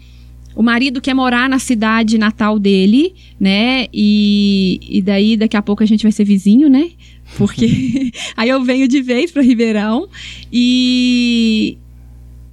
O 0.56 0.64
marido 0.64 1.00
quer 1.00 1.14
morar 1.14 1.48
na 1.48 1.60
cidade 1.60 2.18
natal 2.18 2.58
dele, 2.58 3.14
né? 3.40 3.86
E, 3.94 4.80
e 4.90 5.02
daí 5.04 5.38
daqui 5.38 5.56
a 5.56 5.62
pouco 5.62 5.84
a 5.84 5.86
gente 5.86 6.02
vai 6.02 6.12
ser 6.12 6.24
vizinho, 6.24 6.68
né? 6.68 6.90
Porque 7.38 7.68
aí 8.36 8.50
eu 8.50 8.64
venho 8.64 8.88
de 8.88 9.02
vez 9.02 9.32
para 9.32 9.44
Ribeirão 9.44 10.10
e 10.52 11.78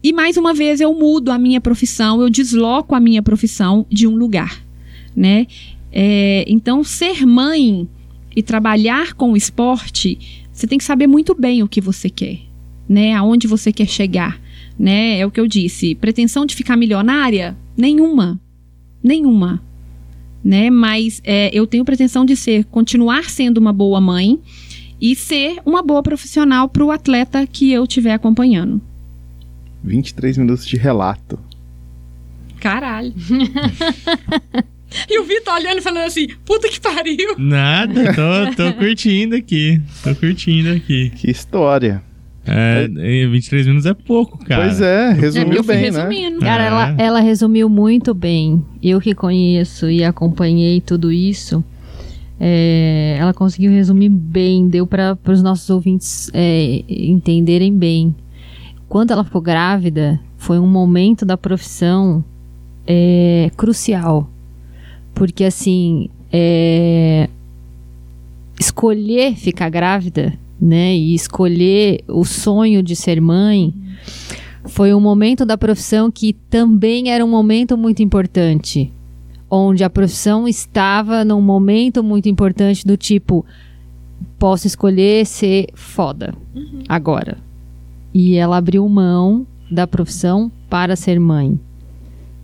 e 0.05 0.12
mais 0.12 0.37
uma 0.37 0.53
vez 0.53 0.83
eu 0.83 0.93
mudo 0.93 1.33
a 1.33 1.38
minha 1.38 1.62
profissão, 1.62 2.21
eu 2.21 2.29
desloco 2.29 2.95
a 2.95 3.01
minha 3.01 3.23
profissão 3.23 3.87
de 3.88 4.07
um 4.07 4.14
lugar, 4.14 4.62
né? 5.17 5.47
É, 5.90 6.45
então, 6.47 6.85
ser 6.85 7.25
mãe 7.25 7.88
e 8.37 8.43
trabalhar 8.43 9.14
com 9.14 9.33
o 9.33 9.37
esporte, 9.37 10.45
você 10.53 10.67
tem 10.67 10.77
que 10.77 10.85
saber 10.85 11.07
muito 11.07 11.35
bem 11.35 11.62
o 11.62 11.69
que 11.69 11.81
você 11.81 12.11
quer, 12.11 12.38
né? 12.87 13.14
Aonde 13.14 13.47
você 13.47 13.73
quer 13.73 13.88
chegar, 13.88 14.38
né? 14.79 15.21
É 15.21 15.25
o 15.25 15.31
que 15.31 15.40
eu 15.40 15.47
disse. 15.47 15.95
Pretensão 15.95 16.45
de 16.45 16.55
ficar 16.55 16.77
milionária? 16.77 17.57
Nenhuma, 17.75 18.38
nenhuma, 19.03 19.62
né? 20.45 20.69
Mas 20.69 21.23
é, 21.25 21.49
eu 21.51 21.67
tenho 21.67 21.83
pretensão 21.83 22.27
de 22.27 22.37
ser, 22.37 22.67
continuar 22.67 23.31
sendo 23.31 23.57
uma 23.57 23.73
boa 23.73 24.03
mãe 24.03 24.38
e 25.01 25.17
ser 25.17 25.62
uma 25.64 25.83
boa 25.83 26.03
profissional 26.03 26.69
para 26.69 26.85
o 26.85 26.90
atleta 26.90 27.47
que 27.47 27.73
eu 27.73 27.85
estiver 27.85 28.12
acompanhando. 28.12 28.83
23 29.85 30.38
minutos 30.38 30.66
de 30.66 30.77
relato. 30.77 31.38
Caralho. 32.61 33.12
e 35.11 35.18
o 35.18 35.25
Vitor 35.25 35.55
olhando 35.55 35.79
e 35.79 35.83
falando 35.83 36.07
assim, 36.07 36.27
puta 36.44 36.68
que 36.68 36.81
pariu. 36.81 37.35
Nada, 37.38 38.12
tô, 38.14 38.57
tô 38.57 38.73
curtindo 38.79 39.35
aqui. 39.37 39.81
Tô 40.03 40.14
curtindo 40.14 40.70
aqui. 40.70 41.11
Que 41.11 41.31
história. 41.31 42.03
É, 42.47 42.87
23 43.29 43.66
minutos 43.66 43.87
é 43.87 43.94
pouco, 43.94 44.38
cara. 44.44 44.64
Pois 44.64 44.81
é, 44.81 45.12
resumiu 45.12 45.55
É, 45.55 45.59
eu 45.59 45.64
fui 45.64 45.75
bem, 45.75 45.90
né? 45.90 45.99
resumindo. 45.99 46.40
Cara, 46.40 46.62
É. 46.62 46.66
ela, 46.66 46.94
ela 46.99 47.20
resumiu 47.20 47.68
muito 47.68 48.12
bem. 48.14 48.62
Eu 48.83 49.01
que 49.01 49.14
conheço 49.14 49.90
e 49.90 50.05
acompanhei 50.05 50.81
tudo 50.81 51.11
isso, 51.11 51.64
é, 52.38 53.16
ela 53.18 53.33
conseguiu 53.33 53.70
resumir 53.73 54.11
bem, 54.11 54.68
deu 54.68 54.87
para 54.87 55.16
os 55.27 55.42
nossos 55.42 55.68
ouvintes 55.70 56.31
é, 56.35 56.83
entenderem 56.88 57.75
bem. 57.77 58.14
Quando 58.88 59.11
ela 59.11 59.25
ficou 59.25 59.40
grávida, 59.40 60.20
foi 60.37 60.59
um 60.59 60.66
momento 60.66 61.25
da 61.25 61.37
profissão 61.37 62.25
é, 62.87 63.51
crucial. 63.57 64.29
Porque, 65.14 65.44
assim, 65.44 66.11
é, 66.33 67.29
escolher 68.59 69.35
ficar 69.35 69.68
grávida, 69.68 70.35
né, 70.61 70.94
e 70.94 71.14
escolher 71.14 72.03
o 72.09 72.25
sonho 72.25 72.83
de 72.83 72.97
ser 72.97 73.20
mãe, 73.20 73.75
foi 74.66 74.94
um 74.94 75.01
momento 75.01 75.44
da 75.44 75.59
profissão 75.59 76.11
que 76.11 76.33
também 76.33 77.11
era 77.11 77.25
um 77.25 77.29
momento 77.29 77.77
muito 77.77 78.03
importante. 78.03 78.92
Onde 79.51 79.85
a 79.85 79.90
profissão 79.90 80.49
estava 80.49 81.25
num 81.25 81.40
momento 81.40 82.03
muito 82.03 82.29
importante 82.29 82.87
do 82.87 82.97
tipo, 82.97 83.44
posso 84.38 84.66
escolher 84.66 85.27
ser 85.27 85.66
foda 85.75 86.35
agora. 86.88 87.38
E 88.14 88.37
ela 88.37 88.57
abriu 88.57 88.88
mão 88.88 89.44
da 89.70 89.87
profissão 89.87 90.50
para 90.70 90.94
ser 90.96 91.18
mãe. 91.18 91.59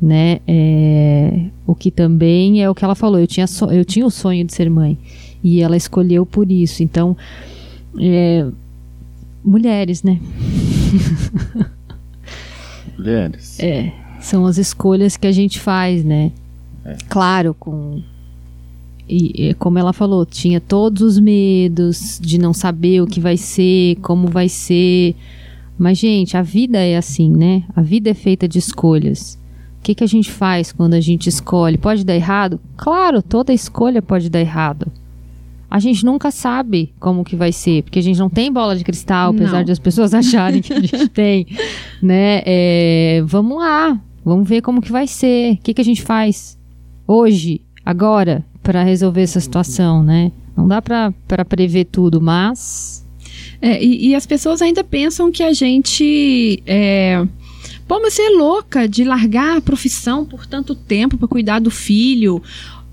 Né? 0.03 0.41
É, 0.49 1.47
o 1.67 1.75
que 1.75 1.91
também 1.91 2.63
é 2.63 2.69
o 2.69 2.75
que 2.75 2.85
ela 2.85 2.95
falou. 2.95 3.21
Eu 3.21 3.27
tinha, 3.27 3.47
so- 3.47 3.71
eu 3.71 3.85
tinha 3.85 4.05
o 4.05 4.11
sonho 4.11 4.45
de 4.45 4.53
ser 4.53 4.69
mãe. 4.69 4.99
E 5.45 5.61
ela 5.61 5.77
escolheu 5.77 6.27
por 6.27 6.51
isso. 6.51 6.83
Então, 6.83 7.17
é, 7.99 8.47
mulheres, 9.45 10.03
né? 10.03 10.19
Mulheres. 12.99 13.59
É, 13.61 13.93
são 14.21 14.45
as 14.47 14.59
escolhas 14.59 15.17
que 15.17 15.27
a 15.27 15.33
gente 15.33 15.59
faz, 15.59 16.05
né? 16.05 16.33
Claro, 17.09 17.55
com. 17.59 18.03
E 19.09 19.55
como 19.59 19.77
ela 19.79 19.93
falou, 19.93 20.25
tinha 20.25 20.61
todos 20.61 21.03
os 21.03 21.19
medos 21.19 22.19
de 22.23 22.39
não 22.39 22.53
saber 22.53 23.03
o 23.03 23.07
que 23.07 23.19
vai 23.21 23.37
ser, 23.37 23.97
como 24.03 24.29
vai 24.29 24.49
ser. 24.49 25.17
Mas, 25.81 25.97
gente, 25.97 26.37
a 26.37 26.43
vida 26.43 26.77
é 26.77 26.95
assim, 26.99 27.35
né? 27.35 27.65
A 27.75 27.81
vida 27.81 28.11
é 28.11 28.15
feita 28.15 28.47
de 28.47 28.59
escolhas. 28.59 29.41
O 29.79 29.83
que, 29.83 29.95
que 29.95 30.05
a 30.05 30.07
gente 30.07 30.31
faz 30.31 30.73
quando 30.73 30.93
a 30.93 31.01
gente 31.01 31.27
escolhe? 31.27 31.79
Pode 31.79 32.05
dar 32.05 32.15
errado? 32.15 32.61
Claro, 32.77 33.23
toda 33.23 33.51
escolha 33.51 34.03
pode 34.03 34.29
dar 34.29 34.41
errado. 34.41 34.93
A 35.71 35.79
gente 35.79 36.05
nunca 36.05 36.31
sabe 36.31 36.93
como 37.01 37.25
que 37.25 37.35
vai 37.35 37.51
ser, 37.51 37.83
porque 37.83 37.99
a 37.99 38.03
gente 38.03 38.19
não 38.19 38.29
tem 38.29 38.53
bola 38.53 38.77
de 38.77 38.85
cristal, 38.85 39.31
apesar 39.31 39.59
Não. 39.59 39.65
de 39.65 39.73
as 39.73 39.79
pessoas 39.79 40.13
acharem 40.15 40.61
que 40.61 40.75
a 40.75 40.81
gente 40.81 41.09
tem, 41.09 41.47
né? 42.03 42.43
É, 42.45 43.23
vamos 43.25 43.57
lá, 43.57 43.99
vamos 44.23 44.47
ver 44.47 44.61
como 44.61 44.83
que 44.83 44.93
vai 44.93 45.07
ser. 45.07 45.55
O 45.55 45.57
que, 45.63 45.73
que 45.73 45.81
a 45.81 45.85
gente 45.85 46.03
faz 46.03 46.59
hoje, 47.09 47.63
agora, 47.83 48.45
para 48.63 48.83
resolver 48.83 49.23
essa 49.23 49.41
situação, 49.41 50.03
né? 50.03 50.31
Não 50.55 50.69
dá 50.69 50.83
para 50.83 51.15
prever 51.49 51.87
tudo, 51.87 52.21
mas 52.21 53.01
É, 53.63 53.83
e, 53.83 54.09
e 54.09 54.15
as 54.15 54.27
pessoas 54.27 54.63
ainda 54.63 54.83
pensam 54.83 55.31
que 55.31 55.43
a 55.43 55.53
gente. 55.53 56.63
É... 56.67 57.25
Pô, 57.87 58.01
mas 58.01 58.15
você 58.15 58.23
é 58.23 58.31
louca 58.31 58.89
de 58.89 59.03
largar 59.05 59.59
a 59.59 59.61
profissão 59.61 60.25
por 60.25 60.47
tanto 60.47 60.75
tempo 60.75 61.19
para 61.19 61.29
cuidar 61.29 61.59
do 61.59 61.71
filho. 61.71 62.43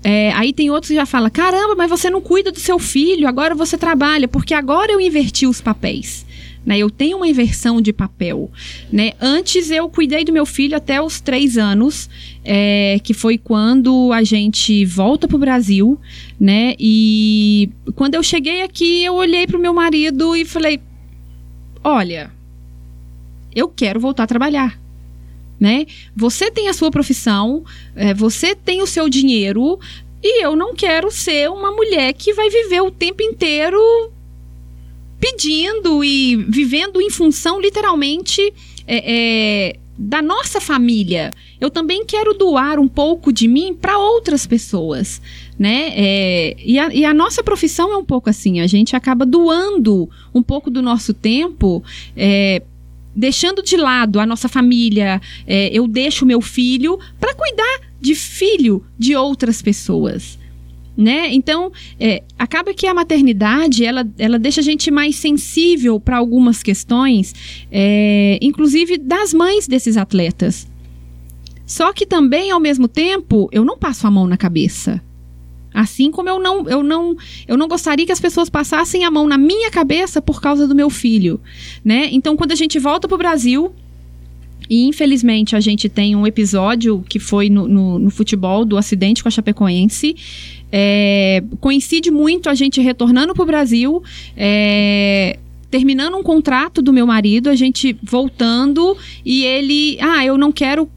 É, 0.02 0.32
aí 0.32 0.52
tem 0.52 0.70
outros 0.70 0.88
que 0.88 0.94
já 0.94 1.06
falam: 1.06 1.30
caramba, 1.30 1.74
mas 1.76 1.88
você 1.88 2.10
não 2.10 2.20
cuida 2.20 2.52
do 2.52 2.60
seu 2.60 2.78
filho, 2.78 3.26
agora 3.26 3.54
você 3.54 3.78
trabalha, 3.78 4.28
porque 4.28 4.54
agora 4.54 4.92
eu 4.92 5.00
inverti 5.00 5.46
os 5.46 5.60
papéis. 5.60 6.26
Né? 6.64 6.78
Eu 6.78 6.90
tenho 6.90 7.16
uma 7.16 7.26
inversão 7.26 7.80
de 7.80 7.92
papel. 7.92 8.50
Né? 8.92 9.12
Antes 9.20 9.70
eu 9.70 9.88
cuidei 9.88 10.24
do 10.24 10.32
meu 10.32 10.44
filho 10.44 10.76
até 10.76 11.00
os 11.00 11.20
três 11.20 11.56
anos, 11.56 12.10
é, 12.50 12.98
que 13.04 13.12
foi 13.12 13.36
quando 13.36 14.10
a 14.10 14.24
gente 14.24 14.82
volta 14.86 15.28
pro 15.28 15.36
Brasil, 15.36 16.00
né? 16.40 16.74
E 16.78 17.68
quando 17.94 18.14
eu 18.14 18.22
cheguei 18.22 18.62
aqui, 18.62 19.04
eu 19.04 19.14
olhei 19.16 19.46
pro 19.46 19.58
meu 19.58 19.74
marido 19.74 20.34
e 20.34 20.46
falei: 20.46 20.80
Olha, 21.84 22.32
eu 23.54 23.68
quero 23.68 24.00
voltar 24.00 24.22
a 24.22 24.26
trabalhar. 24.26 24.80
Né? 25.60 25.86
Você 26.16 26.50
tem 26.50 26.68
a 26.68 26.72
sua 26.72 26.90
profissão, 26.90 27.64
é, 27.94 28.14
você 28.14 28.54
tem 28.54 28.80
o 28.80 28.86
seu 28.86 29.10
dinheiro, 29.10 29.78
e 30.22 30.42
eu 30.42 30.56
não 30.56 30.74
quero 30.74 31.10
ser 31.10 31.50
uma 31.50 31.70
mulher 31.70 32.14
que 32.14 32.32
vai 32.32 32.48
viver 32.48 32.80
o 32.80 32.90
tempo 32.90 33.22
inteiro 33.22 33.78
pedindo 35.20 36.02
e 36.02 36.36
vivendo 36.36 36.98
em 37.00 37.10
função, 37.10 37.60
literalmente, 37.60 38.40
é, 38.86 39.02
é, 39.04 39.76
da 39.98 40.22
nossa 40.22 40.60
família. 40.60 41.32
Eu 41.60 41.68
também 41.68 42.04
quero 42.04 42.32
doar 42.32 42.78
um 42.78 42.86
pouco 42.86 43.32
de 43.32 43.48
mim 43.48 43.74
para 43.74 43.98
outras 43.98 44.46
pessoas, 44.46 45.20
né? 45.58 45.90
É, 45.94 46.56
e, 46.64 46.78
a, 46.78 46.94
e, 46.94 47.04
a, 47.04 47.12
nossa 47.12 47.42
profissão 47.42 47.92
é 47.92 47.96
um 47.96 48.04
pouco 48.04 48.30
assim. 48.30 48.60
A 48.60 48.66
gente 48.68 48.94
acaba 48.94 49.26
doando 49.26 50.08
um 50.32 50.42
pouco 50.42 50.70
do 50.70 50.80
nosso 50.80 51.12
tempo. 51.12 51.82
É, 52.16 52.62
deixando 53.14 53.60
de 53.62 53.76
lado 53.76 54.20
a 54.20 54.26
nossa 54.26 54.48
família, 54.48 55.20
é, 55.44 55.68
eu 55.76 55.88
deixo 55.88 56.24
meu 56.24 56.40
filho 56.40 56.98
para 57.18 57.34
cuidar 57.34 57.80
de 58.00 58.14
filho 58.14 58.84
de 58.96 59.16
outras 59.16 59.60
pessoas 59.60 60.38
né? 60.98 61.32
Então, 61.32 61.70
é, 62.00 62.24
acaba 62.36 62.74
que 62.74 62.84
a 62.84 62.92
maternidade, 62.92 63.84
ela, 63.84 64.04
ela 64.18 64.36
deixa 64.36 64.60
a 64.60 64.64
gente 64.64 64.90
mais 64.90 65.14
sensível 65.14 66.00
para 66.00 66.16
algumas 66.16 66.60
questões, 66.60 67.32
é, 67.70 68.36
inclusive 68.42 68.98
das 68.98 69.32
mães 69.32 69.68
desses 69.68 69.96
atletas. 69.96 70.66
Só 71.64 71.92
que 71.92 72.04
também, 72.04 72.50
ao 72.50 72.58
mesmo 72.58 72.88
tempo, 72.88 73.48
eu 73.52 73.64
não 73.64 73.78
passo 73.78 74.08
a 74.08 74.10
mão 74.10 74.26
na 74.26 74.36
cabeça. 74.36 75.00
Assim 75.72 76.10
como 76.10 76.28
eu 76.28 76.40
não, 76.40 76.68
eu 76.68 76.82
não, 76.82 77.16
eu 77.46 77.56
não 77.56 77.68
gostaria 77.68 78.04
que 78.04 78.10
as 78.10 78.20
pessoas 78.20 78.50
passassem 78.50 79.04
a 79.04 79.10
mão 79.10 79.28
na 79.28 79.38
minha 79.38 79.70
cabeça 79.70 80.20
por 80.20 80.40
causa 80.40 80.66
do 80.66 80.74
meu 80.74 80.90
filho, 80.90 81.40
né? 81.84 82.08
Então, 82.10 82.36
quando 82.36 82.50
a 82.50 82.56
gente 82.56 82.76
volta 82.80 83.06
para 83.06 83.14
o 83.14 83.18
Brasil, 83.18 83.72
e 84.68 84.86
infelizmente 84.86 85.56
a 85.56 85.60
gente 85.60 85.88
tem 85.88 86.14
um 86.14 86.26
episódio 86.26 87.02
que 87.08 87.18
foi 87.18 87.48
no, 87.48 87.66
no, 87.66 87.98
no 87.98 88.10
futebol 88.10 88.64
do 88.64 88.76
acidente 88.76 89.22
com 89.22 89.28
a 89.28 89.32
Chapecoense, 89.32 90.14
é, 90.70 91.42
coincide 91.60 92.10
muito 92.10 92.48
a 92.48 92.54
gente 92.54 92.80
retornando 92.80 93.34
para 93.34 93.42
o 93.42 93.46
Brasil. 93.46 94.02
É, 94.36 95.38
terminando 95.70 96.16
um 96.16 96.22
contrato 96.22 96.80
do 96.80 96.92
meu 96.92 97.06
marido, 97.06 97.50
a 97.50 97.54
gente 97.54 97.96
voltando 98.02 98.96
e 99.24 99.44
ele, 99.44 99.98
ah, 100.00 100.24
eu 100.24 100.38
não 100.38 100.50
quero 100.50 100.88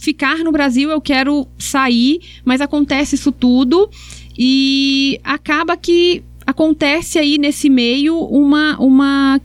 ficar 0.00 0.38
no 0.38 0.52
Brasil, 0.52 0.90
eu 0.90 1.00
quero 1.00 1.46
sair, 1.58 2.20
mas 2.44 2.60
acontece 2.60 3.16
isso 3.16 3.32
tudo 3.32 3.90
e 4.38 5.20
acaba 5.24 5.76
que 5.76 6.22
acontece 6.46 7.18
aí 7.18 7.36
nesse 7.36 7.68
meio 7.68 8.18
uma 8.18 8.78
uma 8.78 9.40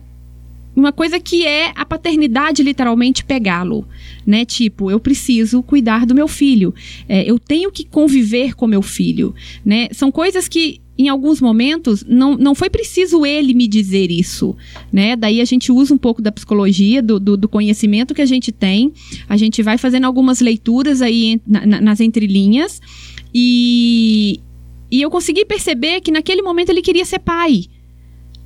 uma 0.76 0.92
coisa 0.92 1.20
que 1.20 1.46
é 1.46 1.72
a 1.74 1.84
paternidade 1.84 2.62
literalmente 2.62 3.24
pegá-lo, 3.24 3.86
né? 4.26 4.44
Tipo, 4.44 4.90
eu 4.90 5.00
preciso 5.00 5.62
cuidar 5.62 6.06
do 6.06 6.14
meu 6.14 6.28
filho, 6.28 6.74
é, 7.08 7.28
eu 7.28 7.38
tenho 7.38 7.70
que 7.70 7.84
conviver 7.84 8.54
com 8.54 8.66
meu 8.66 8.82
filho, 8.82 9.34
né? 9.64 9.88
São 9.92 10.10
coisas 10.10 10.48
que 10.48 10.80
em 10.96 11.08
alguns 11.08 11.40
momentos 11.40 12.04
não, 12.08 12.36
não 12.36 12.54
foi 12.54 12.70
preciso 12.70 13.26
ele 13.26 13.52
me 13.52 13.66
dizer 13.66 14.10
isso, 14.10 14.56
né? 14.92 15.16
Daí 15.16 15.40
a 15.40 15.44
gente 15.44 15.72
usa 15.72 15.92
um 15.92 15.98
pouco 15.98 16.22
da 16.22 16.30
psicologia, 16.30 17.02
do, 17.02 17.18
do, 17.18 17.36
do 17.36 17.48
conhecimento 17.48 18.14
que 18.14 18.22
a 18.22 18.26
gente 18.26 18.52
tem, 18.52 18.92
a 19.28 19.36
gente 19.36 19.62
vai 19.62 19.76
fazendo 19.76 20.04
algumas 20.04 20.40
leituras 20.40 21.02
aí 21.02 21.40
na, 21.46 21.66
na, 21.66 21.80
nas 21.80 22.00
entrelinhas 22.00 22.80
e, 23.34 24.40
e 24.90 25.02
eu 25.02 25.10
consegui 25.10 25.44
perceber 25.44 26.00
que 26.00 26.12
naquele 26.12 26.42
momento 26.42 26.68
ele 26.68 26.82
queria 26.82 27.04
ser 27.04 27.18
pai, 27.18 27.64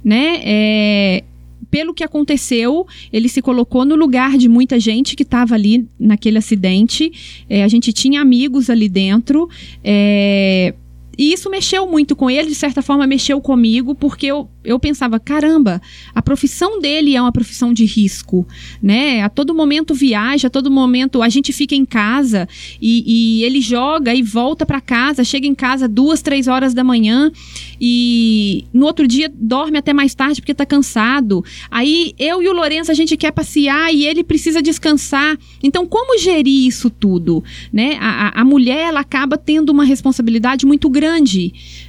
né? 0.02 0.40
É, 0.42 1.24
pelo 1.70 1.94
que 1.94 2.02
aconteceu, 2.04 2.87
ele 3.12 3.28
se 3.28 3.42
colocou 3.42 3.85
no 3.85 3.94
lugar 3.94 4.37
de 4.38 4.48
muita 4.48 4.78
gente 4.81 5.14
que 5.14 5.22
estava 5.22 5.54
ali 5.54 5.87
naquele 5.98 6.38
acidente. 6.38 7.11
É, 7.48 7.62
a 7.62 7.68
gente 7.68 7.92
tinha 7.92 8.20
amigos 8.20 8.70
ali 8.70 8.88
dentro. 8.88 9.48
É, 9.83 10.74
e 11.18 11.33
isso 11.33 11.50
mexeu 11.50 11.85
muito 11.88 12.14
com 12.14 12.31
ele, 12.31 12.48
de 12.48 12.54
certa 12.54 12.81
forma 12.81 13.04
mexeu 13.04 13.40
comigo, 13.40 13.92
porque 13.92 14.26
eu, 14.26 14.48
eu 14.64 14.78
pensava, 14.78 15.18
caramba, 15.18 15.83
a 16.14 16.22
profissão 16.22 16.81
dele 16.81 17.16
é 17.16 17.20
uma 17.20 17.33
profissão 17.33 17.72
de 17.72 17.85
risco, 17.85 18.46
né? 18.81 19.22
A 19.22 19.28
todo 19.28 19.52
momento 19.52 19.92
viaja, 19.92 20.46
a 20.46 20.50
todo 20.50 20.70
momento 20.70 21.20
a 21.20 21.28
gente 21.28 21.52
fica 21.52 21.74
em 21.74 21.85
casa 21.85 22.48
e, 22.81 23.40
e 23.40 23.44
ele 23.44 23.61
joga 23.61 24.14
e 24.14 24.22
volta 24.22 24.64
para 24.64 24.81
casa, 24.81 25.24
chega 25.24 25.46
em 25.46 25.54
casa 25.54 25.88
duas, 25.88 26.22
três 26.22 26.46
horas 26.46 26.72
da 26.72 26.85
manhã 26.85 27.33
e 27.81 28.64
no 28.72 28.87
outro 28.87 29.07
dia 29.09 29.31
dorme 29.35 29.78
até 29.78 29.92
mais 29.92 30.14
tarde 30.14 30.40
porque 30.40 30.54
tá 30.54 30.64
cansado. 30.64 31.44
Aí 31.68 32.14
eu 32.18 32.40
e 32.40 32.48
o 32.48 32.52
Lourenço 32.52 32.92
a 32.92 32.94
gente 32.94 33.16
quer 33.16 33.33
passear 33.33 33.92
e 33.92 34.07
ele 34.07 34.22
precisa 34.22 34.62
descansar. 34.62 35.37
Então, 35.62 35.85
como 35.85 36.16
gerir 36.18 36.66
isso 36.66 36.88
tudo? 36.90 37.42
Né? 37.72 37.96
A, 38.00 38.40
a 38.40 38.44
mulher 38.44 38.88
ela 38.88 39.00
acaba 39.00 39.37
tendo 39.37 39.70
uma 39.70 39.85
responsabilidade 39.85 40.64
muito 40.64 40.88
grande. 40.88 41.07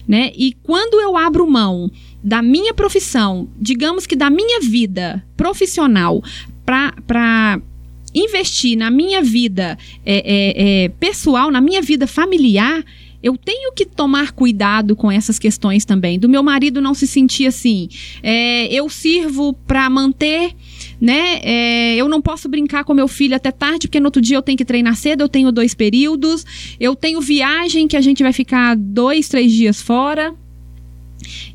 Né? 0.07 0.31
E 0.35 0.53
quando 0.63 0.99
eu 0.99 1.17
abro 1.17 1.49
mão 1.49 1.91
da 2.23 2.41
minha 2.41 2.73
profissão, 2.73 3.47
digamos 3.59 4.05
que 4.05 4.15
da 4.15 4.29
minha 4.29 4.59
vida 4.59 5.23
profissional, 5.37 6.21
para 6.65 7.61
investir 8.13 8.77
na 8.77 8.89
minha 8.89 9.21
vida 9.21 9.77
é, 10.05 10.15
é, 10.15 10.83
é, 10.85 10.89
pessoal, 10.89 11.51
na 11.51 11.61
minha 11.61 11.81
vida 11.81 12.07
familiar, 12.07 12.83
eu 13.21 13.35
tenho 13.35 13.73
que 13.73 13.85
tomar 13.85 14.31
cuidado 14.31 14.95
com 14.95 15.11
essas 15.11 15.37
questões 15.37 15.83
também. 15.83 16.17
Do 16.17 16.29
meu 16.29 16.41
marido 16.41 16.81
não 16.81 16.93
se 16.93 17.05
sentir 17.05 17.47
assim. 17.47 17.89
É, 18.23 18.71
eu 18.73 18.89
sirvo 18.89 19.53
para 19.67 19.89
manter, 19.89 20.53
né? 20.99 21.39
É, 21.41 21.95
eu 21.95 22.07
não 22.07 22.21
posso 22.21 22.49
brincar 22.49 22.83
com 22.83 22.93
meu 22.93 23.07
filho 23.07 23.35
até 23.35 23.51
tarde, 23.51 23.87
porque 23.87 23.99
no 23.99 24.07
outro 24.07 24.21
dia 24.21 24.37
eu 24.37 24.41
tenho 24.41 24.57
que 24.57 24.65
treinar 24.65 24.95
cedo, 24.95 25.21
eu 25.21 25.29
tenho 25.29 25.51
dois 25.51 25.73
períodos. 25.73 26.45
Eu 26.79 26.95
tenho 26.95 27.21
viagem 27.21 27.87
que 27.87 27.97
a 27.97 28.01
gente 28.01 28.23
vai 28.23 28.33
ficar 28.33 28.75
dois, 28.75 29.27
três 29.27 29.51
dias 29.51 29.81
fora. 29.81 30.33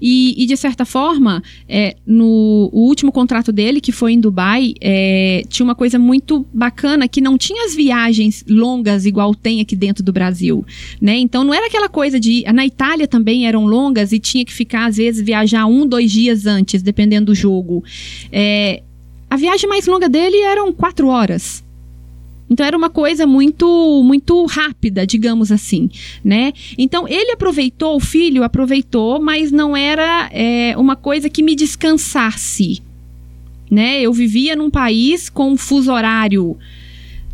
E, 0.01 0.35
e 0.43 0.47
de 0.47 0.57
certa 0.57 0.85
forma, 0.85 1.43
é, 1.69 1.97
no 2.07 2.71
último 2.73 3.11
contrato 3.11 3.53
dele, 3.53 3.81
que 3.81 3.93
foi 3.93 4.13
em 4.13 4.21
Dubai, 4.21 4.75
é, 4.81 5.43
tinha 5.49 5.65
uma 5.65 5.75
coisa 5.75 5.99
muito 5.99 6.47
bacana 6.53 7.09
que 7.09 7.21
não 7.21 7.39
tinha 7.39 7.65
as 7.65 7.75
viagens 7.75 8.45
longas 8.49 9.07
igual 9.07 9.35
tem 9.35 9.61
aqui 9.61 9.75
dentro 9.75 10.05
do 10.05 10.13
Brasil, 10.13 10.65
né? 11.01 11.17
Então 11.17 11.45
não 11.45 11.55
era 11.55 11.67
aquela 11.67 11.89
coisa 11.89 12.21
de 12.21 12.45
na 12.53 12.67
Itália 12.67 13.09
também 13.09 13.47
eram 13.47 13.65
longas 13.67 14.13
e 14.13 14.19
tinha 14.19 14.45
que 14.45 14.53
ficar 14.53 14.87
às 14.87 14.97
vezes 14.97 15.25
viajar 15.25 15.67
um, 15.67 15.87
dois 15.87 16.13
dias 16.13 16.47
antes, 16.47 16.83
dependendo 16.83 17.27
do 17.27 17.35
jogo. 17.35 17.83
É, 18.31 18.83
a 19.29 19.37
viagem 19.37 19.69
mais 19.69 19.87
longa 19.87 20.09
dele 20.09 20.41
eram 20.41 20.73
quatro 20.73 21.09
horas. 21.09 21.65
Então 22.49 22.65
era 22.65 22.77
uma 22.77 22.91
coisa 22.91 23.27
muito 23.27 24.03
muito 24.05 24.45
rápida, 24.45 25.07
digamos 25.07 25.51
assim, 25.51 25.89
né? 26.23 26.53
Então 26.77 27.09
ele 27.09 27.33
aproveitou, 27.33 27.97
o 27.97 28.01
filho 28.01 28.43
aproveitou, 28.43 29.21
mas 29.21 29.51
não 29.51 29.77
era 29.77 30.29
é, 30.33 30.77
uma 30.77 30.95
coisa 30.95 31.29
que 31.31 31.43
me 31.43 31.57
descansasse, 31.57 32.83
né? 33.71 34.01
Eu 34.01 34.13
vivia 34.13 34.55
num 34.55 34.71
país 34.71 35.31
com 35.31 35.53
um 35.53 35.57
fuso 35.57 35.93
horário 35.93 36.57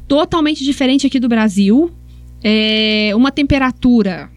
totalmente 0.07 0.65
diferente 0.65 1.07
aqui 1.07 1.21
do 1.21 1.29
Brasil, 1.29 1.91
é, 2.43 3.13
uma 3.15 3.31
temperatura 3.31 4.31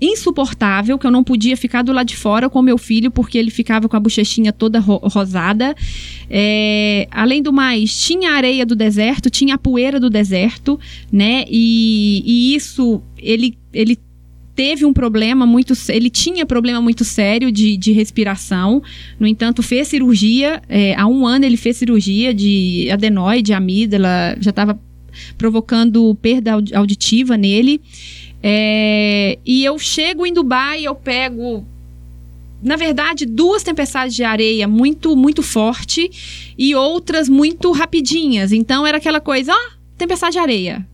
insuportável, 0.00 0.98
que 0.98 1.06
eu 1.06 1.10
não 1.10 1.22
podia 1.22 1.56
ficar 1.56 1.82
do 1.82 1.92
lado 1.92 2.06
de 2.06 2.16
fora 2.16 2.48
com 2.48 2.62
meu 2.62 2.78
filho, 2.78 3.10
porque 3.10 3.36
ele 3.36 3.50
ficava 3.50 3.88
com 3.88 3.96
a 3.96 4.00
bochechinha 4.00 4.52
toda 4.52 4.80
ro 4.80 4.96
rosada. 5.02 5.74
É, 6.30 7.06
além 7.10 7.42
do 7.42 7.52
mais, 7.52 7.96
tinha 7.98 8.32
a 8.32 8.34
areia 8.34 8.64
do 8.64 8.74
deserto, 8.74 9.28
tinha 9.28 9.56
a 9.56 9.58
poeira 9.58 10.00
do 10.00 10.08
deserto, 10.08 10.80
né? 11.12 11.44
E, 11.48 12.22
e 12.24 12.54
isso, 12.54 13.02
ele, 13.18 13.58
ele 13.72 13.98
teve 14.54 14.84
um 14.84 14.92
problema 14.92 15.46
muito 15.46 15.72
ele 15.88 16.10
tinha 16.10 16.44
problema 16.44 16.82
muito 16.82 17.02
sério 17.02 17.50
de, 17.50 17.78
de 17.78 17.92
respiração 17.92 18.82
no 19.18 19.26
entanto 19.26 19.62
fez 19.62 19.88
cirurgia 19.88 20.60
é, 20.68 20.94
há 20.96 21.06
um 21.06 21.26
ano 21.26 21.46
ele 21.46 21.56
fez 21.56 21.78
cirurgia 21.78 22.34
de 22.34 22.88
adenoide 22.90 23.54
amígdala 23.54 24.36
já 24.38 24.50
estava 24.50 24.78
provocando 25.38 26.14
perda 26.16 26.52
auditiva 26.74 27.38
nele 27.38 27.80
é, 28.42 29.38
e 29.44 29.64
eu 29.64 29.78
chego 29.78 30.24
em 30.24 30.32
Dubai, 30.32 30.84
eu 30.84 30.94
pego 30.94 31.64
na 32.62 32.76
verdade, 32.76 33.24
duas 33.24 33.62
tempestades 33.62 34.14
de 34.14 34.22
areia 34.22 34.68
muito, 34.68 35.16
muito 35.16 35.42
forte 35.42 36.10
e 36.58 36.74
outras 36.74 37.28
muito 37.28 37.72
rapidinhas. 37.72 38.52
Então 38.52 38.86
era 38.86 38.98
aquela 38.98 39.20
coisa, 39.20 39.52
ó, 39.52 39.70
tempestade 39.96 40.32
de 40.32 40.38
areia. 40.38 40.86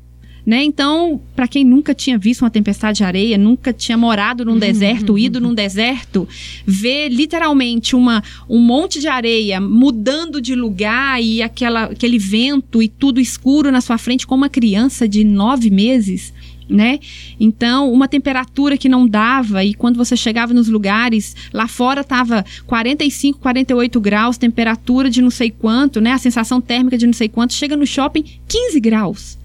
Né? 0.47 0.63
Então, 0.63 1.21
para 1.35 1.49
quem 1.49 1.65
nunca 1.65 1.93
tinha 1.93 2.17
visto 2.17 2.43
uma 2.43 2.51
tempestade 2.51 2.99
de 2.99 3.05
areia, 3.05 3.37
nunca 3.37 3.73
tinha 3.73 3.99
morado 3.99 4.45
num 4.45 4.57
deserto, 4.57 5.19
ido 5.19 5.41
num 5.41 5.53
deserto, 5.53 6.29
ver 6.65 7.09
literalmente 7.09 7.97
uma, 7.97 8.23
um 8.49 8.61
monte 8.61 9.01
de 9.01 9.09
areia 9.09 9.61
mudando 9.61 10.41
de 10.41 10.55
lugar 10.55 11.21
e 11.21 11.43
aquela, 11.43 11.87
aquele 11.87 12.17
vento 12.17 12.81
e 12.81 12.87
tudo 12.87 13.19
escuro 13.19 13.73
na 13.73 13.81
sua 13.81 13.99
frente 13.99 14.25
com 14.25 14.37
uma 14.37 14.49
criança 14.49 15.09
de 15.09 15.25
nove 15.25 15.69
meses, 15.69 16.33
né? 16.69 16.99
Então, 17.39 17.93
uma 17.93 18.09
temperatura 18.09 18.77
que 18.77 18.89
não 18.89 19.07
dava 19.07 19.65
e 19.65 19.75
quando 19.75 19.97
você 19.97 20.17
chegava 20.17 20.53
nos 20.53 20.69
lugares, 20.69 21.35
lá 21.53 21.69
fora 21.69 22.03
tava 22.03 22.45
45, 22.67 23.39
48 23.39 24.01
graus, 24.01 24.37
temperatura 24.37 25.09
de 25.09 25.23
não 25.23 25.31
sei 25.31 25.51
quanto, 25.51 26.01
né? 26.01 26.13
A 26.13 26.19
sensação 26.19 26.61
térmica 26.61 26.99
de 26.99 27.07
não 27.07 27.13
sei 27.13 27.29
quanto, 27.29 27.55
chega 27.55 27.77
no 27.77 27.87
shopping 27.87 28.25
15 28.49 28.81
graus. 28.81 29.39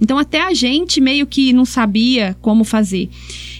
Então, 0.00 0.16
até 0.16 0.40
a 0.40 0.54
gente 0.54 1.00
meio 1.00 1.26
que 1.26 1.52
não 1.52 1.64
sabia 1.64 2.36
como 2.40 2.62
fazer. 2.62 3.08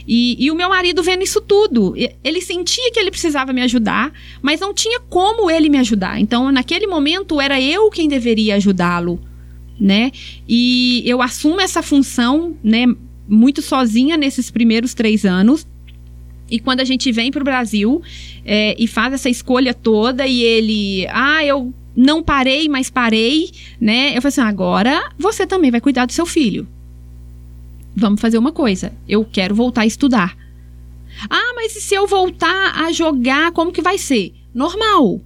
E, 0.07 0.37
e 0.39 0.51
o 0.51 0.55
meu 0.55 0.69
marido 0.69 1.03
vendo 1.03 1.23
isso 1.23 1.41
tudo, 1.41 1.95
ele 2.23 2.41
sentia 2.41 2.93
que 2.93 2.99
ele 3.01 3.11
precisava 3.11 3.53
me 3.53 3.61
ajudar, 3.63 4.13
mas 4.41 4.61
não 4.61 4.73
tinha 4.73 5.01
como 5.01 5.51
ele 5.51 5.69
me 5.69 5.79
ajudar. 5.79 6.21
Então, 6.21 6.51
naquele 6.53 6.87
momento, 6.87 7.41
era 7.41 7.61
eu 7.61 7.91
quem 7.91 8.09
deveria 8.09 8.55
ajudá-lo, 8.55 9.21
né? 9.81 10.11
E 10.49 11.03
eu 11.07 11.23
assumo 11.23 11.61
essa 11.61 11.83
função, 11.83 12.57
né? 12.63 12.87
Muito 13.29 13.63
sozinha 13.63 14.17
nesses 14.17 14.51
primeiros 14.51 14.95
três 14.95 15.25
anos. 15.25 15.67
E 16.51 16.59
quando 16.59 16.81
a 16.81 16.85
gente 16.85 17.13
vem 17.13 17.31
para 17.31 17.43
o 17.43 17.45
Brasil 17.45 18.03
é, 18.45 18.75
e 18.79 18.87
faz 18.87 19.13
essa 19.13 19.29
escolha 19.29 19.75
toda 19.75 20.27
e 20.27 20.41
ele, 20.43 21.07
ah, 21.11 21.45
eu 21.45 21.73
não 21.95 22.23
parei, 22.23 22.69
mas 22.69 22.89
parei, 22.89 23.51
né? 23.81 24.17
Eu 24.17 24.23
falei 24.23 24.29
assim, 24.29 24.41
agora 24.41 25.13
você 25.19 25.47
também 25.47 25.71
vai 25.71 25.81
cuidar 25.81 26.07
do 26.07 26.13
seu 26.13 26.25
filho. 26.25 26.67
Vamos 27.95 28.21
fazer 28.21 28.39
uma 28.39 28.53
coisa. 28.53 28.93
Eu 29.07 29.25
quero 29.25 29.55
voltar 29.55 29.83
a 29.83 29.87
estudar. 29.87 30.37
Ah, 31.29 31.53
mas 31.55 31.77
e 31.77 31.81
se 31.81 31.95
eu 31.95 32.07
voltar 32.07 32.81
a 32.81 32.93
jogar, 32.93 33.53
como 33.53 33.73
que 33.73 33.83
vai 33.83 33.99
ser? 33.99 34.33
Normal 34.55 35.21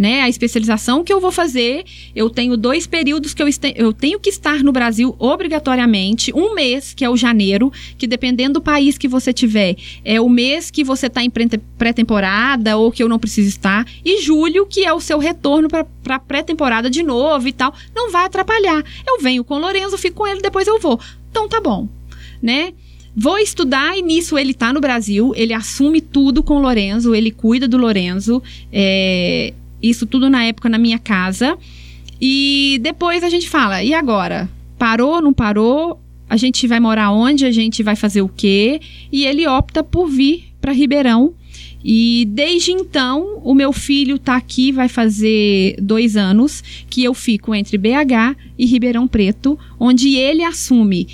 né? 0.00 0.22
A 0.22 0.30
especialização 0.30 1.04
que 1.04 1.12
eu 1.12 1.20
vou 1.20 1.30
fazer, 1.30 1.84
eu 2.16 2.30
tenho 2.30 2.56
dois 2.56 2.86
períodos 2.86 3.34
que 3.34 3.42
eu, 3.42 3.48
eu 3.76 3.92
tenho 3.92 4.18
que 4.18 4.30
estar 4.30 4.64
no 4.64 4.72
Brasil 4.72 5.14
obrigatoriamente. 5.18 6.32
Um 6.34 6.54
mês, 6.54 6.94
que 6.94 7.04
é 7.04 7.10
o 7.10 7.18
janeiro, 7.18 7.70
que 7.98 8.06
dependendo 8.06 8.54
do 8.54 8.62
país 8.62 8.96
que 8.96 9.06
você 9.06 9.30
tiver, 9.30 9.76
é 10.02 10.18
o 10.18 10.26
mês 10.26 10.70
que 10.70 10.82
você 10.82 11.08
está 11.08 11.22
em 11.22 11.28
pré-temporada 11.28 12.78
ou 12.78 12.90
que 12.90 13.02
eu 13.02 13.10
não 13.10 13.18
preciso 13.18 13.50
estar. 13.50 13.86
E 14.02 14.22
julho, 14.22 14.64
que 14.64 14.86
é 14.86 14.94
o 14.94 15.02
seu 15.02 15.18
retorno 15.18 15.68
para 15.68 16.18
pré-temporada 16.18 16.88
de 16.88 17.02
novo 17.02 17.46
e 17.46 17.52
tal. 17.52 17.74
Não 17.94 18.10
vai 18.10 18.24
atrapalhar. 18.24 18.82
Eu 19.06 19.20
venho 19.20 19.44
com 19.44 19.56
o 19.56 19.58
Lorenzo, 19.58 19.98
fico 19.98 20.16
com 20.16 20.26
ele, 20.26 20.40
depois 20.40 20.66
eu 20.66 20.80
vou. 20.80 20.98
Então 21.30 21.46
tá 21.46 21.60
bom, 21.60 21.86
né? 22.42 22.72
Vou 23.14 23.38
estudar 23.38 23.98
e 23.98 24.02
nisso 24.02 24.38
ele 24.38 24.54
tá 24.54 24.72
no 24.72 24.80
Brasil, 24.80 25.34
ele 25.36 25.52
assume 25.52 26.00
tudo 26.00 26.42
com 26.42 26.54
o 26.54 26.62
Lorenzo, 26.62 27.14
ele 27.14 27.30
cuida 27.30 27.68
do 27.68 27.76
Lorenzo. 27.76 28.42
É, 28.72 29.52
isso 29.82 30.06
tudo 30.06 30.28
na 30.28 30.44
época 30.44 30.68
na 30.68 30.78
minha 30.78 30.98
casa. 30.98 31.56
E 32.20 32.78
depois 32.82 33.22
a 33.22 33.30
gente 33.30 33.48
fala, 33.48 33.82
e 33.82 33.94
agora? 33.94 34.48
Parou, 34.78 35.22
não 35.22 35.32
parou? 35.32 36.00
A 36.28 36.36
gente 36.36 36.66
vai 36.66 36.78
morar 36.78 37.10
onde? 37.10 37.44
A 37.44 37.50
gente 37.50 37.82
vai 37.82 37.96
fazer 37.96 38.22
o 38.22 38.28
quê? 38.28 38.80
E 39.10 39.24
ele 39.24 39.46
opta 39.46 39.82
por 39.82 40.06
vir 40.06 40.52
para 40.60 40.72
Ribeirão. 40.72 41.34
E 41.82 42.26
desde 42.28 42.72
então, 42.72 43.40
o 43.42 43.54
meu 43.54 43.72
filho 43.72 44.16
está 44.16 44.36
aqui, 44.36 44.70
vai 44.70 44.86
fazer 44.86 45.76
dois 45.80 46.16
anos 46.16 46.62
que 46.90 47.02
eu 47.02 47.14
fico 47.14 47.54
entre 47.54 47.78
BH 47.78 48.36
e 48.58 48.66
Ribeirão 48.66 49.08
Preto, 49.08 49.58
onde 49.78 50.14
ele 50.16 50.44
assume. 50.44 51.08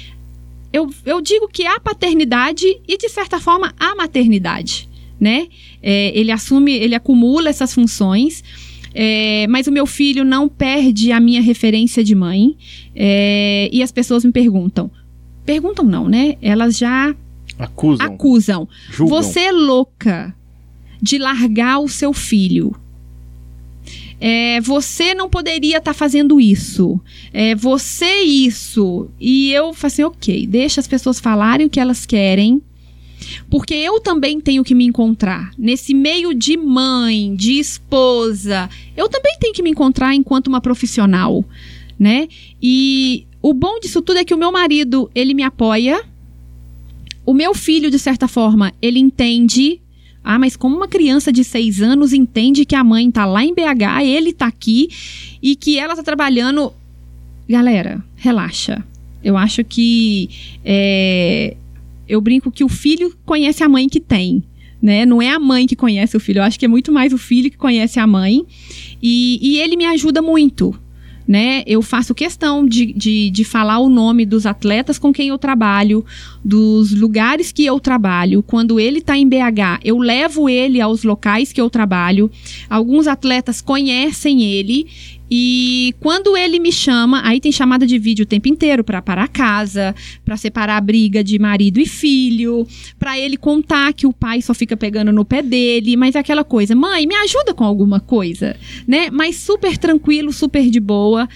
Eu, 0.73 0.93
eu 1.05 1.21
digo 1.21 1.49
que 1.49 1.65
a 1.65 1.79
paternidade 1.79 2.67
e, 2.87 2.99
de 2.99 3.09
certa 3.09 3.39
forma, 3.39 3.73
a 3.79 3.95
maternidade 3.95 4.86
né? 5.19 5.49
É, 5.83 6.17
ele 6.19 6.31
assume, 6.31 6.73
ele 6.73 6.95
acumula 6.95 7.49
essas 7.49 7.73
funções. 7.73 8.43
É, 8.95 9.47
mas 9.49 9.67
o 9.67 9.73
meu 9.73 9.87
filho 9.87 10.25
não 10.25 10.49
perde 10.49 11.13
a 11.13 11.21
minha 11.21 11.43
referência 11.43 12.03
de 12.03 12.15
mãe. 12.15 12.57
É, 12.95 13.69
e 13.73 13.83
as 13.83 13.93
pessoas 13.93 14.25
me 14.25 14.33
perguntam. 14.33 14.91
Perguntam 15.45 15.85
não, 15.85 16.09
né? 16.09 16.37
Elas 16.41 16.77
já 16.79 17.15
acusam. 17.59 18.07
acusam. 18.07 18.69
Você 19.07 19.41
é 19.41 19.53
louca 19.53 20.35
de 21.01 21.19
largar 21.19 21.79
o 21.79 21.89
seu 21.89 22.13
filho. 22.13 22.75
É, 24.19 24.61
você 24.63 25.15
não 25.15 25.29
poderia 25.29 25.77
estar 25.77 25.93
tá 25.93 25.95
fazendo 25.95 26.41
isso. 26.41 26.99
É, 27.33 27.55
você 27.55 28.23
isso. 28.23 29.09
E 29.21 29.53
eu 29.53 29.75
falei 29.75 29.93
assim, 29.93 30.03
ok, 30.05 30.47
deixa 30.47 30.81
as 30.81 30.89
pessoas 30.89 31.21
falarem 31.21 31.67
o 31.67 31.71
que 31.71 31.81
elas 31.81 32.07
querem. 32.07 32.63
Porque 33.51 33.75
eu 33.75 34.01
também 34.01 34.41
tenho 34.41 34.65
que 34.65 34.75
me 34.75 34.85
encontrar 34.85 35.51
nesse 35.59 35.95
meio 35.95 36.35
de 36.35 36.57
mãe, 36.57 37.35
de 37.35 37.59
esposa. 37.59 38.69
Eu 38.97 39.09
também 39.09 39.37
tenho 39.39 39.55
que 39.55 39.63
me 39.63 39.71
encontrar 39.71 40.15
enquanto 40.15 40.49
uma 40.49 40.61
profissional, 40.61 41.45
né? 41.99 42.29
E 42.63 43.27
o 43.43 43.55
bom 43.55 43.79
disso 43.79 44.03
tudo 44.03 44.19
é 44.19 44.25
que 44.25 44.35
o 44.35 44.39
meu 44.39 44.51
marido, 44.51 45.11
ele 45.15 45.35
me 45.35 45.43
apoia. 45.43 46.03
O 47.25 47.33
meu 47.33 47.55
filho, 47.55 47.91
de 47.91 47.99
certa 47.99 48.27
forma, 48.27 48.73
ele 48.81 48.99
entende. 48.99 49.81
Ah, 50.23 50.39
mas 50.39 50.57
como 50.57 50.77
uma 50.77 50.89
criança 50.89 51.33
de 51.33 51.45
seis 51.45 51.81
anos 51.81 52.13
entende 52.13 52.65
que 52.65 52.75
a 52.75 52.83
mãe 52.83 53.09
tá 53.11 53.25
lá 53.25 53.45
em 53.45 53.55
BH, 53.55 54.03
ele 54.05 54.33
tá 54.33 54.47
aqui 54.47 54.89
e 55.41 55.55
que 55.55 55.79
ela 55.79 55.95
tá 55.95 56.03
trabalhando. 56.03 56.73
Galera, 57.49 58.05
relaxa. 58.17 58.85
Eu 59.23 59.37
acho 59.37 59.65
que 59.65 60.29
é, 60.65 61.57
eu 62.09 62.21
brinco 62.21 62.51
que 62.51 62.65
o 62.65 62.69
filho 62.69 63.15
conhece 63.25 63.63
a 63.63 63.69
mãe 63.69 63.89
que 63.89 64.01
tem. 64.01 64.43
Né? 64.81 65.07
Não 65.07 65.21
é 65.21 65.31
a 65.31 65.39
mãe 65.39 65.67
que 65.67 65.75
conhece 65.75 66.17
o 66.17 66.21
filho, 66.21 66.39
eu 66.39 66.45
acho 66.45 66.59
que 66.59 66.65
é 66.65 66.69
muito 66.69 66.93
mais 66.93 67.13
o 67.13 67.19
filho 67.19 67.51
que 67.51 67.57
conhece 67.57 67.99
a 67.99 68.07
mãe. 68.07 68.45
E, 69.03 69.39
e 69.43 69.59
ele 69.59 69.77
me 69.77 69.85
ajuda 69.85 70.21
muito. 70.21 70.79
Né? 71.27 71.65
Eu 71.67 71.83
faço 71.83 72.15
questão 72.15 72.65
de, 72.65 72.93
de, 72.93 73.31
de, 73.31 73.45
falar 73.45 73.81
o 73.81 73.89
nome 73.89 74.25
dos 74.25 74.47
atletas 74.47 74.97
com 74.97 75.13
quem 75.13 75.29
eu 75.29 75.39
trabalho, 75.39 76.05
dos 76.45 76.93
lugares 76.93 77.51
que 77.51 77.67
eu 77.67 77.81
trabalho. 77.81 78.45
Quando 78.45 78.79
ele 78.79 78.99
está 78.99 79.19
em 79.19 79.29
BH, 79.29 79.81
eu 79.83 79.99
levo 79.99 80.49
ele 80.49 80.81
aos 80.81 81.03
locais 81.03 81.53
que 81.53 81.61
eu 81.61 81.69
trabalho. 81.69 82.31
Alguns 82.71 83.09
atletas 83.09 83.61
conhecem 83.61 84.45
ele 84.45 84.87
e 85.31 85.95
quando 86.01 86.37
ele 86.37 86.59
me 86.61 86.71
chama, 86.71 87.21
aí 87.25 87.41
tem 87.41 87.51
chamada 87.51 87.87
de 87.87 87.99
vídeo 87.99 88.23
o 88.23 88.27
tempo 88.27 88.49
inteiro 88.49 88.85
para 88.85 89.03
parar 89.03 89.25
a 89.25 89.29
casa, 89.29 89.95
para 90.25 90.37
separar 90.37 90.77
a 90.77 90.81
briga 90.81 91.23
de 91.23 91.39
marido 91.39 91.81
e 91.81 91.87
filho, 91.87 92.67
para 92.99 93.19
ele 93.19 93.37
contar 93.37 93.93
que 93.93 94.07
o 94.07 94.13
pai 94.13 94.41
só 94.41 94.55
fica 94.55 94.77
pegando 94.77 95.13
no 95.13 95.25
pé 95.25 95.43
dele, 95.43 95.97
mas 95.97 96.15
é 96.15 96.21
aquela 96.21 96.45
coisa, 96.45 96.75
mãe, 96.75 97.07
me 97.07 97.15
ajuda 97.17 97.53
com 97.53 97.65
alguma 97.65 97.99
coisa, 97.99 98.57
né? 98.87 99.11
Mas 99.11 99.37
super 99.37 99.77
tranquilo, 99.77 100.33
super 100.33 100.71
de 100.71 100.79
boa. 100.79 101.29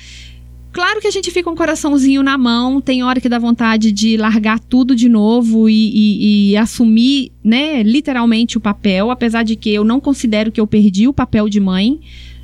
Claro 0.72 1.00
que 1.00 1.08
a 1.08 1.10
gente 1.10 1.32
fica 1.32 1.44
com 1.44 1.50
um 1.50 1.56
coraçãozinho 1.56 2.22
na 2.22 2.38
mão, 2.38 2.80
tem 2.80 3.02
hora 3.02 3.20
que 3.20 3.28
dá 3.28 3.40
vontade 3.40 3.90
de 3.90 4.16
largar 4.16 4.60
tudo 4.60 4.94
de 4.94 5.08
novo 5.08 5.68
e, 5.68 5.72
e, 5.74 6.50
e, 6.50 6.56
assumir, 6.56 7.32
né, 7.42 7.82
literalmente 7.82 8.56
o 8.56 8.60
papel, 8.60 9.10
apesar 9.10 9.42
de 9.42 9.56
que 9.56 9.70
eu 9.70 9.82
não 9.82 9.98
considero 9.98 10.52
que 10.52 10.60
eu 10.60 10.68
perdi 10.68 11.08
o 11.08 11.12
papel 11.12 11.48
de 11.48 11.58
mãe 11.58 11.98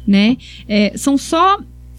né? 0.07 0.37
É, 0.69 0.97
são 0.97 1.19
só 1.19 1.59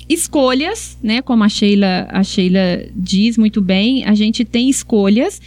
escolhas, 0.10 0.98
né? 1.04 1.22
Como 1.22 1.43
a 1.43 1.50
Sheila, 1.50 2.08
a 2.10 2.24
Sheila 2.24 2.88
diz 2.96 3.38
muito 3.38 3.62
bem, 3.62 4.06
a 4.06 4.13
gente 4.13 4.46
tem 4.46 4.70
escolhas. 4.70 5.41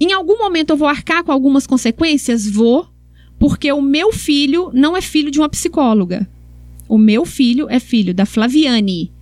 Em 0.00 0.12
algum 0.12 0.38
momento 0.38 0.70
eu 0.70 0.76
vou 0.76 0.88
arcar 0.88 1.22
com 1.22 1.30
algumas 1.30 1.66
consequências? 1.66 2.48
Vou, 2.48 2.88
porque 3.38 3.70
o 3.70 3.80
meu 3.80 4.12
filho 4.12 4.70
não 4.74 4.96
é 4.96 5.00
filho 5.00 5.30
de 5.30 5.38
uma 5.38 5.48
psicóloga. 5.48 6.28
O 6.88 6.98
meu 6.98 7.24
filho 7.24 7.68
é 7.70 7.78
filho 7.78 8.12
da 8.12 8.26
Flaviane, 8.26 9.12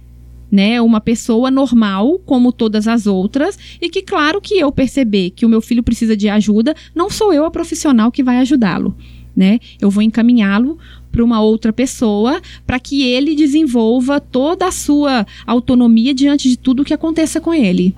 né? 0.50 0.80
Uma 0.80 1.00
pessoa 1.00 1.50
normal, 1.50 2.18
como 2.20 2.50
todas 2.50 2.88
as 2.88 3.06
outras, 3.06 3.58
e 3.80 3.90
que, 3.90 4.02
claro, 4.02 4.40
que 4.40 4.54
eu 4.58 4.72
perceber 4.72 5.30
que 5.30 5.44
o 5.44 5.48
meu 5.48 5.60
filho 5.60 5.82
precisa 5.82 6.16
de 6.16 6.28
ajuda, 6.28 6.74
não 6.94 7.10
sou 7.10 7.32
eu 7.32 7.44
a 7.44 7.50
profissional 7.50 8.10
que 8.10 8.22
vai 8.22 8.38
ajudá-lo. 8.38 8.96
Né? 9.36 9.60
Eu 9.80 9.88
vou 9.88 10.02
encaminhá-lo 10.02 10.78
para 11.18 11.24
uma 11.24 11.40
outra 11.40 11.72
pessoa, 11.72 12.40
para 12.64 12.78
que 12.78 13.02
ele 13.02 13.34
desenvolva 13.34 14.20
toda 14.20 14.68
a 14.68 14.70
sua 14.70 15.26
autonomia 15.44 16.14
diante 16.14 16.48
de 16.48 16.56
tudo 16.56 16.84
que 16.84 16.94
aconteça 16.94 17.40
com 17.40 17.52
ele. 17.52 17.92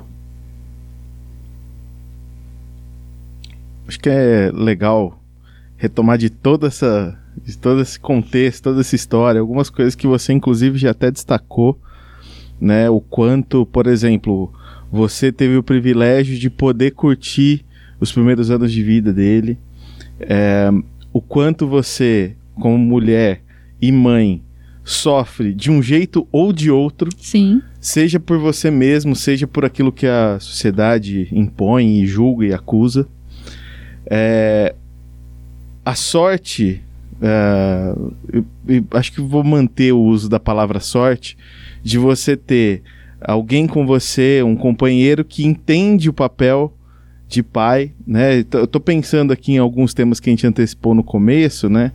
Acho 3.86 4.00
que 4.00 4.08
é 4.08 4.50
legal 4.54 5.22
retomar 5.76 6.16
de 6.16 6.30
toda 6.30 6.68
essa 6.68 7.18
de 7.44 7.56
todo 7.58 7.80
esse 7.80 7.98
contexto, 8.00 8.64
toda 8.64 8.80
essa 8.80 8.96
história, 8.96 9.40
algumas 9.40 9.68
coisas 9.68 9.94
que 9.94 10.06
você 10.06 10.32
inclusive 10.32 10.78
já 10.78 10.90
até 10.90 11.10
destacou, 11.10 11.78
né, 12.60 12.88
o 12.90 13.00
quanto, 13.00 13.64
por 13.66 13.86
exemplo, 13.86 14.52
você 14.90 15.30
teve 15.30 15.56
o 15.56 15.62
privilégio 15.62 16.38
de 16.38 16.50
poder 16.50 16.92
curtir 16.92 17.64
os 18.00 18.12
primeiros 18.12 18.50
anos 18.50 18.72
de 18.72 18.82
vida 18.82 19.12
dele, 19.12 19.58
é, 20.20 20.70
o 21.12 21.20
quanto 21.20 21.66
você 21.66 22.36
como 22.60 22.78
mulher 22.78 23.42
e 23.80 23.90
mãe 23.90 24.42
sofre 24.84 25.54
de 25.54 25.70
um 25.70 25.82
jeito 25.82 26.26
ou 26.30 26.52
de 26.52 26.70
outro. 26.70 27.10
Sim. 27.18 27.62
Seja 27.80 28.20
por 28.20 28.38
você 28.38 28.70
mesmo, 28.70 29.16
seja 29.16 29.46
por 29.46 29.64
aquilo 29.64 29.92
que 29.92 30.06
a 30.06 30.38
sociedade 30.40 31.28
impõe 31.32 32.00
e 32.00 32.06
julga 32.06 32.46
e 32.46 32.52
acusa. 32.52 33.08
É, 34.06 34.74
a 35.84 35.94
sorte, 35.94 36.82
é, 37.22 37.94
eu, 38.32 38.44
eu 38.68 38.84
acho 38.92 39.12
que 39.12 39.20
vou 39.20 39.42
manter 39.44 39.92
o 39.92 40.00
uso 40.00 40.28
da 40.28 40.40
palavra 40.40 40.80
sorte, 40.80 41.36
de 41.82 41.98
você 41.98 42.36
ter 42.36 42.82
alguém 43.20 43.66
com 43.66 43.86
você, 43.86 44.42
um 44.42 44.56
companheiro 44.56 45.24
que 45.24 45.44
entende 45.44 46.08
o 46.08 46.12
papel 46.12 46.74
de 47.28 47.42
pai, 47.42 47.92
né? 48.04 48.44
Eu 48.52 48.66
tô 48.66 48.80
pensando 48.80 49.32
aqui 49.32 49.52
em 49.52 49.58
alguns 49.58 49.94
temas 49.94 50.18
que 50.18 50.28
a 50.28 50.32
gente 50.32 50.46
antecipou 50.46 50.94
no 50.94 51.04
começo, 51.04 51.68
né? 51.68 51.92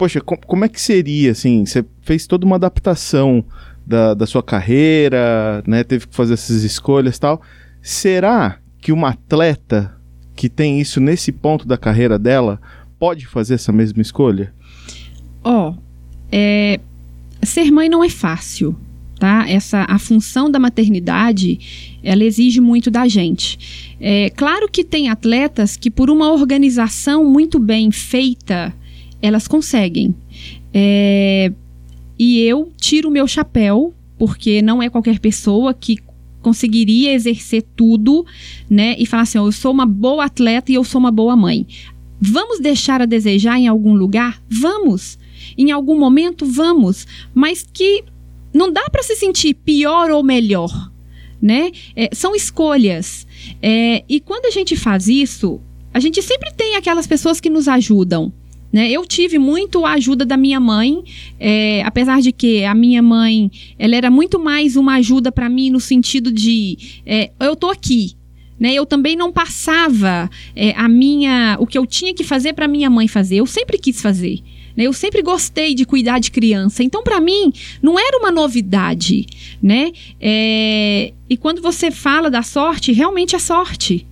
Poxa, 0.00 0.18
com, 0.18 0.34
como 0.34 0.64
é 0.64 0.68
que 0.68 0.80
seria, 0.80 1.32
assim, 1.32 1.66
você 1.66 1.84
fez 2.00 2.26
toda 2.26 2.46
uma 2.46 2.56
adaptação 2.56 3.44
da, 3.86 4.14
da 4.14 4.26
sua 4.26 4.42
carreira, 4.42 5.62
né, 5.66 5.84
teve 5.84 6.06
que 6.06 6.16
fazer 6.16 6.32
essas 6.32 6.62
escolhas 6.62 7.18
tal. 7.18 7.42
Será 7.82 8.56
que 8.80 8.92
uma 8.92 9.10
atleta 9.10 9.94
que 10.34 10.48
tem 10.48 10.80
isso 10.80 11.02
nesse 11.02 11.30
ponto 11.30 11.68
da 11.68 11.76
carreira 11.76 12.18
dela 12.18 12.58
pode 12.98 13.26
fazer 13.26 13.56
essa 13.56 13.72
mesma 13.72 14.00
escolha? 14.00 14.54
Ó, 15.44 15.74
é, 16.32 16.80
ser 17.42 17.70
mãe 17.70 17.90
não 17.90 18.02
é 18.02 18.08
fácil, 18.08 18.74
tá? 19.18 19.44
Essa 19.50 19.84
a 19.86 19.98
função 19.98 20.50
da 20.50 20.58
maternidade, 20.58 21.98
ela 22.02 22.24
exige 22.24 22.58
muito 22.58 22.90
da 22.90 23.06
gente. 23.06 23.94
É 24.00 24.30
claro 24.30 24.66
que 24.66 24.82
tem 24.82 25.10
atletas 25.10 25.76
que 25.76 25.90
por 25.90 26.08
uma 26.08 26.32
organização 26.32 27.22
muito 27.22 27.58
bem 27.58 27.90
feita, 27.90 28.74
elas 29.22 29.46
conseguem. 29.46 30.14
É, 30.72 31.52
e 32.18 32.40
eu 32.40 32.72
tiro 32.76 33.08
o 33.08 33.12
meu 33.12 33.26
chapéu 33.26 33.94
porque 34.18 34.60
não 34.60 34.82
é 34.82 34.90
qualquer 34.90 35.18
pessoa 35.18 35.72
que 35.72 35.96
conseguiria 36.42 37.12
exercer 37.12 37.64
tudo, 37.76 38.24
né? 38.68 38.94
E 38.98 39.06
falar 39.06 39.22
assim, 39.22 39.38
oh, 39.38 39.46
eu 39.46 39.52
sou 39.52 39.72
uma 39.72 39.86
boa 39.86 40.24
atleta 40.24 40.70
e 40.70 40.74
eu 40.74 40.84
sou 40.84 40.98
uma 40.98 41.10
boa 41.10 41.36
mãe. 41.36 41.66
Vamos 42.20 42.60
deixar 42.60 43.00
a 43.00 43.06
desejar 43.06 43.58
em 43.58 43.66
algum 43.66 43.94
lugar? 43.94 44.42
Vamos. 44.48 45.18
Em 45.56 45.70
algum 45.70 45.98
momento, 45.98 46.44
vamos. 46.44 47.06
Mas 47.34 47.66
que 47.72 48.04
não 48.52 48.70
dá 48.70 48.88
para 48.90 49.02
se 49.02 49.16
sentir 49.16 49.54
pior 49.54 50.10
ou 50.10 50.22
melhor, 50.22 50.92
né? 51.40 51.70
É, 51.96 52.10
são 52.12 52.34
escolhas. 52.34 53.26
É, 53.62 54.04
e 54.08 54.20
quando 54.20 54.46
a 54.46 54.50
gente 54.50 54.76
faz 54.76 55.08
isso, 55.08 55.60
a 55.94 56.00
gente 56.00 56.20
sempre 56.20 56.52
tem 56.52 56.76
aquelas 56.76 57.06
pessoas 57.06 57.40
que 57.40 57.48
nos 57.48 57.68
ajudam. 57.68 58.32
Né? 58.72 58.90
Eu 58.90 59.04
tive 59.04 59.38
muito 59.38 59.84
a 59.84 59.92
ajuda 59.92 60.24
da 60.24 60.36
minha 60.36 60.60
mãe, 60.60 61.02
é, 61.38 61.82
apesar 61.82 62.20
de 62.20 62.30
que 62.30 62.64
a 62.64 62.74
minha 62.74 63.02
mãe 63.02 63.50
ela 63.78 63.96
era 63.96 64.10
muito 64.10 64.38
mais 64.38 64.76
uma 64.76 64.94
ajuda 64.94 65.32
para 65.32 65.48
mim 65.48 65.70
no 65.70 65.80
sentido 65.80 66.30
de 66.30 66.78
é, 67.04 67.30
eu 67.40 67.56
tô 67.56 67.68
aqui, 67.68 68.14
né? 68.58 68.72
Eu 68.74 68.84
também 68.84 69.16
não 69.16 69.32
passava 69.32 70.30
é, 70.54 70.72
a 70.76 70.88
minha 70.88 71.56
o 71.58 71.66
que 71.66 71.78
eu 71.78 71.86
tinha 71.86 72.14
que 72.14 72.22
fazer 72.22 72.52
para 72.52 72.68
minha 72.68 72.90
mãe 72.90 73.08
fazer. 73.08 73.36
Eu 73.36 73.46
sempre 73.46 73.78
quis 73.78 74.00
fazer. 74.02 74.40
Né? 74.76 74.84
Eu 74.84 74.92
sempre 74.92 75.22
gostei 75.22 75.74
de 75.74 75.84
cuidar 75.84 76.18
de 76.18 76.30
criança. 76.30 76.84
Então, 76.84 77.02
para 77.02 77.20
mim, 77.20 77.52
não 77.82 77.98
era 77.98 78.18
uma 78.18 78.30
novidade, 78.30 79.26
né? 79.62 79.90
É, 80.20 81.12
e 81.28 81.36
quando 81.36 81.62
você 81.62 81.90
fala 81.90 82.30
da 82.30 82.42
sorte, 82.42 82.92
realmente 82.92 83.34
é 83.34 83.38
sorte. 83.38 84.06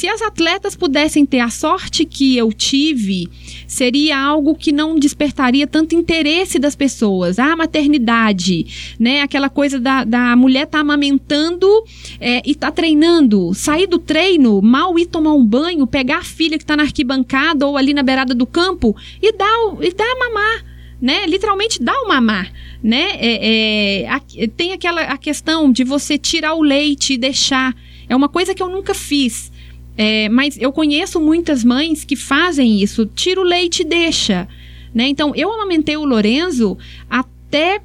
Se 0.00 0.08
as 0.08 0.22
atletas 0.22 0.74
pudessem 0.74 1.26
ter 1.26 1.40
a 1.40 1.50
sorte 1.50 2.06
que 2.06 2.34
eu 2.34 2.54
tive, 2.54 3.28
seria 3.66 4.18
algo 4.18 4.54
que 4.54 4.72
não 4.72 4.98
despertaria 4.98 5.66
tanto 5.66 5.94
interesse 5.94 6.58
das 6.58 6.74
pessoas. 6.74 7.38
Ah, 7.38 7.54
maternidade, 7.54 8.94
né? 8.98 9.20
Aquela 9.20 9.50
coisa 9.50 9.78
da, 9.78 10.02
da 10.02 10.34
mulher 10.34 10.66
tá 10.66 10.78
amamentando 10.78 11.68
é, 12.18 12.40
e 12.46 12.54
tá 12.54 12.70
treinando. 12.70 13.52
Sair 13.52 13.86
do 13.86 13.98
treino, 13.98 14.62
mal 14.62 14.98
ir 14.98 15.04
tomar 15.04 15.34
um 15.34 15.44
banho, 15.44 15.86
pegar 15.86 16.20
a 16.20 16.24
filha 16.24 16.56
que 16.56 16.64
tá 16.64 16.78
na 16.78 16.84
arquibancada 16.84 17.66
ou 17.66 17.76
ali 17.76 17.92
na 17.92 18.02
beirada 18.02 18.34
do 18.34 18.46
campo 18.46 18.96
e 19.20 19.30
dar, 19.34 19.54
e 19.82 19.92
dar 19.92 20.16
mamar. 20.18 20.64
Né? 20.98 21.26
Literalmente 21.26 21.82
dá 21.82 21.92
o 22.00 22.08
mamar, 22.08 22.50
né? 22.82 23.10
É, 23.18 24.04
é, 24.04 24.08
a, 24.08 24.18
tem 24.56 24.72
aquela 24.72 25.02
a 25.02 25.18
questão 25.18 25.70
de 25.70 25.84
você 25.84 26.16
tirar 26.16 26.54
o 26.54 26.62
leite 26.62 27.12
e 27.12 27.18
deixar. 27.18 27.76
É 28.08 28.16
uma 28.16 28.30
coisa 28.30 28.54
que 28.54 28.62
eu 28.62 28.68
nunca 28.70 28.94
fiz. 28.94 29.52
É, 29.96 30.28
mas 30.28 30.56
eu 30.58 30.72
conheço 30.72 31.20
muitas 31.20 31.64
mães 31.64 32.04
que 32.04 32.16
fazem 32.16 32.80
isso, 32.82 33.06
tira 33.06 33.40
o 33.40 33.44
leite 33.44 33.80
e 33.80 33.84
deixa. 33.84 34.48
Né? 34.94 35.08
Então, 35.08 35.34
eu 35.34 35.52
amamentei 35.52 35.96
o 35.96 36.04
Lorenzo 36.04 36.78
até 37.08 37.80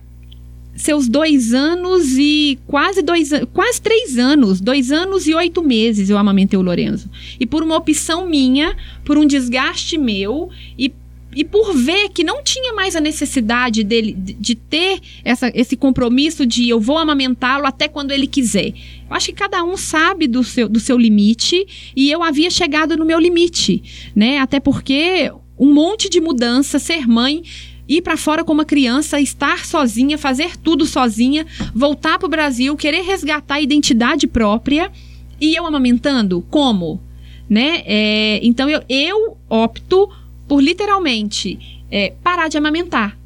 seus 0.76 1.08
dois 1.08 1.54
anos 1.54 2.18
e 2.18 2.60
quase 2.68 3.02
dois 3.02 3.30
quase 3.54 3.82
três 3.82 4.18
anos, 4.18 4.60
dois 4.60 4.92
anos 4.92 5.26
e 5.26 5.34
oito 5.34 5.64
meses 5.64 6.10
eu 6.10 6.18
amamentei 6.18 6.60
o 6.60 6.62
Lorenzo. 6.62 7.10
E 7.40 7.46
por 7.46 7.64
uma 7.64 7.78
opção 7.78 8.28
minha, 8.28 8.76
por 9.06 9.18
um 9.18 9.26
desgaste 9.26 9.98
meu 9.98 10.50
e 10.78 10.92
e 11.36 11.44
por 11.44 11.74
ver 11.74 12.10
que 12.10 12.24
não 12.24 12.42
tinha 12.42 12.74
mais 12.74 12.96
a 12.96 13.02
necessidade 13.02 13.84
dele 13.84 14.14
de, 14.14 14.56
ter 14.56 15.00
essa, 15.24 15.52
esse 15.54 15.76
compromisso 15.76 16.46
de 16.46 16.70
eu 16.70 16.80
vou 16.80 16.98
amamentá-lo 16.98 17.68
até 17.68 17.90
quando 17.90 18.12
ele 18.12 18.26
quiser. 18.26 18.70
Eu 18.70 19.16
acho 19.16 19.28
que 19.28 19.34
cada 19.34 19.62
um 19.64 19.76
sabe 19.76 20.28
do 20.28 20.44
seu, 20.44 20.70
do 20.70 20.80
seu 20.80 20.98
limite 20.98 21.92
e 21.96 22.10
eu 22.10 22.24
havia 22.24 22.50
chegado 22.50 22.96
no 22.96 23.06
meu 23.06 23.20
limite, 23.20 23.84
né? 24.16 24.40
Até 24.40 24.62
porque 24.62 25.32
um 25.60 25.74
monte 25.74 26.10
de 26.10 26.22
mudança, 26.22 26.80
ser 26.80 27.06
mãe 27.06 27.44
ir 27.88 28.02
para 28.02 28.18
fora 28.18 28.44
com 28.44 28.52
uma 28.52 28.66
criança, 28.66 29.20
estar 29.20 29.66
sozinha, 29.66 30.18
fazer 30.18 30.58
tudo 30.58 30.86
sozinha, 30.86 31.46
voltar 31.74 32.18
para 32.18 32.26
o 32.26 32.30
Brasil, 32.30 32.76
querer 32.76 33.02
resgatar 33.02 33.56
a 33.56 33.62
identidade 33.62 34.26
própria 34.26 34.92
e 35.40 35.54
eu 35.54 35.66
amamentando, 35.66 36.44
como? 36.50 37.02
Né? 37.48 37.84
É, 37.86 38.40
então 38.42 38.70
eu, 38.70 38.82
eu 38.90 39.38
opto 39.48 40.10
por 40.48 40.62
literalmente 40.62 41.84
é, 41.90 42.14
parar 42.24 42.48
de 42.48 42.58
amamentar. 42.58 43.18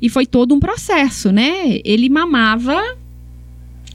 E 0.00 0.08
foi 0.08 0.26
todo 0.26 0.54
um 0.54 0.60
processo, 0.60 1.32
né? 1.32 1.80
Ele 1.84 2.08
mamava 2.08 2.80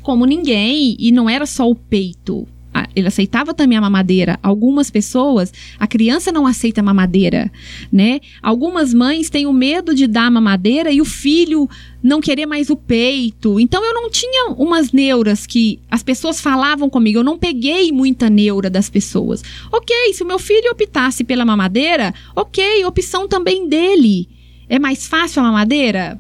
como 0.02 0.26
ninguém 0.26 0.96
e 1.00 1.12
não 1.12 1.30
era 1.30 1.46
só 1.46 1.70
o 1.70 1.76
peito. 1.76 2.48
Ele 2.96 3.08
aceitava 3.08 3.54
também 3.54 3.78
a 3.78 3.82
mamadeira. 3.82 4.40
Algumas 4.42 4.90
pessoas, 4.90 5.54
a 5.80 5.88
criança 5.88 6.32
não 6.32 6.48
aceita 6.48 6.82
a 6.82 6.84
mamadeira, 6.84 7.52
né? 7.92 8.20
Algumas 8.42 8.94
mães 8.94 9.30
têm 9.30 9.46
o 9.46 9.54
medo 9.54 9.94
de 9.94 10.08
dar 10.08 10.28
a 10.28 10.32
mamadeira 10.32 10.92
e 10.92 11.02
o 11.02 11.06
filho 11.06 11.70
não 12.04 12.22
querer 12.22 12.46
mais 12.46 12.70
o 12.70 12.76
peito. 12.76 13.60
Então 13.60 13.84
eu 13.86 13.94
não 13.94 14.10
tinha 14.10 14.50
umas 14.52 14.92
neuras 14.92 15.46
que 15.46 15.80
as 15.90 16.04
pessoas 16.04 16.42
falavam 16.42 16.90
comigo. 16.90 17.20
Eu 17.20 17.24
não 17.24 17.38
peguei 17.38 17.92
muita 17.92 18.30
neura 18.30 18.70
das 18.70 18.90
pessoas. 18.90 19.44
Ok, 19.72 19.96
se 20.14 20.24
o 20.24 20.28
meu 20.28 20.40
filho 20.40 20.72
optasse 20.72 21.24
pela 21.24 21.46
mamadeira, 21.46 22.14
ok, 22.36 22.86
opção 22.86 23.28
também 23.28 23.68
dele. 23.68 24.28
É 24.68 24.80
mais 24.80 25.06
fácil 25.06 25.42
a 25.42 25.46
mamadeira? 25.46 26.20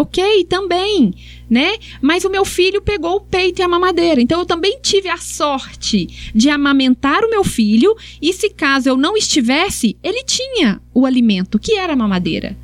Ok, 0.00 0.44
também, 0.44 1.12
né? 1.50 1.72
Mas 2.00 2.24
o 2.24 2.30
meu 2.30 2.44
filho 2.44 2.80
pegou 2.80 3.16
o 3.16 3.20
peito 3.20 3.58
e 3.58 3.62
a 3.64 3.68
mamadeira. 3.68 4.20
Então 4.20 4.38
eu 4.38 4.46
também 4.46 4.78
tive 4.80 5.08
a 5.08 5.16
sorte 5.16 6.30
de 6.32 6.48
amamentar 6.48 7.24
o 7.24 7.28
meu 7.28 7.42
filho 7.42 7.96
e 8.22 8.32
se 8.32 8.48
caso 8.48 8.88
eu 8.88 8.96
não 8.96 9.16
estivesse, 9.16 9.96
ele 10.00 10.22
tinha 10.22 10.80
o 10.94 11.04
alimento, 11.04 11.58
que 11.58 11.72
era 11.72 11.94
a 11.94 11.96
mamadeira. 11.96 12.56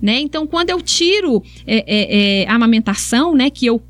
Né? 0.00 0.20
Então, 0.20 0.46
quando 0.46 0.70
eu 0.70 0.80
tiro 0.80 1.42
é, 1.66 1.78
é, 1.78 2.42
é, 2.42 2.48
a 2.48 2.54
amamentação, 2.54 3.34
né, 3.34 3.50
que 3.50 3.66
eu, 3.66 3.82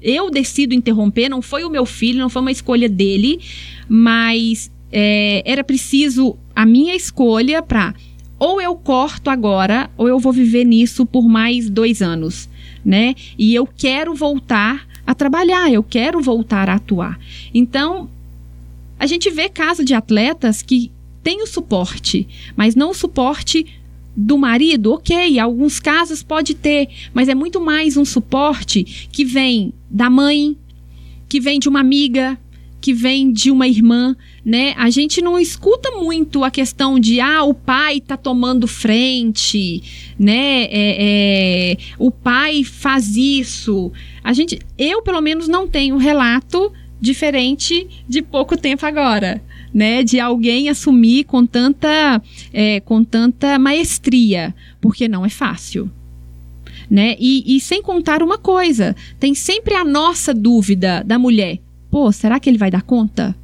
eu 0.00 0.30
decido 0.30 0.72
interromper, 0.72 1.28
não 1.28 1.42
foi 1.42 1.64
o 1.64 1.70
meu 1.70 1.84
filho, 1.84 2.20
não 2.20 2.28
foi 2.28 2.42
uma 2.42 2.52
escolha 2.52 2.88
dele, 2.88 3.40
mas 3.88 4.70
é, 4.92 5.42
era 5.44 5.64
preciso 5.64 6.38
a 6.54 6.64
minha 6.64 6.94
escolha 6.94 7.60
para 7.60 7.92
ou 8.38 8.60
eu 8.60 8.74
corto 8.74 9.30
agora, 9.30 9.90
ou 9.96 10.08
eu 10.08 10.18
vou 10.18 10.32
viver 10.32 10.64
nisso 10.64 11.06
por 11.06 11.26
mais 11.26 11.70
dois 11.70 12.02
anos, 12.02 12.48
né? 12.84 13.14
E 13.38 13.54
eu 13.54 13.66
quero 13.66 14.14
voltar 14.14 14.86
a 15.06 15.14
trabalhar, 15.14 15.70
eu 15.72 15.82
quero 15.82 16.20
voltar 16.20 16.68
a 16.68 16.74
atuar. 16.74 17.18
Então, 17.54 18.10
a 18.98 19.06
gente 19.06 19.30
vê 19.30 19.48
casos 19.48 19.84
de 19.84 19.94
atletas 19.94 20.62
que 20.62 20.90
têm 21.22 21.42
o 21.42 21.46
suporte, 21.46 22.28
mas 22.56 22.74
não 22.74 22.90
o 22.90 22.94
suporte 22.94 23.66
do 24.16 24.38
marido, 24.38 24.94
ok, 24.94 25.38
alguns 25.38 25.78
casos 25.78 26.22
pode 26.22 26.54
ter, 26.54 26.88
mas 27.12 27.28
é 27.28 27.34
muito 27.34 27.60
mais 27.60 27.96
um 27.98 28.04
suporte 28.04 29.08
que 29.12 29.24
vem 29.24 29.74
da 29.90 30.08
mãe, 30.08 30.56
que 31.28 31.38
vem 31.38 31.58
de 31.58 31.68
uma 31.68 31.80
amiga, 31.80 32.38
que 32.80 32.92
vem 32.92 33.32
de 33.32 33.50
uma 33.50 33.66
irmã, 33.66 34.16
né? 34.44 34.74
A 34.76 34.90
gente 34.90 35.20
não 35.20 35.38
escuta 35.38 35.90
muito 35.92 36.44
a 36.44 36.50
questão 36.50 36.98
de 36.98 37.20
ah, 37.20 37.42
o 37.42 37.54
pai 37.54 38.00
tá 38.00 38.16
tomando 38.16 38.66
frente, 38.66 39.82
né? 40.18 40.64
É, 40.64 40.70
é, 40.72 41.76
o 41.98 42.10
pai 42.10 42.62
faz 42.62 43.16
isso. 43.16 43.90
A 44.22 44.32
gente, 44.32 44.58
eu 44.78 45.02
pelo 45.02 45.20
menos 45.20 45.48
não 45.48 45.66
tenho 45.66 45.96
relato 45.96 46.72
diferente 47.00 47.86
de 48.08 48.22
pouco 48.22 48.56
tempo 48.56 48.86
agora. 48.86 49.42
Né, 49.74 50.02
de 50.02 50.18
alguém 50.18 50.70
assumir 50.70 51.24
com 51.24 51.44
tanta, 51.44 52.22
é, 52.50 52.80
com 52.80 53.04
tanta 53.04 53.58
maestria, 53.58 54.54
porque 54.80 55.06
não 55.06 55.26
é 55.26 55.28
fácil. 55.28 55.90
Né? 56.90 57.14
E, 57.20 57.56
e 57.56 57.60
sem 57.60 57.82
contar 57.82 58.22
uma 58.22 58.38
coisa, 58.38 58.96
tem 59.20 59.34
sempre 59.34 59.74
a 59.74 59.84
nossa 59.84 60.32
dúvida 60.32 61.04
da 61.04 61.18
mulher 61.18 61.58
pô, 61.96 62.12
será 62.12 62.38
que 62.38 62.50
ele 62.50 62.58
vai 62.58 62.70
dar 62.70 62.82
conta? 62.82 63.34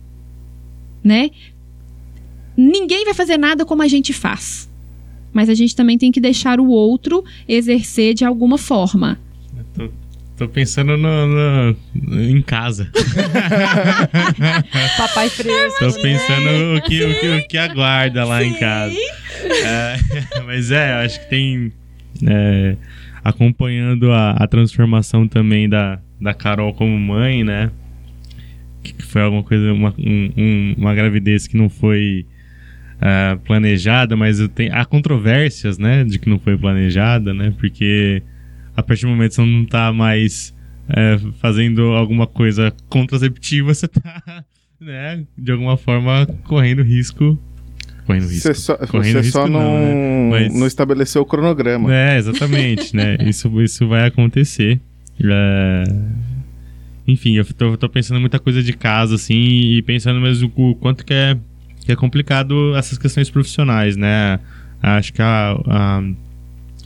Né? 1.03 1.31
Ninguém 2.55 3.07
vai 3.07 3.15
fazer 3.15 3.39
nada 3.39 3.65
como 3.65 3.81
a 3.81 3.89
gente 3.89 4.13
faz. 4.13 4.71
Mas 5.33 5.49
a 5.49 5.55
gente 5.55 5.75
também 5.75 5.97
tem 5.97 6.13
que 6.13 6.21
deixar 6.21 6.61
o 6.61 6.69
outro 6.69 7.25
exercer 7.49 8.13
de 8.13 8.27
alguma 8.27 8.59
forma. 8.59 9.19
Tô, 9.73 9.89
tô, 10.37 10.49
pensando 10.51 10.99
no, 10.99 11.27
no, 11.27 11.75
em 12.21 12.43
casa. 12.43 12.91
Papai 14.99 15.31
fresco. 15.31 15.79
Tô 15.79 16.03
pensando 16.03 16.77
o 16.77 16.83
que, 16.83 17.05
o, 17.07 17.21
que, 17.21 17.29
o 17.31 17.49
que 17.49 17.57
aguarda 17.57 18.23
lá 18.23 18.41
Sim. 18.41 18.49
em 18.49 18.55
casa. 18.59 18.97
É, 19.65 19.97
mas 20.45 20.71
é, 20.71 20.93
eu 20.93 20.97
acho 21.07 21.19
que 21.21 21.31
tem. 21.31 21.73
É, 22.27 22.77
acompanhando 23.25 24.13
a, 24.13 24.33
a 24.33 24.47
transformação 24.47 25.27
também 25.27 25.71
da, 25.71 25.99
da 26.21 26.35
Carol 26.35 26.75
como 26.75 26.99
mãe, 26.99 27.43
né? 27.43 27.71
Que 28.83 29.03
foi 29.05 29.23
alguma 29.23 29.43
coisa, 29.43 29.73
uma, 29.73 29.95
um, 29.99 30.75
uma 30.77 30.95
gravidez 30.95 31.47
que 31.47 31.57
não 31.57 31.69
foi 31.69 32.27
uh, 32.99 33.39
planejada, 33.41 34.17
mas 34.17 34.39
tenho, 34.55 34.75
há 34.75 34.85
controvérsias, 34.85 35.79
né, 35.79 36.05
de 36.05 36.19
que 36.19 36.29
não 36.29 36.39
foi 36.39 36.57
planejada, 36.57 37.33
né, 37.33 37.53
porque 37.59 38.23
a 38.77 38.83
partir 38.83 39.03
do 39.03 39.11
momento 39.11 39.31
que 39.31 39.37
você 39.37 39.45
não 39.45 39.65
tá 39.65 39.93
mais 39.93 40.55
uh, 40.89 41.33
fazendo 41.35 41.83
alguma 41.93 42.27
coisa 42.27 42.73
contraceptiva, 42.89 43.73
você 43.75 43.89
tá, 43.89 44.45
né, 44.81 45.25
de 45.37 45.53
alguma 45.53 45.77
forma 45.77 46.27
correndo 46.45 46.83
risco 46.83 47.39
correndo 48.05 48.27
risco. 48.27 48.49
Você 48.49 48.55
só, 48.55 48.77
correndo 48.77 49.13
você 49.13 49.21
risco 49.21 49.33
só 49.33 49.47
não, 49.47 49.61
não, 49.61 49.79
né? 49.79 50.31
Mas- 50.31 50.55
não 50.55 50.67
estabeleceu 50.67 51.23
o 51.23 51.27
cronograma. 51.27 51.95
É, 51.95 52.19
exatamente, 52.19 52.95
né? 52.97 53.17
Isso, 53.21 53.49
isso 53.61 53.87
vai 53.87 54.07
acontecer. 54.07 54.81
É, 55.23 55.85
Enfim, 57.13 57.37
eu 57.37 57.45
tô, 57.45 57.77
tô 57.77 57.89
pensando 57.89 58.21
muita 58.21 58.39
coisa 58.39 58.63
de 58.63 58.73
casa, 58.73 59.15
assim, 59.17 59.35
e 59.77 59.83
pensando 59.83 60.21
mesmo 60.21 60.51
o 60.57 60.75
quanto 60.75 61.05
que 61.05 61.13
é, 61.13 61.37
que 61.85 61.93
é 61.93 61.97
complicado 61.97 62.75
essas 62.77 62.99
questões 62.99 63.29
profissionais, 63.31 63.97
né? 63.97 64.39
Acho 64.83 65.13
que 65.13 65.23
a, 65.23 65.53
a- 65.67 66.03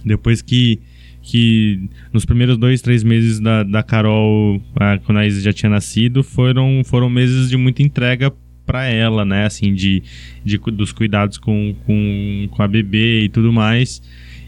depois 0.05 0.43
que, 0.43 0.81
que 1.23 1.89
nos 2.13 2.25
primeiros 2.25 2.57
dois, 2.57 2.81
três 2.83 3.03
meses 3.03 3.41
da, 3.41 3.63
da 3.63 3.83
Carol, 3.83 4.61
ah, 4.79 4.99
quando 5.05 5.19
a 5.19 5.27
Isa 5.27 5.41
já 5.41 5.53
tinha 5.53 5.71
nascido, 5.71 6.23
foram, 6.23 6.83
foram 6.85 7.09
meses 7.09 7.49
de 7.49 7.57
muita 7.57 7.83
entrega 7.83 8.33
para 8.65 8.85
ela, 8.87 9.25
né? 9.25 9.47
Assim, 9.47 9.75
de, 9.75 10.03
de, 10.45 10.59
dos 10.59 10.93
cuidados 10.93 11.39
com, 11.39 11.75
com, 11.87 12.49
com 12.51 12.63
a 12.63 12.69
bebê 12.69 13.23
e 13.25 13.29
tudo 13.29 13.53
mais. 13.53 14.03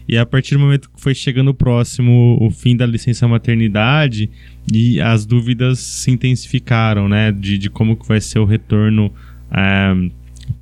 E 0.09 0.17
a 0.17 0.25
partir 0.25 0.55
do 0.55 0.61
momento 0.61 0.89
que 0.89 0.99
foi 0.99 1.13
chegando 1.13 1.53
próximo 1.53 2.35
o 2.41 2.49
fim 2.49 2.75
da 2.75 2.83
licença 2.83 3.27
maternidade, 3.27 4.27
e 4.73 4.99
as 4.99 5.23
dúvidas 5.23 5.77
se 5.77 6.09
intensificaram, 6.09 7.07
né? 7.07 7.31
De, 7.31 7.59
de 7.59 7.69
como 7.69 7.95
que 7.95 8.07
vai 8.07 8.19
ser 8.19 8.39
o 8.39 8.45
retorno 8.45 9.13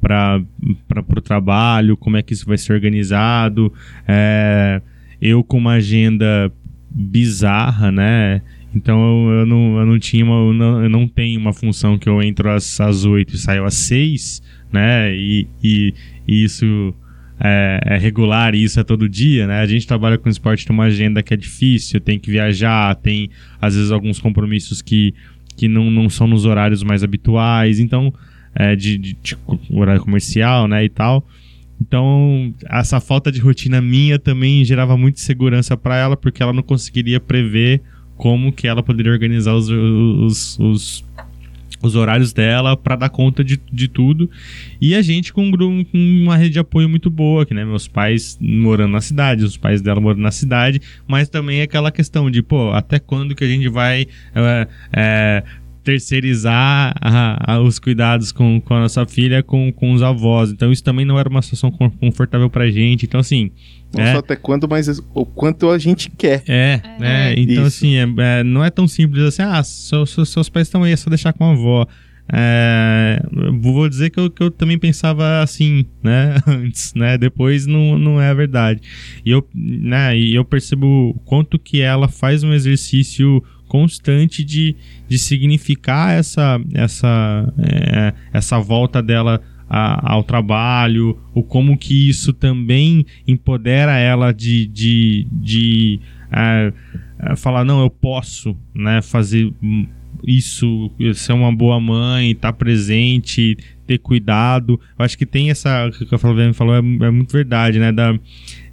para 0.02 0.42
o 1.16 1.22
trabalho, 1.22 1.96
como 1.96 2.18
é 2.18 2.22
que 2.22 2.34
isso 2.34 2.46
vai 2.46 2.58
ser 2.58 2.74
organizado. 2.74 3.72
É, 4.06 4.82
eu 5.22 5.42
com 5.46 5.60
uma 5.60 5.76
agenda 5.76 6.52
bizarra, 6.92 7.90
né? 7.90 8.42
Então 8.76 9.00
eu, 9.00 9.40
eu 9.40 9.46
não, 9.46 9.80
eu 9.80 9.86
não 9.86 9.98
tinha 9.98 10.26
uma, 10.26 10.46
eu 10.46 10.54
não, 10.54 10.84
eu 10.84 10.90
não 10.90 11.08
tenho 11.08 11.40
uma 11.40 11.54
função 11.54 11.98
que 11.98 12.10
eu 12.10 12.22
entro 12.22 12.52
às, 12.52 12.82
às 12.82 13.06
8 13.06 13.34
e 13.34 13.38
saio 13.38 13.64
às 13.64 13.76
6, 13.76 14.44
né? 14.74 15.16
E, 15.16 15.48
e, 15.64 15.94
e 16.28 16.44
isso 16.44 16.94
é, 17.40 17.80
é 17.86 17.98
regular 17.98 18.56
isso 18.56 18.80
é 18.80 18.84
todo 18.84 19.08
dia, 19.08 19.46
né? 19.46 19.60
A 19.60 19.66
gente 19.66 19.86
trabalha 19.86 20.18
com 20.18 20.30
esporte, 20.30 20.66
tem 20.66 20.74
uma 20.74 20.86
agenda 20.86 21.22
que 21.22 21.34
é 21.34 21.38
difícil, 21.38 22.00
tem 22.00 22.20
que 22.20 22.32
viajar, 22.32 22.96
tem 22.96 23.30
às 23.62 23.76
vezes 23.76 23.92
alguns 23.92 24.20
compromissos 24.20 24.82
que, 24.82 25.14
que 25.56 25.68
não, 25.68 25.92
não 25.92 26.10
são 26.10 26.28
nos 26.28 26.46
horários 26.46 26.84
mais 26.84 27.04
habituais, 27.04 27.80
então, 27.80 28.14
é, 28.56 28.76
de, 28.76 28.98
de, 28.98 29.18
de 29.22 29.38
horário 29.72 30.02
comercial, 30.02 30.68
né? 30.68 30.84
E 30.84 30.90
tal. 30.90 31.28
Então, 31.80 32.54
essa 32.68 33.00
falta 33.00 33.32
de 33.32 33.40
rotina 33.40 33.80
minha 33.80 34.18
também 34.18 34.66
gerava 34.66 34.98
muita 34.98 35.20
insegurança 35.20 35.78
para 35.78 35.96
ela, 35.96 36.18
porque 36.18 36.42
ela 36.42 36.54
não 36.54 36.64
conseguiria 36.64 37.20
prever 37.20 37.82
como 38.16 38.52
que 38.52 38.68
ela 38.68 38.82
poderia 38.82 39.12
organizar 39.12 39.54
os, 39.54 39.70
os, 39.70 40.60
os, 40.60 41.06
os 41.82 41.96
horários 41.96 42.34
dela 42.34 42.76
para 42.76 42.96
dar 42.96 43.10
conta 43.10 43.44
de, 43.44 43.60
de 43.72 43.88
tudo. 43.88 44.30
E 44.82 44.96
a 44.96 45.02
gente 45.02 45.32
com, 45.34 45.44
um 45.46 45.84
com 45.84 45.98
uma 46.24 46.36
rede 46.38 46.52
de 46.52 46.60
apoio 46.60 46.90
muito 46.90 47.10
boa, 47.10 47.46
que 47.46 47.54
né, 47.54 47.64
meus 47.66 47.88
pais 47.88 48.38
morando 48.42 48.92
na 48.92 49.02
cidade, 49.02 49.44
os 49.44 49.58
pais 49.58 49.82
dela 49.82 50.00
morando 50.02 50.22
na 50.22 50.32
cidade, 50.32 50.82
mas 51.08 51.30
também 51.30 51.62
aquela 51.62 51.92
questão 51.92 52.30
de, 52.32 52.42
pô, 52.42 52.72
até 52.72 53.00
quando 53.00 53.36
que 53.36 53.44
a 53.44 53.48
gente 53.48 53.70
vai 53.70 54.08
é, 54.36 54.68
é, 54.94 55.44
terceirizar 55.84 56.94
a- 57.00 57.54
a- 57.54 57.62
os 57.62 57.80
cuidados 57.80 58.32
com, 58.32 58.60
com 58.62 58.74
a 58.74 58.82
nossa 58.82 59.06
filha 59.06 59.42
com, 59.42 59.72
com 59.72 59.94
os 59.94 60.02
avós. 60.02 60.52
Então 60.52 60.72
isso 60.72 60.84
também 60.84 61.06
não 61.06 61.18
era 61.18 61.30
uma 61.30 61.42
situação 61.42 61.72
con- 61.72 61.90
confortável 61.90 62.50
pra 62.50 62.70
gente. 62.70 63.06
Então 63.06 63.20
assim, 63.20 63.52
Não 63.96 64.04
É. 64.04 64.12
só 64.14 64.20
até 64.20 64.36
quando, 64.36 64.68
mas 64.68 64.88
o 65.14 65.26
quanto 65.26 65.70
a 65.70 65.78
gente 65.78 66.10
quer. 66.10 66.44
é, 66.48 66.82
é, 67.00 67.34
então 67.40 67.66
Isso. 67.66 67.78
assim, 67.78 67.96
é, 67.96 68.06
é, 68.40 68.44
não 68.44 68.64
é 68.64 68.70
tão 68.70 68.88
simples 68.88 69.24
assim, 69.24 69.42
ah, 69.42 69.64
seu- 69.64 70.06
seu- 70.06 70.26
seus 70.26 70.50
pais 70.50 70.68
estão 70.68 70.84
aí, 70.84 70.92
é 70.92 70.96
só 70.98 71.10
deixar 71.10 71.32
com 71.34 71.46
a 71.46 71.52
avó. 71.54 71.88
É, 72.30 73.22
vou 73.62 73.88
dizer 73.88 74.10
que 74.10 74.20
eu, 74.20 74.30
que 74.30 74.44
eu 74.44 74.52
também 74.52 74.78
pensava 74.78 75.42
assim, 75.42 75.86
né, 76.04 76.36
antes, 76.46 76.94
né, 76.94 77.18
depois 77.18 77.66
não, 77.66 77.98
não 77.98 78.22
é 78.22 78.30
a 78.30 78.34
verdade. 78.34 78.82
E 79.26 79.32
eu, 79.32 79.48
né, 79.56 80.18
e 80.18 80.36
eu 80.36 80.44
percebo 80.44 80.86
o 81.12 81.14
quanto 81.26 81.58
que 81.58 81.80
ela 81.82 82.10
faz 82.10 82.44
um 82.44 82.54
exercício 82.54 83.42
constante 83.70 84.44
de, 84.44 84.76
de 85.08 85.18
significar 85.18 86.14
essa, 86.18 86.60
essa, 86.74 87.54
é, 87.60 88.14
essa 88.34 88.60
volta 88.60 89.02
dela 89.02 89.42
a- 89.70 90.14
ao 90.14 90.24
trabalho, 90.24 91.18
o 91.34 91.44
como 91.44 91.78
que 91.78 92.10
isso 92.10 92.32
também 92.34 93.06
empodera 93.28 93.98
ela 93.98 94.32
de, 94.34 94.68
de, 94.68 95.28
de 95.32 96.00
é, 96.32 96.74
é, 97.20 97.36
falar, 97.36 97.64
não, 97.66 97.82
eu 97.82 97.90
posso 97.90 98.56
né, 98.74 99.02
fazer 99.02 99.52
isso, 100.26 100.92
ser 101.14 101.34
uma 101.34 101.54
boa 101.56 101.80
mãe, 101.80 102.32
estar 102.32 102.54
presente, 102.54 103.58
ter 103.86 103.98
cuidado. 104.00 104.80
Eu 104.98 105.06
acho 105.06 105.18
que 105.18 105.26
tem 105.26 105.50
essa, 105.50 105.88
o 105.88 105.92
que 105.92 106.14
a 106.14 106.18
Flaviana 106.18 106.54
falou 106.54 106.76
é, 106.76 106.80
é 106.80 107.12
muito 107.12 107.32
verdade, 107.32 107.80
né? 107.80 107.92
Da, 107.92 108.18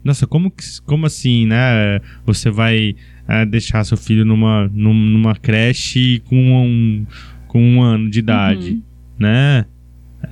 nossa, 0.03 0.27
como, 0.27 0.53
como 0.87 1.07
assim, 1.07 1.47
né? 1.47 2.01
Você 2.25 2.51
vai 2.51 2.95
é, 3.29 3.45
deixar 3.45 3.85
seu 3.85 3.97
filho 3.97 4.25
numa, 4.25 4.71
num- 4.73 4.95
numa 4.95 5.35
creche 5.37 6.21
com 6.27 6.37
um, 6.65 7.07
com 7.47 7.63
um 7.63 7.83
ano 7.83 8.11
de 8.11 8.19
idade, 8.21 8.83
né? 9.19 9.67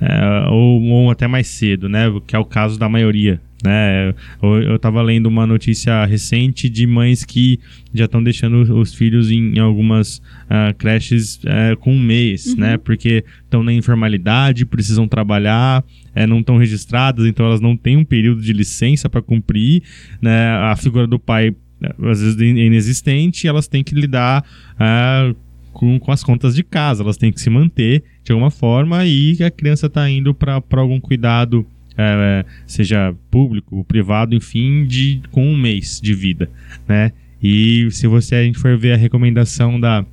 É, 0.01 0.49
ou, 0.49 0.81
ou 0.81 1.11
até 1.11 1.27
mais 1.27 1.47
cedo, 1.47 1.87
né? 1.89 2.05
Que 2.25 2.35
é 2.35 2.39
o 2.39 2.45
caso 2.45 2.77
da 2.77 2.87
maioria, 2.89 3.39
né? 3.63 4.13
Eu, 4.41 4.61
eu 4.61 4.79
tava 4.79 5.01
lendo 5.01 5.27
uma 5.27 5.47
notícia 5.47 6.03
recente 6.05 6.69
de 6.69 6.85
mães 6.85 7.23
que 7.23 7.59
já 7.93 8.05
estão 8.05 8.21
deixando 8.21 8.61
os 8.77 8.93
filhos 8.93 9.31
em, 9.31 9.55
em 9.55 9.59
algumas 9.59 10.21
ah, 10.49 10.73
creches 10.77 11.39
eh, 11.45 11.75
com 11.79 11.93
um 11.93 11.99
mês, 11.99 12.55
né? 12.55 12.77
Porque 12.77 13.23
estão 13.43 13.63
na 13.63 13.71
informalidade, 13.71 14.65
precisam 14.65 15.07
trabalhar, 15.07 15.83
eh, 16.13 16.27
não 16.27 16.39
estão 16.39 16.57
registradas, 16.57 17.25
então 17.25 17.45
elas 17.45 17.61
não 17.61 17.77
têm 17.77 17.97
um 17.97 18.05
período 18.05 18.41
de 18.41 18.51
licença 18.51 19.09
para 19.09 19.21
cumprir, 19.21 19.83
né? 20.21 20.49
A 20.49 20.75
figura 20.75 21.07
do 21.07 21.17
pai 21.17 21.55
eh, 21.81 21.95
às 22.09 22.21
vezes 22.21 22.39
é 22.39 22.45
inexistente, 22.45 23.45
e 23.45 23.47
elas 23.47 23.67
têm 23.67 23.83
que 23.83 23.95
lidar 23.95 24.43
ah, 24.79 25.33
com, 25.73 25.99
com 25.99 26.11
as 26.11 26.23
contas 26.23 26.55
de 26.55 26.63
casa, 26.63 27.03
elas 27.03 27.17
têm 27.17 27.31
que 27.31 27.41
se 27.41 27.49
manter 27.49 28.03
de 28.23 28.31
alguma 28.31 28.51
forma 28.51 29.05
e 29.05 29.37
a 29.43 29.51
criança 29.51 29.87
está 29.87 30.09
indo 30.09 30.33
para 30.33 30.61
algum 30.71 30.99
cuidado, 30.99 31.65
eh, 31.97 32.45
seja 32.65 33.13
público 33.29 33.83
privado, 33.83 34.35
enfim, 34.35 34.85
de, 34.85 35.21
com 35.31 35.45
um 35.45 35.57
mês 35.57 35.99
de 36.01 36.13
vida, 36.13 36.49
né? 36.87 37.11
E 37.41 37.89
se 37.91 38.07
você 38.07 38.35
a 38.35 38.43
gente 38.43 38.57
for 38.57 38.77
ver 38.77 38.93
a 38.93 38.97
recomendação 38.97 39.77
da, 39.77 40.05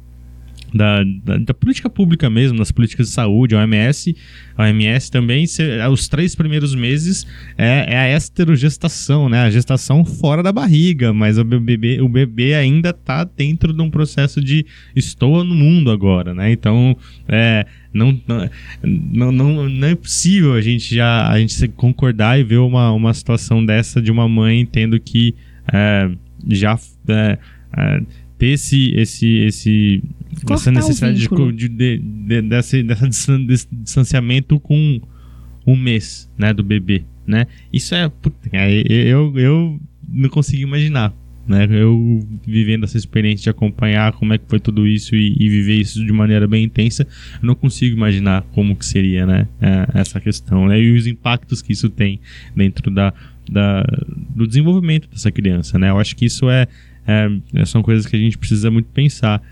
da, 0.74 1.02
da, 1.24 1.36
da 1.38 1.54
política 1.54 1.90
pública 1.90 2.30
mesmo, 2.30 2.58
das 2.58 2.70
políticas 2.70 3.08
de 3.08 3.12
saúde, 3.12 3.54
a 3.54 3.58
OMS, 3.60 4.16
OMS 4.58 5.10
também, 5.10 5.46
se- 5.46 5.62
os 5.90 6.08
três 6.08 6.34
primeiros 6.34 6.74
meses 6.74 7.26
é, 7.56 7.86
é 7.94 7.98
a 7.98 8.16
esterogestação, 8.16 9.28
né? 9.28 9.42
A 9.42 9.50
gestação 9.50 10.04
fora 10.04 10.42
da 10.42 10.52
barriga, 10.52 11.12
mas 11.12 11.38
o 11.38 11.44
bebê, 11.44 12.00
o 12.00 12.08
bebê 12.08 12.54
ainda 12.54 12.92
tá 12.92 13.24
dentro 13.24 13.72
de 13.72 13.82
um 13.82 13.90
processo 13.90 14.40
de 14.40 14.64
estou 14.94 15.42
no 15.44 15.54
mundo 15.54 15.90
agora, 15.90 16.34
né? 16.34 16.52
Então, 16.52 16.96
é, 17.28 17.66
não, 17.92 18.20
não, 18.84 19.32
não, 19.32 19.68
não 19.68 19.88
é 19.88 19.94
possível 19.94 20.54
a 20.54 20.60
gente 20.60 20.94
já 20.94 21.28
a 21.28 21.38
gente 21.38 21.68
concordar 21.68 22.38
e 22.38 22.44
ver 22.44 22.58
uma, 22.58 22.92
uma 22.92 23.12
situação 23.12 23.64
dessa 23.64 24.00
de 24.00 24.10
uma 24.10 24.28
mãe 24.28 24.64
tendo 24.64 24.98
que 25.00 25.34
é, 25.72 26.10
já 26.48 26.78
é, 27.08 27.38
é, 27.76 28.02
ter 28.38 28.46
esse, 28.48 28.92
esse, 28.96 29.28
esse 29.38 30.02
essa 30.50 30.70
necessidade 30.70 31.18
de, 31.18 31.28
de, 31.28 31.68
de, 31.68 31.98
de, 31.98 32.42
desse, 32.42 32.82
desse 32.82 33.68
distanciamento 33.70 34.58
com 34.60 35.00
um 35.66 35.76
mês, 35.76 36.30
né, 36.38 36.52
do 36.52 36.62
bebê, 36.62 37.04
né? 37.26 37.46
Isso 37.72 37.94
é, 37.94 38.08
puta, 38.08 38.36
é, 38.52 38.82
eu, 38.88 39.38
eu 39.38 39.80
não 40.08 40.28
consigo 40.28 40.62
imaginar, 40.62 41.14
né? 41.46 41.66
Eu 41.70 42.26
vivendo 42.46 42.84
essa 42.84 42.96
experiência 42.96 43.44
de 43.44 43.50
acompanhar 43.50 44.12
como 44.12 44.32
é 44.32 44.38
que 44.38 44.44
foi 44.48 44.60
tudo 44.60 44.86
isso 44.86 45.14
e, 45.14 45.36
e 45.38 45.48
viver 45.48 45.74
isso 45.74 46.04
de 46.04 46.12
maneira 46.12 46.46
bem 46.46 46.64
intensa, 46.64 47.06
eu 47.34 47.46
não 47.46 47.54
consigo 47.54 47.96
imaginar 47.96 48.42
como 48.52 48.76
que 48.76 48.84
seria, 48.84 49.26
né, 49.26 49.48
é, 49.60 50.00
essa 50.00 50.20
questão, 50.20 50.66
né? 50.66 50.80
E 50.80 50.92
os 50.92 51.06
impactos 51.06 51.62
que 51.62 51.72
isso 51.72 51.88
tem 51.88 52.20
dentro 52.54 52.90
da, 52.90 53.12
da, 53.50 53.84
do 54.34 54.46
desenvolvimento 54.46 55.08
dessa 55.08 55.30
criança, 55.30 55.78
né? 55.78 55.90
Eu 55.90 55.98
acho 55.98 56.16
que 56.16 56.24
isso 56.24 56.48
é, 56.48 56.66
é 57.06 57.64
são 57.64 57.82
coisas 57.82 58.06
que 58.06 58.16
a 58.16 58.18
gente 58.18 58.38
precisa 58.38 58.70
muito 58.70 58.88
pensar. 58.90 59.42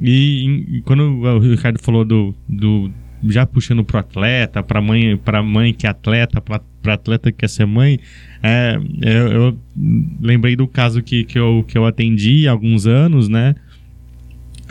E, 0.00 0.76
e 0.76 0.82
quando 0.82 1.02
o 1.02 1.38
Ricardo 1.38 1.78
falou 1.78 2.04
do, 2.04 2.34
do 2.48 2.90
já 3.24 3.44
puxando 3.44 3.84
pro 3.84 3.98
atleta, 3.98 4.62
para 4.62 4.80
mãe, 4.80 5.16
para 5.16 5.42
mãe 5.42 5.74
que 5.74 5.86
é 5.86 5.90
atleta, 5.90 6.40
para 6.40 6.94
atleta 6.94 7.30
que 7.30 7.38
quer 7.38 7.48
ser 7.48 7.66
mãe, 7.66 8.00
é, 8.42 8.78
eu, 9.02 9.28
eu 9.28 9.58
lembrei 10.20 10.56
do 10.56 10.66
caso 10.66 11.02
que, 11.02 11.24
que, 11.24 11.38
eu, 11.38 11.64
que 11.68 11.76
eu 11.76 11.84
atendi 11.84 12.48
há 12.48 12.52
alguns 12.52 12.86
anos, 12.86 13.28
né? 13.28 13.54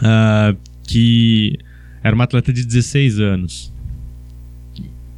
Ah, 0.02 0.56
que 0.88 1.60
era 2.04 2.16
uma 2.16 2.24
atleta 2.24 2.52
de 2.52 2.66
16 2.66 3.20
anos. 3.20 3.74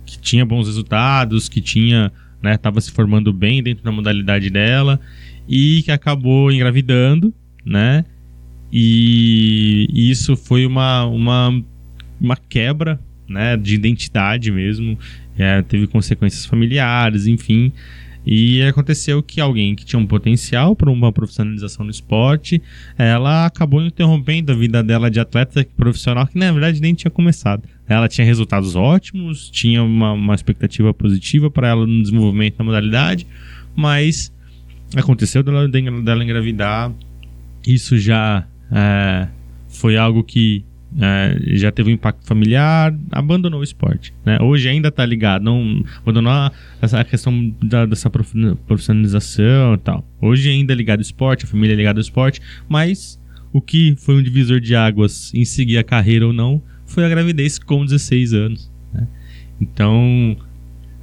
Que 0.06 0.20
tinha 0.20 0.46
bons 0.46 0.68
resultados, 0.68 1.48
que 1.48 1.62
tinha, 1.62 2.12
né, 2.42 2.58
tava 2.58 2.82
se 2.82 2.92
formando 2.92 3.32
bem 3.32 3.64
dentro 3.64 3.84
da 3.84 3.92
modalidade 3.92 4.50
dela 4.50 5.00
e 5.48 5.82
que 5.84 5.92
acabou 5.92 6.52
engravidando, 6.52 7.34
né? 7.66 8.04
E, 8.72 9.88
isso 9.94 10.36
foi 10.36 10.66
uma, 10.66 11.06
uma, 11.06 11.62
uma 12.20 12.38
quebra, 12.38 13.00
né, 13.28 13.58
de 13.58 13.76
identidade 13.76 14.52
mesmo. 14.52 14.98
É, 15.38 15.62
teve 15.62 15.88
consequências 15.88 16.46
familiares, 16.46 17.28
enfim. 17.28 17.72
E 18.26 18.62
aconteceu 18.62 19.24
que 19.24 19.42
alguém 19.42 19.76
que 19.76 19.84
tinha 19.84 20.00
um 20.00 20.06
potencial 20.06 20.76
para 20.76 20.92
uma 20.92 21.12
profissionalização 21.12 21.84
no 21.84 21.92
esporte, 21.92 22.62
ela 22.98 23.48
acabou 23.48 23.82
interrompendo 23.82 24.52
a 24.52 24.56
vida 24.56 24.84
dela 24.84 25.10
de 25.10 25.20
atleta 25.20 25.66
profissional 25.76 26.28
que 26.28 26.38
na 26.38 26.52
verdade 26.52 26.80
nem 26.80 26.94
tinha 26.94 27.10
começado. 27.10 27.64
Ela 27.90 28.08
tinha 28.08 28.24
resultados 28.24 28.76
ótimos, 28.76 29.50
tinha 29.50 29.84
uma, 29.84 30.14
uma 30.14 30.36
expectativa 30.36 30.94
positiva 30.94 31.50
para 31.50 31.70
ela 31.70 31.88
no 31.88 32.02
desenvolvimento 32.02 32.58
da 32.58 32.64
modalidade, 32.64 33.26
mas 33.76 34.32
aconteceu 34.96 35.42
dela, 35.42 35.68
dela 35.68 36.24
engravidar. 36.24 36.94
Isso 37.66 37.98
já 37.98 38.46
é, 38.72 39.28
foi 39.68 39.98
algo 39.98 40.24
que 40.24 40.66
é, 41.00 41.40
já 41.56 41.72
teve 41.72 41.90
um 41.90 41.94
impacto 41.94 42.26
familiar, 42.26 42.94
abandonou 43.12 43.62
o 43.62 43.64
esporte. 43.64 44.14
Né? 44.26 44.38
Hoje 44.42 44.68
ainda 44.68 44.90
está 44.90 45.06
ligado, 45.06 45.44
não 45.44 45.84
abandonou 46.02 46.32
a, 46.32 46.52
a 46.82 47.04
questão 47.04 47.54
da, 47.62 47.86
dessa 47.86 48.10
profissionalização 48.10 49.76
e 49.76 49.78
tal. 49.78 50.06
Hoje 50.22 50.50
ainda 50.50 50.74
é 50.74 50.76
ligado 50.76 51.00
ao 51.00 51.04
esporte, 51.04 51.46
a 51.46 51.48
família 51.48 51.74
é 51.74 51.78
ligada 51.78 52.00
ao 52.00 52.02
esporte, 52.02 52.42
mas 52.68 53.20
o 53.54 53.62
que 53.62 53.96
foi 53.98 54.16
um 54.16 54.24
divisor 54.24 54.60
de 54.60 54.76
águas 54.76 55.34
em 55.34 55.46
seguir 55.46 55.78
a 55.78 55.84
carreira 55.84 56.26
ou 56.28 56.34
não 56.34 56.62
foi 56.86 57.06
a 57.06 57.10
gravidez 57.10 57.58
com 57.58 57.86
16 57.86 58.34
anos. 58.34 58.72
Né? 58.94 59.08
Então, 59.60 60.36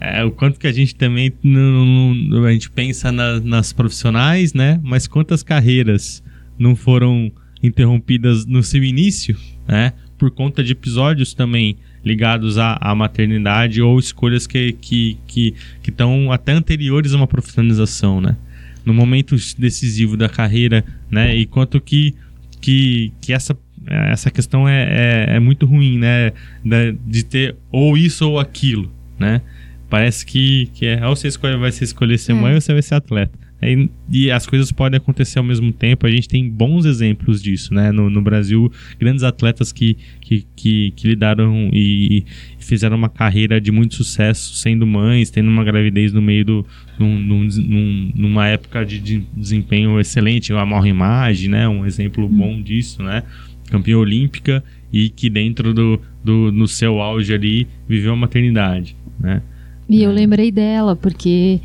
é, 0.01 0.23
o 0.25 0.31
quanto 0.31 0.61
que 0.61 0.67
a 0.67 0.73
gente 0.73 0.95
também 0.95 1.33
não, 1.43 2.15
não, 2.15 2.45
a 2.45 2.53
gente 2.53 2.71
pensa 2.71 3.11
na, 3.11 3.41
nas 3.41 3.73
profissionais, 3.73 4.53
né? 4.53 4.81
Mas 4.83 5.07
quantas 5.07 5.43
carreiras 5.43 6.23
não 6.59 6.77
foram 6.77 7.33
interrompidas 7.63 8.47
no 8.47 8.63
seu 8.63 8.83
início, 8.83 9.37
né? 9.67 9.93
Por 10.17 10.31
conta 10.31 10.63
de 10.63 10.73
episódios 10.73 11.35
também 11.35 11.77
ligados 12.05 12.59
à, 12.59 12.79
à 12.81 12.95
maternidade 12.95 13.83
ou 13.83 13.99
escolhas 13.99 14.47
que 14.47 14.73
que 14.73 15.19
que 15.29 15.55
estão 15.87 16.33
até 16.33 16.53
anteriores 16.53 17.13
a 17.13 17.17
uma 17.17 17.27
profissionalização, 17.27 18.21
né? 18.21 18.37
No 18.85 18.95
momento 18.95 19.37
decisivo 19.59 20.17
da 20.17 20.29
carreira, 20.29 20.85
né? 21.11 21.37
E 21.37 21.47
quanto 21.47 21.81
que 21.81 22.15
que, 22.61 23.13
que 23.21 23.33
essa 23.33 23.57
essa 23.87 24.31
questão 24.31 24.69
é, 24.69 25.27
é, 25.31 25.37
é 25.37 25.41
muito 25.41 25.65
ruim, 25.65 25.99
né? 25.99 26.33
De, 26.65 26.93
de, 27.07 27.25
ter 27.25 27.57
ou 27.71 27.97
isso 27.97 28.29
ou 28.29 28.39
aquilo, 28.39 28.93
né? 29.19 29.41
Parece 29.89 30.27
que, 30.27 30.67
que 30.75 30.85
é, 30.87 31.07
ou 31.07 31.17
você 31.17 31.29
escolhe, 31.29 31.57
vai 31.57 31.73
se 31.73 31.85
escolher 31.85 32.19
ser 32.19 32.33
é. 32.33 32.35
mãe 32.35 32.55
ou 32.55 32.61
você 32.61 32.73
vai 32.73 32.83
ser 32.83 32.97
atleta. 32.97 33.48
E, 33.61 33.91
e, 34.11 34.31
as 34.31 34.47
coisas 34.47 34.71
podem 34.71 34.99
acontecer 34.99 35.39
ao 35.39 35.45
mesmo 35.45 35.73
tempo. 35.73 36.07
A 36.07 36.11
gente 36.11 36.29
tem 36.29 36.49
bons 36.49 36.85
exemplos 36.85 37.43
disso, 37.43 37.75
né? 37.75 37.91
No, 37.91 38.09
no 38.09 38.23
Brasil, 38.23 38.71
grandes 39.01 39.25
atletas 39.25 39.73
que, 39.73 39.97
que, 40.21 40.47
que, 40.55 40.93
que 40.95 41.09
lidaram 41.09 41.69
e, 41.73 42.19
e, 42.19 42.25
fizeram 42.59 42.97
uma 42.97 43.09
carreira 43.09 43.61
de 43.61 43.73
muito 43.73 43.95
sucesso 43.95 44.55
sendo 44.55 44.87
mães, 44.87 45.31
tendo 45.31 45.49
uma 45.49 45.65
gravidez 45.65 46.13
no 46.13 46.23
meio 46.23 46.45
do. 46.45 46.67
Num, 46.99 47.19
num, 47.19 48.13
numa 48.15 48.49
época 48.49 48.85
de, 48.85 48.99
de, 48.99 49.25
desempenho 49.37 49.99
excelente. 49.99 50.53
A 50.53 50.65
Morra 50.65 50.89
Imagem, 50.89 51.49
né? 51.49 51.69
Um 51.69 51.85
exemplo 51.85 52.27
hum. 52.27 52.29
bom 52.29 52.63
disso, 52.63 53.03
né? 53.03 53.25
Campeã 53.71 53.99
olímpica 53.99 54.63
e 54.93 55.11
que 55.11 55.29
dentro 55.29 55.75
do, 55.75 56.01
do 56.25 56.51
no 56.53 56.67
seu 56.67 57.01
auge 57.01 57.35
ali 57.35 57.67
viveu 57.89 58.13
a 58.13 58.17
maternidade, 58.17 58.97
né? 59.19 59.43
E 59.89 60.03
é. 60.03 60.07
eu 60.07 60.13
lembrei 60.13 60.53
dela, 60.53 60.95
porque 60.95 61.61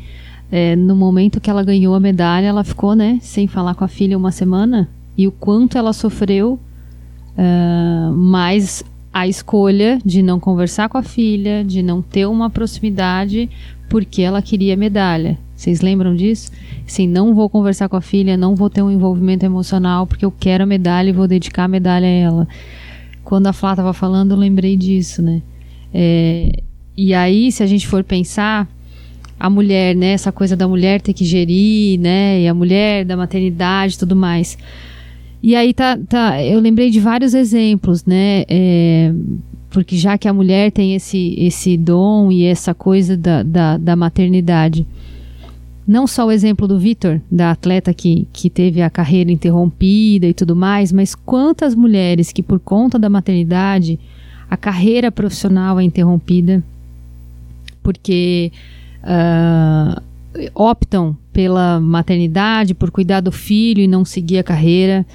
é, 0.50 0.76
no 0.76 0.94
momento 0.94 1.40
que 1.40 1.50
ela 1.50 1.62
ganhou 1.62 1.94
a 1.94 2.00
medalha, 2.00 2.46
ela 2.46 2.64
ficou, 2.64 2.94
né, 2.94 3.18
sem 3.20 3.46
falar 3.46 3.74
com 3.74 3.84
a 3.84 3.88
filha 3.88 4.16
uma 4.16 4.30
semana. 4.30 4.88
E 5.16 5.26
o 5.26 5.32
quanto 5.32 5.78
ela 5.78 5.92
sofreu, 5.92 6.58
uh, 7.36 8.12
mas 8.12 8.84
a 9.12 9.28
escolha 9.28 10.00
de 10.04 10.22
não 10.22 10.40
conversar 10.40 10.88
com 10.88 10.98
a 10.98 11.02
filha, 11.02 11.64
de 11.64 11.82
não 11.82 12.02
ter 12.02 12.26
uma 12.26 12.50
proximidade, 12.50 13.48
porque 13.88 14.22
ela 14.22 14.42
queria 14.42 14.76
medalha. 14.76 15.38
Vocês 15.54 15.80
lembram 15.80 16.16
disso? 16.16 16.50
Assim, 16.84 17.06
não 17.06 17.32
vou 17.32 17.48
conversar 17.48 17.88
com 17.88 17.96
a 17.96 18.00
filha, 18.00 18.36
não 18.36 18.56
vou 18.56 18.68
ter 18.68 18.82
um 18.82 18.90
envolvimento 18.90 19.46
emocional, 19.46 20.04
porque 20.04 20.24
eu 20.24 20.32
quero 20.32 20.64
a 20.64 20.66
medalha 20.66 21.10
e 21.10 21.12
vou 21.12 21.28
dedicar 21.28 21.64
a 21.64 21.68
medalha 21.68 22.06
a 22.06 22.10
ela. 22.10 22.48
Quando 23.22 23.46
a 23.46 23.52
Flá 23.52 23.70
estava 23.70 23.92
falando, 23.92 24.32
eu 24.32 24.36
lembrei 24.36 24.76
disso, 24.76 25.22
né? 25.22 25.40
É, 25.92 26.62
e 26.96 27.14
aí, 27.14 27.52
se 27.52 27.62
a 27.62 27.66
gente 27.66 27.86
for 27.86 28.02
pensar, 28.02 28.68
a 29.38 29.50
mulher, 29.50 29.94
né? 29.94 30.12
Essa 30.12 30.32
coisa 30.32 30.56
da 30.56 30.66
mulher 30.66 31.00
ter 31.00 31.12
que 31.12 31.24
gerir, 31.24 31.98
né? 32.00 32.40
E 32.40 32.48
a 32.48 32.54
mulher 32.54 33.04
da 33.04 33.16
maternidade 33.16 33.98
tudo 33.98 34.16
mais. 34.16 34.56
E 35.42 35.54
aí 35.54 35.74
tá, 35.74 35.98
tá, 36.08 36.42
eu 36.42 36.58
lembrei 36.58 36.90
de 36.90 37.00
vários 37.00 37.34
exemplos, 37.34 38.04
né? 38.04 38.44
É, 38.48 39.12
porque 39.68 39.96
já 39.96 40.16
que 40.16 40.28
a 40.28 40.32
mulher 40.32 40.70
tem 40.70 40.94
esse, 40.94 41.34
esse 41.36 41.76
dom 41.76 42.30
e 42.32 42.44
essa 42.44 42.72
coisa 42.72 43.16
da, 43.16 43.42
da, 43.42 43.76
da 43.76 43.96
maternidade. 43.96 44.86
Não 45.86 46.06
só 46.06 46.26
o 46.26 46.32
exemplo 46.32 46.66
do 46.66 46.78
Vitor, 46.78 47.20
da 47.30 47.50
atleta 47.50 47.92
que, 47.92 48.26
que 48.32 48.48
teve 48.48 48.80
a 48.80 48.88
carreira 48.88 49.30
interrompida 49.30 50.26
e 50.26 50.32
tudo 50.32 50.56
mais, 50.56 50.90
mas 50.90 51.14
quantas 51.14 51.74
mulheres 51.74 52.32
que, 52.32 52.42
por 52.42 52.58
conta 52.58 52.98
da 52.98 53.10
maternidade, 53.10 54.00
a 54.48 54.56
carreira 54.56 55.12
profissional 55.12 55.78
é 55.78 55.84
interrompida, 55.84 56.64
porque 57.82 58.50
uh, 59.04 60.02
optam 60.54 61.16
pela 61.32 61.80
maternidade, 61.80 62.74
por 62.74 62.90
cuidar 62.90 63.20
do 63.20 63.30
filho 63.30 63.80
e 63.80 63.88
não 63.88 64.04
seguir 64.04 64.38
a 64.38 64.44
carreira, 64.44 65.06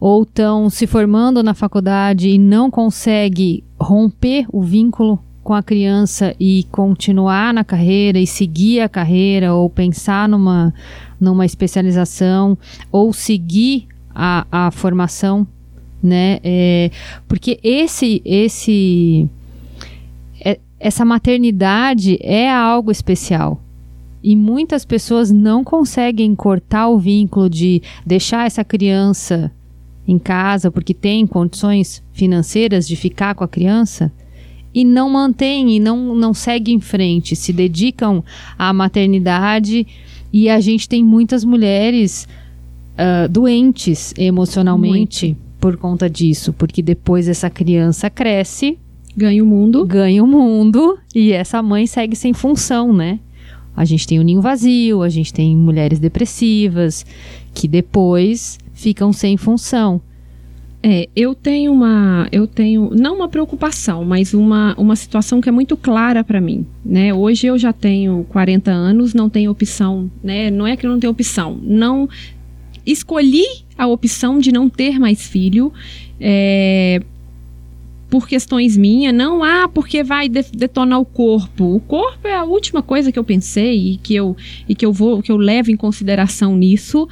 ou 0.00 0.22
estão 0.22 0.68
se 0.70 0.86
formando 0.86 1.42
na 1.42 1.54
faculdade 1.54 2.28
e 2.28 2.38
não 2.38 2.70
consegue 2.70 3.62
romper 3.78 4.46
o 4.52 4.62
vínculo 4.62 5.18
com 5.42 5.52
a 5.52 5.62
criança 5.62 6.34
e 6.40 6.66
continuar 6.70 7.52
na 7.52 7.62
carreira 7.62 8.18
e 8.18 8.26
seguir 8.26 8.80
a 8.80 8.88
carreira 8.88 9.52
ou 9.54 9.68
pensar 9.68 10.26
numa, 10.28 10.72
numa 11.20 11.44
especialização 11.44 12.56
ou 12.90 13.12
seguir 13.12 13.86
a, 14.14 14.46
a 14.50 14.70
formação, 14.70 15.46
né? 16.02 16.38
É, 16.42 16.90
porque 17.28 17.60
esse 17.62 18.22
esse 18.24 19.28
essa 20.84 21.02
maternidade 21.02 22.18
é 22.20 22.52
algo 22.52 22.90
especial. 22.90 23.58
E 24.22 24.36
muitas 24.36 24.84
pessoas 24.84 25.30
não 25.30 25.64
conseguem 25.64 26.34
cortar 26.34 26.88
o 26.88 26.98
vínculo 26.98 27.48
de 27.48 27.80
deixar 28.04 28.46
essa 28.46 28.62
criança 28.62 29.50
em 30.06 30.18
casa 30.18 30.70
porque 30.70 30.92
tem 30.92 31.26
condições 31.26 32.04
financeiras 32.12 32.86
de 32.86 32.96
ficar 32.96 33.34
com 33.34 33.42
a 33.42 33.48
criança 33.48 34.12
e 34.74 34.84
não 34.84 35.08
mantém 35.08 35.74
e 35.74 35.80
não, 35.80 36.14
não 36.14 36.34
segue 36.34 36.70
em 36.70 36.80
frente, 36.80 37.34
se 37.34 37.50
dedicam 37.50 38.22
à 38.58 38.70
maternidade 38.70 39.86
e 40.30 40.50
a 40.50 40.60
gente 40.60 40.86
tem 40.86 41.02
muitas 41.02 41.46
mulheres 41.46 42.28
uh, 42.92 43.26
doentes 43.30 44.12
emocionalmente 44.18 45.28
Muito. 45.28 45.40
por 45.58 45.78
conta 45.78 46.10
disso, 46.10 46.52
porque 46.52 46.82
depois 46.82 47.26
essa 47.26 47.48
criança 47.48 48.10
cresce 48.10 48.78
Ganha 49.16 49.42
o 49.42 49.46
mundo. 49.46 49.86
Ganha 49.86 50.22
o 50.22 50.26
mundo 50.26 50.98
e 51.14 51.32
essa 51.32 51.62
mãe 51.62 51.86
segue 51.86 52.16
sem 52.16 52.32
função, 52.32 52.92
né? 52.92 53.20
A 53.76 53.84
gente 53.84 54.06
tem 54.06 54.18
o 54.18 54.22
ninho 54.22 54.40
vazio, 54.40 55.02
a 55.02 55.08
gente 55.08 55.32
tem 55.32 55.56
mulheres 55.56 55.98
depressivas 55.98 57.04
que 57.52 57.66
depois 57.66 58.58
ficam 58.72 59.12
sem 59.12 59.36
função. 59.36 60.00
É, 60.86 61.08
eu 61.16 61.34
tenho 61.34 61.72
uma, 61.72 62.28
eu 62.30 62.46
tenho 62.46 62.90
não 62.94 63.16
uma 63.16 63.28
preocupação, 63.28 64.04
mas 64.04 64.34
uma, 64.34 64.74
uma 64.76 64.94
situação 64.94 65.40
que 65.40 65.48
é 65.48 65.52
muito 65.52 65.78
clara 65.78 66.22
para 66.22 66.42
mim, 66.42 66.66
né? 66.84 67.12
Hoje 67.14 67.46
eu 67.46 67.56
já 67.56 67.72
tenho 67.72 68.26
40 68.28 68.70
anos, 68.70 69.14
não 69.14 69.30
tenho 69.30 69.50
opção, 69.50 70.10
né? 70.22 70.50
Não 70.50 70.66
é 70.66 70.76
que 70.76 70.84
eu 70.84 70.90
não 70.90 71.00
tenho 71.00 71.10
opção, 71.10 71.58
não 71.62 72.06
escolhi 72.84 73.46
a 73.78 73.86
opção 73.86 74.38
de 74.38 74.52
não 74.52 74.68
ter 74.68 74.98
mais 74.98 75.26
filho. 75.26 75.72
É, 76.20 77.00
por 78.14 78.28
questões 78.28 78.76
minhas, 78.76 79.12
não, 79.12 79.42
ah, 79.42 79.68
porque 79.68 80.04
vai 80.04 80.28
detonar 80.28 81.00
o 81.00 81.04
corpo. 81.04 81.74
O 81.74 81.80
corpo 81.80 82.28
é 82.28 82.36
a 82.36 82.44
última 82.44 82.80
coisa 82.80 83.10
que 83.10 83.18
eu 83.18 83.24
pensei 83.24 83.94
e 83.94 83.96
que 83.96 84.14
eu, 84.14 84.36
e 84.68 84.74
que 84.76 84.86
eu 84.86 84.92
vou, 84.92 85.20
que 85.20 85.32
eu 85.32 85.36
levo 85.36 85.72
em 85.72 85.76
consideração 85.76 86.54
nisso. 86.56 87.08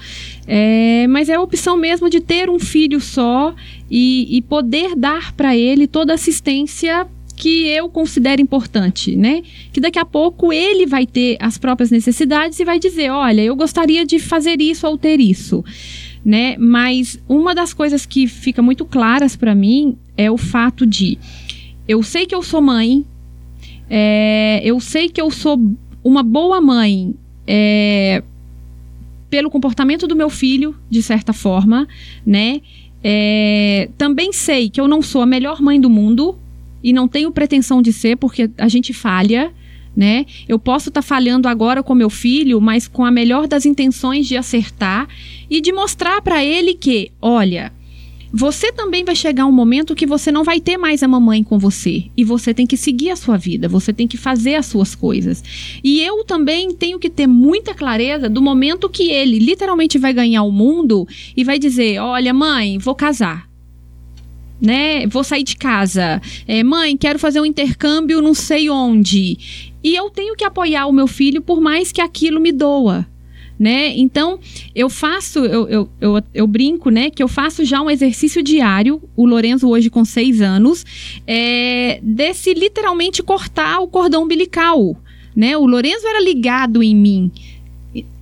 É, 0.47 1.09
mas 1.09 1.29
é 1.29 1.35
a 1.35 1.41
opção 1.41 1.77
mesmo 1.77 2.09
de 2.09 2.21
ter 2.21 2.49
um 2.49 2.57
filho 2.57 3.01
só 3.01 3.53
e, 3.91 4.37
e 4.37 4.43
poder 4.43 4.95
dar 4.95 5.33
para 5.33 5.57
ele 5.57 5.89
toda 5.89 6.13
a 6.13 6.15
assistência 6.15 7.05
que 7.35 7.67
eu 7.67 7.89
considero 7.89 8.41
importante, 8.41 9.17
né? 9.17 9.43
Que 9.73 9.81
daqui 9.81 9.99
a 9.99 10.05
pouco 10.05 10.53
ele 10.53 10.87
vai 10.87 11.05
ter 11.05 11.37
as 11.41 11.59
próprias 11.59 11.91
necessidades 11.91 12.61
e 12.61 12.65
vai 12.65 12.79
dizer, 12.79 13.11
olha, 13.11 13.41
eu 13.41 13.57
gostaria 13.57 14.07
de 14.07 14.21
fazer 14.21 14.61
isso 14.61 14.87
ou 14.87 14.97
ter 14.97 15.19
isso. 15.19 15.65
Né? 16.25 16.57
Mas 16.59 17.21
uma 17.29 17.55
das 17.55 17.73
coisas 17.75 18.07
que 18.07 18.27
fica 18.27 18.63
muito 18.63 18.85
claras 18.85 19.37
para 19.37 19.55
mim 19.55 19.97
é 20.17 20.31
o 20.31 20.37
fato 20.37 20.87
de 20.87 21.19
eu 21.87 22.03
sei 22.03 22.27
que 22.27 22.35
eu 22.35 22.43
sou 22.43 22.63
mãe, 22.63 23.05
é, 23.91 24.61
eu 24.65 24.79
sei 24.81 25.09
que 25.09 25.21
eu 25.21 25.31
sou 25.31 25.61
uma 26.03 26.23
boa 26.23 26.61
mãe 26.61 27.15
é, 27.47 28.23
pelo 29.29 29.51
comportamento 29.51 30.07
do 30.07 30.15
meu 30.15 30.31
filho, 30.31 30.77
de 30.89 31.03
certa 31.03 31.33
forma, 31.33 31.89
né? 32.25 32.61
É, 33.03 33.89
também 33.99 34.33
sei 34.33 34.71
que 34.71 34.81
eu 34.81 34.87
não 34.87 35.03
sou 35.03 35.23
a 35.23 35.27
melhor 35.27 35.61
mãe 35.61 35.81
do 35.81 35.91
mundo 35.91 36.39
e 36.83 36.93
não 36.93 37.09
tenho 37.09 37.33
pretensão 37.33 37.83
de 37.83 37.93
ser, 37.93 38.17
porque 38.17 38.51
a 38.57 38.69
gente 38.69 38.93
falha, 38.93 39.53
né? 39.97 40.27
Eu 40.49 40.59
posso 40.59 40.89
estar 40.89 41.03
tá 41.03 41.07
falhando 41.07 41.49
agora 41.49 41.83
com 41.83 41.95
meu 41.95 42.11
filho, 42.11 42.61
mas 42.61 42.89
com 42.89 43.05
a 43.05 43.11
melhor 43.11 43.47
das 43.47 43.67
intenções 43.67 44.27
de 44.27 44.37
acertar 44.37 45.09
e 45.49 45.61
de 45.61 45.73
mostrar 45.73 46.21
para 46.23 46.45
ele 46.45 46.75
que, 46.75 47.11
olha, 47.21 47.73
você 48.33 48.73
também 48.73 49.05
vai 49.05 49.15
chegar 49.15 49.45
um 49.45 49.53
momento 49.53 49.95
que 49.95 50.07
você 50.07 50.33
não 50.33 50.43
vai 50.43 50.59
ter 50.59 50.79
mais 50.79 51.03
a 51.03 51.09
mamãe 51.09 51.45
com 51.45 51.59
você 51.59 52.05
e 52.17 52.25
você 52.25 52.55
tem 52.55 52.67
que 52.67 52.79
seguir 52.79 53.11
a 53.11 53.17
sua 53.17 53.37
vida, 53.37 53.69
você 53.69 53.93
tem 53.93 54.09
que 54.09 54.17
fazer 54.17 54.55
as 54.55 54.65
suas 54.65 54.95
coisas. 54.95 55.45
E 55.85 56.01
eu 56.01 56.25
também 56.25 56.73
tenho 56.73 56.99
que 56.99 57.11
ter 57.11 57.27
muita 57.27 57.75
clareza 57.75 58.31
do 58.31 58.41
momento 58.41 58.89
que 58.89 59.11
ele 59.11 59.39
literalmente 59.39 59.99
vai 59.99 60.15
ganhar 60.15 60.45
o 60.45 60.51
mundo 60.51 61.07
e 61.37 61.45
vai 61.45 61.59
dizer: 61.59 61.99
"Olha, 62.01 62.33
mãe, 62.33 62.79
vou 62.79 62.95
casar" 62.95 63.52
né? 64.63 65.07
Vou 65.09 65.25
sair 65.25 65.43
de 65.43 65.57
casa. 65.57 66.23
É, 66.47 66.63
mãe, 66.63 66.97
quero 66.97 67.19
fazer 67.19 67.41
um 67.41 67.47
intercâmbio 67.47 68.23
não 68.23 68.33
sei 68.33 68.71
onde. 68.71 69.73
E 69.83 69.95
eu 69.95 70.09
tenho 70.09 70.37
que 70.37 70.45
apoiar 70.45 70.87
o 70.87 70.93
meu 70.93 71.09
filho 71.09 71.43
por 71.43 71.61
mais 71.61 71.91
que 71.91 72.01
aquilo 72.01 72.41
me 72.41 72.53
doa 72.53 73.07
né? 73.63 73.97
Então, 73.97 74.41
eu 74.75 74.91
faço, 74.91 75.39
eu, 75.45 75.69
eu, 75.69 75.89
eu, 76.01 76.23
eu, 76.35 76.47
brinco, 76.49 76.91
né, 76.91 77.11
que 77.11 77.23
eu 77.23 77.29
faço 77.29 77.65
já 77.65 77.81
um 77.81 77.89
exercício 77.89 78.43
diário, 78.43 79.01
o 79.15 79.25
Lorenzo 79.25 79.69
hoje 79.69 79.89
com 79.89 80.05
seis 80.05 80.41
anos, 80.41 80.85
é, 81.25 82.01
desse 82.03 82.55
literalmente 82.55 83.23
cortar 83.23 83.79
o 83.79 83.87
cordão 83.87 84.25
umbilical, 84.25 84.97
né? 85.37 85.57
O 85.57 85.65
Lorenzo 85.65 86.05
era 86.09 86.21
ligado 86.21 86.83
em 86.83 86.97
mim. 86.97 87.31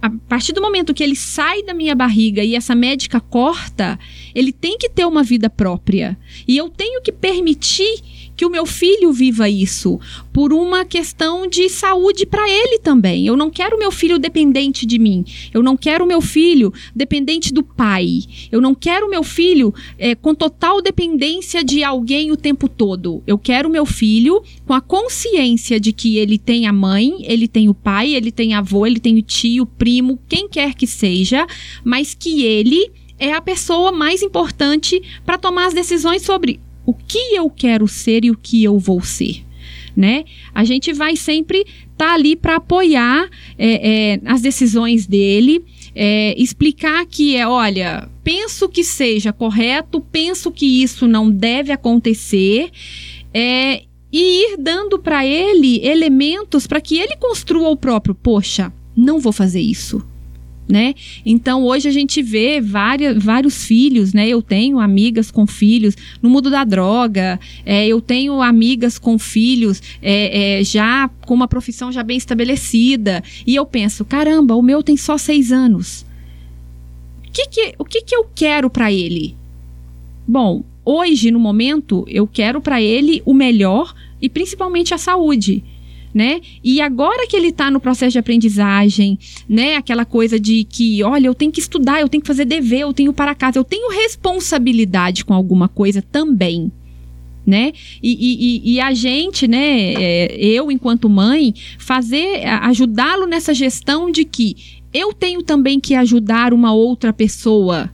A 0.03 0.11
partir 0.29 0.53
do 0.53 0.61
momento 0.61 0.93
que 0.93 1.03
ele 1.03 1.15
sai 1.15 1.63
da 1.63 1.73
minha 1.73 1.95
barriga 1.95 2.43
e 2.43 2.57
essa 2.57 2.75
médica 2.75 3.21
corta, 3.21 3.99
ele 4.35 4.53
tem 4.53 4.77
que 4.77 4.89
ter 4.89 5.05
uma 5.05 5.23
vida 5.23 5.49
própria. 5.49 6.19
E 6.47 6.57
eu 6.57 6.69
tenho 6.69 7.01
que 7.03 7.13
permitir 7.13 8.20
que 8.41 8.47
o 8.47 8.51
meu 8.51 8.65
filho 8.65 9.13
viva 9.13 9.51
isso, 9.51 10.01
por 10.33 10.51
uma 10.51 10.83
questão 10.83 11.47
de 11.47 11.69
saúde 11.69 12.25
para 12.25 12.49
ele 12.49 12.79
também. 12.79 13.27
Eu 13.27 13.37
não 13.37 13.51
quero 13.51 13.79
meu 13.79 13.93
filho 13.93 14.19
dependente 14.19 14.87
de 14.87 14.99
mim. 14.99 15.27
Eu 15.53 15.63
não 15.63 15.77
quero 15.77 16.07
meu 16.07 16.23
filho 16.23 16.73
dependente 16.97 17.53
do 17.53 17.63
pai. 17.63 18.21
Eu 18.51 18.59
não 18.59 18.75
quero 18.75 19.11
meu 19.11 19.23
filho 19.23 19.75
é, 19.99 20.15
com 20.15 20.35
total 20.35 20.81
dependência 20.81 21.63
de 21.63 21.85
alguém 21.85 22.33
o 22.33 22.37
tempo 22.37 22.67
todo. 22.67 23.23
Eu 23.27 23.37
quero 23.37 23.69
meu 23.69 23.85
filho 23.85 24.43
com 24.65 24.73
a 24.73 24.81
consciência 24.81 25.79
de 25.79 25.93
que 25.93 26.17
ele 26.17 26.39
tem 26.39 26.67
a 26.67 26.73
mãe, 26.73 27.17
ele 27.21 27.47
tem 27.47 27.69
o 27.69 27.75
pai, 27.75 28.15
ele 28.15 28.33
tem 28.33 28.55
avô, 28.55 28.87
ele 28.87 29.01
tem 29.01 29.19
o 29.19 29.23
tio, 29.23 29.67
primo, 29.67 30.19
quem 30.27 30.49
quer 30.49 30.73
que 30.73 30.87
seja, 30.87 31.47
mas 31.85 32.15
que 32.15 32.43
ele 32.43 32.91
é 33.19 33.35
a 33.35 33.41
pessoa 33.43 33.93
mais 33.93 34.23
importante 34.23 35.03
para 35.27 35.37
tomar 35.37 35.67
as 35.67 35.75
decisões 35.75 36.23
sobre 36.23 36.59
o 36.91 36.95
que 37.07 37.37
eu 37.37 37.49
quero 37.49 37.87
ser 37.87 38.25
e 38.25 38.33
o 38.33 38.37
que 38.37 38.65
eu 38.65 38.77
vou 38.77 39.01
ser. 39.01 39.45
Né? 39.97 40.25
A 40.53 40.65
gente 40.65 40.93
vai 40.93 41.15
sempre 41.15 41.59
estar 41.61 41.95
tá 41.97 42.15
ali 42.15 42.35
para 42.35 42.57
apoiar 42.57 43.29
é, 43.57 44.15
é, 44.15 44.21
as 44.25 44.41
decisões 44.41 45.07
dele, 45.07 45.65
é, 45.95 46.35
explicar 46.37 47.07
que 47.07 47.37
é, 47.37 47.47
olha, 47.47 48.09
penso 48.25 48.69
que 48.69 48.83
seja 48.83 49.33
correto, 49.33 50.01
penso 50.01 50.51
que 50.51 50.83
isso 50.83 51.07
não 51.07 51.31
deve 51.31 51.71
acontecer, 51.71 52.71
é, 53.33 53.83
e 54.13 54.55
ir 54.55 54.57
dando 54.59 54.99
para 54.99 55.25
ele 55.25 55.85
elementos 55.87 56.67
para 56.67 56.81
que 56.81 56.99
ele 56.99 57.15
construa 57.17 57.69
o 57.69 57.77
próprio. 57.77 58.15
Poxa, 58.15 58.73
não 58.97 59.21
vou 59.21 59.33
fazer 59.33 59.61
isso 59.61 60.05
né? 60.71 60.95
Então 61.27 61.65
hoje 61.65 61.89
a 61.89 61.91
gente 61.91 62.23
vê 62.23 62.61
várias, 62.61 63.23
vários 63.23 63.65
filhos, 63.65 64.13
né? 64.13 64.29
Eu 64.29 64.41
tenho 64.41 64.79
amigas 64.79 65.31
com 65.31 65.47
filhos 65.47 65.97
no 66.23 66.31
mundo 66.31 66.49
da 66.49 66.65
droga, 66.65 67.39
é, 67.67 67.87
eu 67.87 68.01
tenho 68.01 68.41
amigas 68.41 68.99
com 68.99 69.19
filhos 69.19 69.83
é, 70.01 70.61
é, 70.61 70.65
já 70.65 71.09
com 71.27 71.35
uma 71.35 71.49
profissão 71.49 71.93
já 71.93 72.03
bem 72.03 72.17
estabelecida 72.17 73.23
e 73.47 73.55
eu 73.55 73.67
penso, 73.67 74.05
caramba, 74.05 74.55
o 74.55 74.63
meu 74.63 74.83
tem 74.83 74.97
só 74.97 75.19
seis 75.19 75.53
anos. 75.53 76.07
O 77.27 77.33
que 77.33 77.47
que, 77.47 77.75
o 77.79 77.85
que, 77.85 78.03
que 78.03 78.15
eu 78.15 78.27
quero 78.35 78.69
para 78.69 78.93
ele? 78.93 79.37
Bom, 80.27 80.65
hoje 80.85 81.31
no 81.31 81.39
momento 81.39 82.05
eu 82.09 82.27
quero 82.27 82.61
para 82.61 82.81
ele 82.81 83.23
o 83.25 83.35
melhor 83.35 83.95
e 84.21 84.29
principalmente 84.29 84.93
a 84.93 84.99
saúde 84.99 85.65
né? 86.13 86.41
E 86.63 86.81
agora 86.81 87.27
que 87.27 87.37
ele 87.37 87.49
está 87.49 87.71
no 87.71 87.81
processo 87.81 88.13
de 88.13 88.19
aprendizagem, 88.19 89.19
né? 89.49 89.77
Aquela 89.77 90.05
coisa 90.05 90.39
de 90.39 90.65
que, 90.65 91.03
olha, 91.03 91.27
eu 91.27 91.35
tenho 91.35 91.53
que 91.53 91.61
estudar, 91.61 92.01
eu 92.01 92.09
tenho 92.09 92.21
que 92.21 92.27
fazer 92.27 92.45
dever, 92.45 92.81
eu 92.81 92.93
tenho 92.93 93.13
para 93.13 93.35
casa, 93.35 93.59
eu 93.59 93.65
tenho 93.65 93.91
responsabilidade 93.91 95.25
com 95.25 95.35
alguma 95.35 95.69
coisa 95.69 96.03
também. 96.03 96.71
Né? 97.47 97.73
E, 98.03 98.63
e, 98.63 98.75
e 98.75 98.81
a 98.81 98.93
gente, 98.93 99.49
né, 99.49 99.95
é, 99.95 100.37
eu 100.39 100.71
enquanto 100.71 101.09
mãe, 101.09 101.55
fazer, 101.79 102.47
ajudá-lo 102.47 103.27
nessa 103.27 103.53
gestão 103.55 104.11
de 104.11 104.25
que 104.25 104.81
eu 104.93 105.13
tenho 105.13 105.43
também 105.43 105.81
que 105.81 105.95
ajudar 105.95 106.53
uma 106.53 106.73
outra 106.73 107.13
pessoa, 107.13 107.91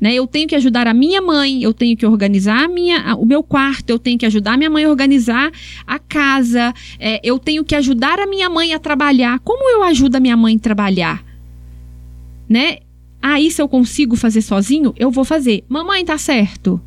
né? 0.00 0.14
Eu 0.14 0.26
tenho 0.26 0.48
que 0.48 0.54
ajudar 0.54 0.86
a 0.86 0.94
minha 0.94 1.20
mãe, 1.20 1.62
eu 1.62 1.72
tenho 1.72 1.96
que 1.96 2.06
organizar 2.06 2.64
a 2.64 2.68
minha, 2.68 3.14
o 3.16 3.24
meu 3.24 3.42
quarto, 3.42 3.90
eu 3.90 3.98
tenho 3.98 4.18
que 4.18 4.26
ajudar 4.26 4.54
a 4.54 4.56
minha 4.56 4.70
mãe 4.70 4.84
a 4.84 4.90
organizar 4.90 5.50
a 5.86 5.98
casa, 5.98 6.74
é, 6.98 7.20
eu 7.22 7.38
tenho 7.38 7.64
que 7.64 7.74
ajudar 7.74 8.18
a 8.18 8.26
minha 8.26 8.48
mãe 8.48 8.74
a 8.74 8.78
trabalhar. 8.78 9.38
Como 9.40 9.68
eu 9.70 9.82
ajudo 9.82 10.16
a 10.16 10.20
minha 10.20 10.36
mãe 10.36 10.56
a 10.56 10.58
trabalhar? 10.58 11.24
Né? 12.48 12.78
Aí, 13.20 13.50
se 13.50 13.60
eu 13.60 13.68
consigo 13.68 14.16
fazer 14.16 14.42
sozinho, 14.42 14.94
eu 14.96 15.10
vou 15.10 15.24
fazer. 15.24 15.64
Mamãe, 15.68 16.04
tá 16.04 16.16
certo? 16.18 16.80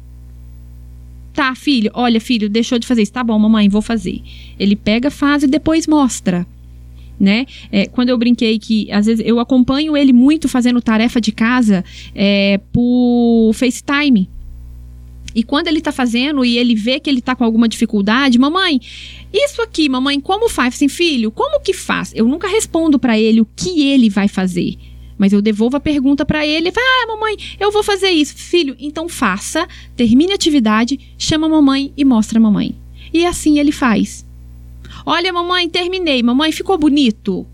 Tá, 1.33 1.53
filho, 1.55 1.91
olha, 1.93 2.19
filho, 2.21 2.49
deixou 2.49 2.79
de 2.79 2.87
fazer 2.87 3.01
isso. 3.01 3.13
Tá 3.13 3.23
bom, 3.23 3.37
mamãe, 3.37 3.69
vou 3.69 3.81
fazer. 3.81 4.21
Ele 4.57 4.75
pega, 4.75 5.09
faz 5.09 5.43
e 5.43 5.47
depois 5.47 5.87
mostra 5.87 6.45
né? 7.19 7.45
É, 7.71 7.87
quando 7.87 8.09
eu 8.09 8.17
brinquei 8.17 8.57
que 8.57 8.91
às 8.91 9.05
vezes 9.05 9.25
eu 9.25 9.39
acompanho 9.39 9.97
ele 9.97 10.13
muito 10.13 10.47
fazendo 10.47 10.81
tarefa 10.81 11.19
de 11.19 11.31
casa 11.31 11.83
é, 12.15 12.59
por 12.71 13.51
FaceTime. 13.53 14.29
E 15.35 15.43
quando 15.43 15.67
ele 15.67 15.79
tá 15.79 15.91
fazendo 15.91 16.43
e 16.43 16.57
ele 16.57 16.73
vê 16.73 16.99
que 16.99 17.09
ele 17.09 17.21
tá 17.21 17.35
com 17.35 17.43
alguma 17.43 17.67
dificuldade, 17.67 18.39
mamãe, 18.39 18.79
isso 19.31 19.61
aqui, 19.61 19.87
mamãe, 19.87 20.19
como 20.19 20.49
faz? 20.49 20.73
Assim, 20.73 20.87
filho, 20.87 21.29
como 21.29 21.59
que 21.59 21.73
faz? 21.73 22.11
Eu 22.15 22.27
nunca 22.27 22.47
respondo 22.47 22.97
para 22.97 23.19
ele 23.19 23.41
o 23.41 23.47
que 23.55 23.87
ele 23.87 24.09
vai 24.09 24.27
fazer. 24.27 24.75
Mas 25.17 25.33
eu 25.33 25.41
devolvo 25.41 25.75
a 25.75 25.81
pergunta 25.81 26.25
para 26.25 26.47
ele 26.47 26.71
Ah, 26.75 27.07
mamãe, 27.07 27.35
eu 27.59 27.71
vou 27.71 27.83
fazer 27.83 28.09
isso. 28.09 28.33
Filho, 28.35 28.75
então 28.79 29.07
faça, 29.09 29.67
termine 29.95 30.31
a 30.31 30.35
atividade, 30.35 30.99
chama 31.17 31.45
a 31.45 31.49
mamãe 31.49 31.93
e 31.95 32.05
mostra 32.05 32.39
a 32.39 32.41
mamãe. 32.41 32.75
E 33.13 33.25
assim 33.25 33.59
ele 33.59 33.71
faz. 33.71 34.25
Olha, 35.05 35.31
mamãe, 35.31 35.69
terminei. 35.69 36.21
Mamãe, 36.23 36.51
ficou 36.51 36.77
bonito. 36.77 37.45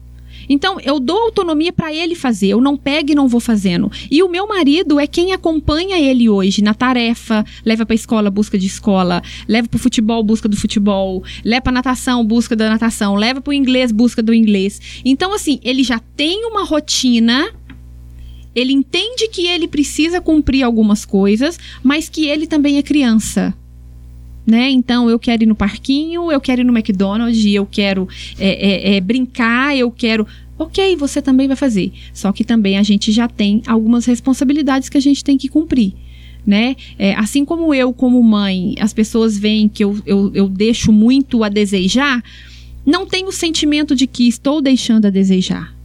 Então, 0.47 0.79
eu 0.79 0.99
dou 0.99 1.17
autonomia 1.17 1.73
para 1.73 1.93
ele 1.93 2.15
fazer, 2.15 2.47
eu 2.47 2.61
não 2.61 2.77
pego 2.77 3.11
e 3.11 3.15
não 3.15 3.27
vou 3.27 3.39
fazendo. 3.39 3.91
E 4.09 4.21
o 4.21 4.29
meu 4.29 4.47
marido 4.47 4.99
é 4.99 5.07
quem 5.07 5.33
acompanha 5.33 5.97
ele 5.97 6.29
hoje 6.29 6.61
na 6.61 6.73
tarefa, 6.73 7.43
leva 7.65 7.85
para 7.85 7.95
escola, 7.95 8.29
busca 8.29 8.57
de 8.57 8.67
escola, 8.67 9.21
leva 9.47 9.67
para 9.67 9.79
futebol, 9.79 10.23
busca 10.23 10.47
do 10.47 10.55
futebol, 10.55 11.23
leva 11.43 11.61
para 11.61 11.71
natação, 11.71 12.23
busca 12.23 12.55
da 12.55 12.69
natação, 12.69 13.15
leva 13.15 13.41
para 13.41 13.51
o 13.51 13.53
inglês, 13.53 13.91
busca 13.91 14.21
do 14.21 14.33
inglês. 14.33 15.01
Então, 15.03 15.33
assim, 15.33 15.59
ele 15.63 15.83
já 15.83 15.99
tem 16.15 16.45
uma 16.45 16.63
rotina 16.63 17.51
ele 18.53 18.71
entende 18.71 19.27
que 19.27 19.47
ele 19.47 19.67
precisa 19.67 20.21
cumprir 20.21 20.63
algumas 20.63 21.03
coisas, 21.03 21.59
mas 21.83 22.07
que 22.07 22.25
ele 22.25 22.47
também 22.47 22.77
é 22.77 22.81
criança 22.81 23.53
né? 24.45 24.69
Então 24.69 25.09
eu 25.09 25.17
quero 25.17 25.43
ir 25.43 25.47
no 25.47 25.55
parquinho, 25.55 26.31
eu 26.31 26.39
quero 26.39 26.61
ir 26.61 26.63
no 26.63 26.77
McDonald's, 26.77 27.45
eu 27.45 27.65
quero 27.65 28.07
é, 28.37 28.93
é, 28.93 28.95
é, 28.95 29.01
brincar, 29.01 29.75
eu 29.75 29.89
quero. 29.89 30.27
Ok, 30.57 30.95
você 30.95 31.21
também 31.21 31.47
vai 31.47 31.55
fazer. 31.57 31.91
Só 32.13 32.31
que 32.31 32.43
também 32.43 32.77
a 32.77 32.83
gente 32.83 33.11
já 33.11 33.27
tem 33.27 33.61
algumas 33.67 34.05
responsabilidades 34.05 34.87
que 34.87 34.97
a 34.97 35.01
gente 35.01 35.23
tem 35.23 35.37
que 35.37 35.49
cumprir. 35.49 35.93
Né? 36.45 36.75
É, 36.99 37.15
assim 37.15 37.43
como 37.43 37.73
eu, 37.73 37.91
como 37.91 38.21
mãe, 38.21 38.75
as 38.79 38.93
pessoas 38.93 39.35
veem 39.35 39.67
que 39.67 39.83
eu, 39.83 39.99
eu, 40.05 40.31
eu 40.33 40.47
deixo 40.47 40.91
muito 40.91 41.43
a 41.43 41.49
desejar, 41.49 42.23
não 42.85 43.03
tenho 43.07 43.29
o 43.29 43.31
sentimento 43.31 43.95
de 43.95 44.05
que 44.05 44.27
estou 44.27 44.61
deixando 44.61 45.07
a 45.07 45.09
desejar 45.09 45.75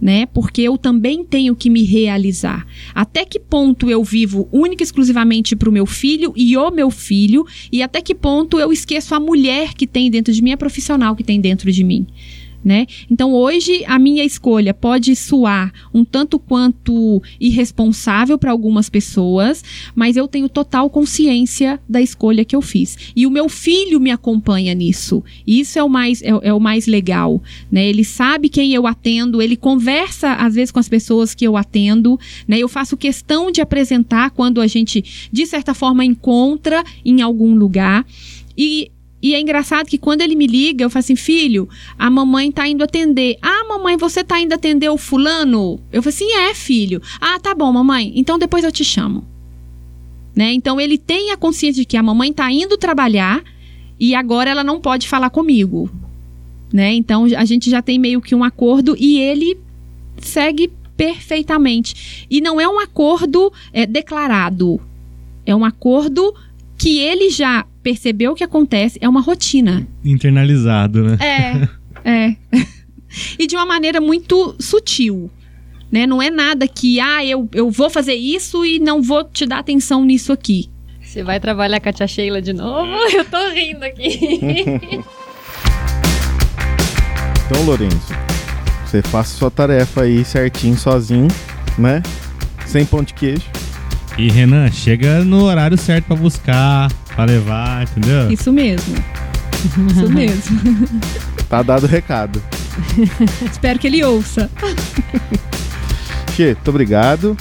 né? 0.00 0.26
Porque 0.26 0.62
eu 0.62 0.76
também 0.76 1.24
tenho 1.24 1.54
que 1.54 1.70
me 1.70 1.82
realizar. 1.82 2.66
Até 2.94 3.24
que 3.24 3.38
ponto 3.38 3.90
eu 3.90 4.02
vivo 4.04 4.48
única 4.52 4.82
e 4.82 4.84
exclusivamente 4.84 5.56
para 5.56 5.68
o 5.68 5.72
meu 5.72 5.86
filho 5.86 6.32
e 6.36 6.56
o 6.56 6.70
meu 6.70 6.90
filho, 6.90 7.46
e 7.72 7.82
até 7.82 8.00
que 8.00 8.14
ponto 8.14 8.58
eu 8.58 8.72
esqueço 8.72 9.14
a 9.14 9.20
mulher 9.20 9.74
que 9.74 9.86
tem 9.86 10.10
dentro 10.10 10.32
de 10.32 10.42
mim, 10.42 10.52
a 10.52 10.56
profissional 10.56 11.16
que 11.16 11.24
tem 11.24 11.40
dentro 11.40 11.70
de 11.70 11.82
mim. 11.82 12.06
Né? 12.66 12.84
Então 13.08 13.32
hoje 13.32 13.84
a 13.86 13.96
minha 13.96 14.24
escolha 14.24 14.74
pode 14.74 15.14
soar 15.14 15.72
um 15.94 16.04
tanto 16.04 16.36
quanto 16.36 17.22
irresponsável 17.38 18.36
para 18.36 18.50
algumas 18.50 18.90
pessoas, 18.90 19.62
mas 19.94 20.16
eu 20.16 20.26
tenho 20.26 20.48
total 20.48 20.90
consciência 20.90 21.78
da 21.88 22.02
escolha 22.02 22.44
que 22.44 22.56
eu 22.56 22.60
fiz. 22.60 23.12
E 23.14 23.24
o 23.24 23.30
meu 23.30 23.48
filho 23.48 24.00
me 24.00 24.10
acompanha 24.10 24.74
nisso. 24.74 25.22
Isso 25.46 25.78
é 25.78 25.84
o 25.84 25.88
mais 25.88 26.20
é, 26.22 26.30
é 26.42 26.52
o 26.52 26.58
mais 26.58 26.88
legal, 26.88 27.40
né? 27.70 27.86
Ele 27.86 28.02
sabe 28.02 28.48
quem 28.48 28.74
eu 28.74 28.84
atendo, 28.84 29.40
ele 29.40 29.56
conversa 29.56 30.32
às 30.32 30.56
vezes 30.56 30.72
com 30.72 30.80
as 30.80 30.88
pessoas 30.88 31.36
que 31.36 31.46
eu 31.46 31.56
atendo, 31.56 32.18
né? 32.48 32.58
Eu 32.58 32.68
faço 32.68 32.96
questão 32.96 33.52
de 33.52 33.60
apresentar 33.60 34.30
quando 34.32 34.60
a 34.60 34.66
gente 34.66 35.28
de 35.30 35.46
certa 35.46 35.72
forma 35.72 36.04
encontra 36.04 36.82
em 37.04 37.22
algum 37.22 37.54
lugar. 37.54 38.04
E 38.58 38.90
e 39.22 39.34
é 39.34 39.40
engraçado 39.40 39.86
que 39.86 39.98
quando 39.98 40.20
ele 40.20 40.36
me 40.36 40.46
liga, 40.46 40.84
eu 40.84 40.90
falo 40.90 41.00
assim: 41.00 41.16
filho, 41.16 41.68
a 41.98 42.10
mamãe 42.10 42.52
tá 42.52 42.68
indo 42.68 42.84
atender. 42.84 43.38
Ah, 43.40 43.64
mamãe, 43.68 43.96
você 43.96 44.22
tá 44.22 44.40
indo 44.40 44.52
atender 44.52 44.88
o 44.90 44.98
fulano? 44.98 45.80
Eu 45.92 46.02
falo 46.02 46.14
assim: 46.14 46.30
é, 46.32 46.54
filho. 46.54 47.00
Ah, 47.20 47.38
tá 47.40 47.54
bom, 47.54 47.72
mamãe. 47.72 48.12
Então 48.14 48.38
depois 48.38 48.62
eu 48.62 48.72
te 48.72 48.84
chamo. 48.84 49.24
Né? 50.34 50.52
Então 50.52 50.78
ele 50.78 50.98
tem 50.98 51.32
a 51.32 51.36
consciência 51.36 51.82
de 51.82 51.86
que 51.86 51.96
a 51.96 52.02
mamãe 52.02 52.30
tá 52.30 52.50
indo 52.52 52.76
trabalhar 52.76 53.42
e 53.98 54.14
agora 54.14 54.50
ela 54.50 54.62
não 54.62 54.78
pode 54.80 55.08
falar 55.08 55.30
comigo. 55.30 55.90
Né? 56.70 56.92
Então 56.92 57.24
a 57.24 57.44
gente 57.46 57.70
já 57.70 57.80
tem 57.80 57.98
meio 57.98 58.20
que 58.20 58.34
um 58.34 58.44
acordo 58.44 58.94
e 58.98 59.18
ele 59.18 59.56
segue 60.18 60.70
perfeitamente. 60.94 62.26
E 62.30 62.42
não 62.42 62.60
é 62.60 62.68
um 62.68 62.78
acordo 62.78 63.50
é, 63.72 63.86
declarado. 63.86 64.78
É 65.46 65.56
um 65.56 65.64
acordo 65.64 66.34
que 66.76 66.98
ele 66.98 67.30
já 67.30 67.64
percebeu 67.86 68.32
o 68.32 68.34
que 68.34 68.42
acontece, 68.42 68.98
é 69.00 69.08
uma 69.08 69.20
rotina. 69.20 69.86
Internalizado, 70.04 71.04
né? 71.04 71.16
É, 71.20 71.68
é. 72.10 72.36
e 73.38 73.46
de 73.46 73.54
uma 73.54 73.64
maneira 73.64 74.00
muito 74.00 74.56
sutil. 74.58 75.30
Né? 75.92 76.04
Não 76.04 76.20
é 76.20 76.28
nada 76.28 76.66
que, 76.66 76.98
ah, 76.98 77.24
eu, 77.24 77.48
eu 77.52 77.70
vou 77.70 77.88
fazer 77.88 78.14
isso 78.14 78.64
e 78.64 78.80
não 78.80 79.00
vou 79.00 79.22
te 79.22 79.46
dar 79.46 79.60
atenção 79.60 80.04
nisso 80.04 80.32
aqui. 80.32 80.68
Você 81.00 81.22
vai 81.22 81.38
trabalhar 81.38 81.78
com 81.78 81.88
a 81.88 81.92
tia 81.92 82.08
Sheila 82.08 82.42
de 82.42 82.52
novo? 82.52 82.90
Eu 83.14 83.24
tô 83.24 83.50
rindo 83.50 83.84
aqui. 83.84 84.40
então, 87.46 87.62
Lourenço, 87.64 88.12
você 88.84 89.00
faça 89.00 89.38
sua 89.38 89.48
tarefa 89.48 90.02
aí 90.02 90.24
certinho, 90.24 90.76
sozinho, 90.76 91.28
né? 91.78 92.02
Sem 92.66 92.84
pão 92.84 93.04
de 93.04 93.14
queijo. 93.14 93.48
E 94.18 94.28
Renan, 94.28 94.72
chega 94.72 95.24
no 95.24 95.44
horário 95.44 95.78
certo 95.78 96.06
para 96.06 96.16
buscar, 96.16 96.90
para 97.16 97.24
levar, 97.24 97.82
entendeu? 97.84 98.30
Isso 98.30 98.52
mesmo. 98.52 98.94
Isso 99.90 100.08
mesmo. 100.10 100.60
Tá 101.48 101.62
dado 101.62 101.84
o 101.84 101.86
recado. 101.86 102.42
Espero 103.48 103.78
que 103.78 103.86
ele 103.86 104.02
ouça. 104.02 104.50
Che, 106.34 106.46
muito 106.46 106.68
obrigado. 106.68 107.36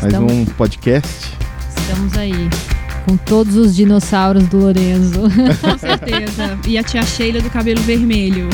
Mais 0.00 0.12
Estamos- 0.12 0.32
um 0.32 0.44
podcast. 0.44 1.30
Estamos 1.68 2.18
aí. 2.18 2.50
Com 3.06 3.16
todos 3.16 3.54
os 3.54 3.76
dinossauros 3.76 4.44
do 4.48 4.58
Lorenzo. 4.58 5.20
Com 5.60 5.78
certeza. 5.78 6.58
E 6.66 6.76
a 6.76 6.82
tia 6.82 7.02
Sheila 7.04 7.40
do 7.40 7.48
cabelo 7.48 7.80
vermelho. 7.82 8.48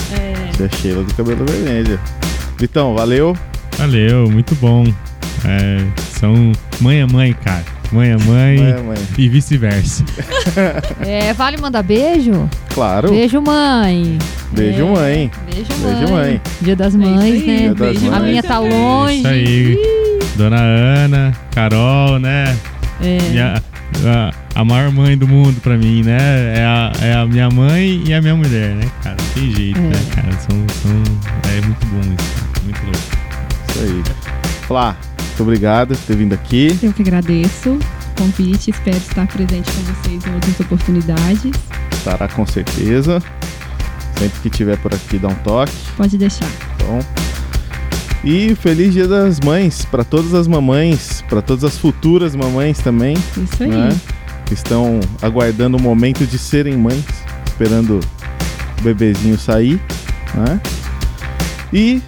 Tia 0.55 0.69
Sheila 0.83 1.03
do 1.03 1.15
cabelo 1.15 1.47
vermelho. 1.47 1.99
Vitão, 2.59 2.95
valeu. 2.95 3.35
Valeu, 3.79 4.31
muito 4.31 4.55
bom. 4.57 4.85
É, 5.47 5.79
são 6.21 6.53
mãe 6.79 7.01
é 7.01 7.07
mãe, 7.07 7.33
cara. 7.33 7.65
Mãe 7.91 8.11
é 8.11 8.17
mãe, 8.19 8.59
Mãe, 8.59 8.83
mãe. 8.83 8.97
e 9.17 9.29
vice-versa. 9.29 10.05
É, 11.01 11.33
vale 11.33 11.57
mandar 11.57 11.83
beijo? 11.83 12.49
Claro. 12.75 13.11
Beijo, 13.11 13.41
mãe. 13.41 14.19
Beijo, 14.53 14.83
É, 14.83 14.85
mãe. 14.93 15.31
Beijo, 15.51 15.73
mãe. 15.83 15.95
Beijo, 15.97 16.13
mãe. 16.13 16.41
Dia 16.61 16.77
das 16.77 16.95
É 16.95 16.99
mães, 16.99 17.47
né? 17.47 17.57
Dia 17.59 17.75
das 17.75 17.79
beijo 17.79 18.07
A 18.09 18.19
mães. 18.19 18.31
minha 18.31 18.43
tá 18.43 18.55
também. 18.57 18.71
longe. 18.73 19.15
Isso 19.19 19.29
aí. 19.29 19.79
Dona 20.37 20.61
Ana, 20.61 21.33
Carol, 21.55 22.19
né? 22.19 22.57
É. 23.01 23.19
Minha- 23.31 23.63
a, 24.05 24.31
a 24.61 24.65
maior 24.65 24.91
mãe 24.93 25.17
do 25.17 25.27
mundo 25.27 25.61
pra 25.61 25.77
mim, 25.77 26.03
né? 26.03 26.19
É 26.57 26.65
a, 26.65 26.93
é 27.03 27.15
a 27.15 27.27
minha 27.27 27.49
mãe 27.51 28.03
e 28.07 28.13
a 28.15 28.21
minha 28.21 28.35
mulher, 28.37 28.75
né, 28.75 28.85
cara? 29.03 29.17
Não 29.19 29.29
tem 29.35 29.51
jeito, 29.55 29.79
É. 29.79 29.83
né, 29.83 29.97
cara? 30.15 30.33
São, 30.33 30.67
são, 30.83 31.03
é 31.57 31.61
muito 31.63 31.87
bom 31.87 32.01
isso, 32.01 32.35
cara. 32.35 32.65
muito 32.65 32.83
louco. 32.85 32.99
Isso 33.71 33.81
aí. 33.81 34.03
Flá, 34.67 34.97
muito 35.39 35.43
obrigado 35.45 35.97
por 35.97 36.05
ter 36.05 36.17
vindo 36.17 36.33
aqui. 36.33 36.77
Eu 36.83 36.93
que 36.93 37.03
agradeço 37.03 37.71
o 37.71 38.21
convite. 38.21 38.73
Espero 38.73 38.97
estar 38.97 39.25
presente 39.29 39.71
com 39.71 39.83
vocês 39.83 40.27
em 40.27 40.35
outras 40.35 40.59
oportunidades. 40.61 41.53
Estará 41.93 42.27
com 42.27 42.45
certeza. 42.45 43.23
Sempre 44.19 44.41
que 44.41 44.51
tiver 44.51 44.77
por 44.79 44.93
aqui, 44.93 45.17
dá 45.17 45.29
um 45.29 45.35
toque. 45.37 45.73
Pode 45.97 46.19
deixar. 46.19 46.49
Então. 46.75 46.99
E 48.25 48.57
feliz 48.57 48.93
Dia 48.93 49.07
das 49.07 49.39
Mães 49.39 49.85
para 49.85 50.03
todas 50.03 50.35
as 50.35 50.49
mamães, 50.49 51.23
para 51.29 51.41
todas 51.41 51.63
as 51.63 51.79
futuras 51.79 52.35
mamães 52.35 52.81
também, 52.81 53.17
Isso 53.37 53.63
aí. 53.63 53.69
né? 53.69 53.97
Que 54.45 54.55
estão 54.55 54.99
aguardando 55.23 55.77
o 55.77 55.81
momento 55.81 56.27
de 56.27 56.37
serem 56.37 56.77
mães, 56.77 57.05
esperando 57.47 58.01
o 58.81 58.83
bebezinho 58.83 59.39
sair, 59.39 59.81
né? 60.35 60.61
E 61.73 62.03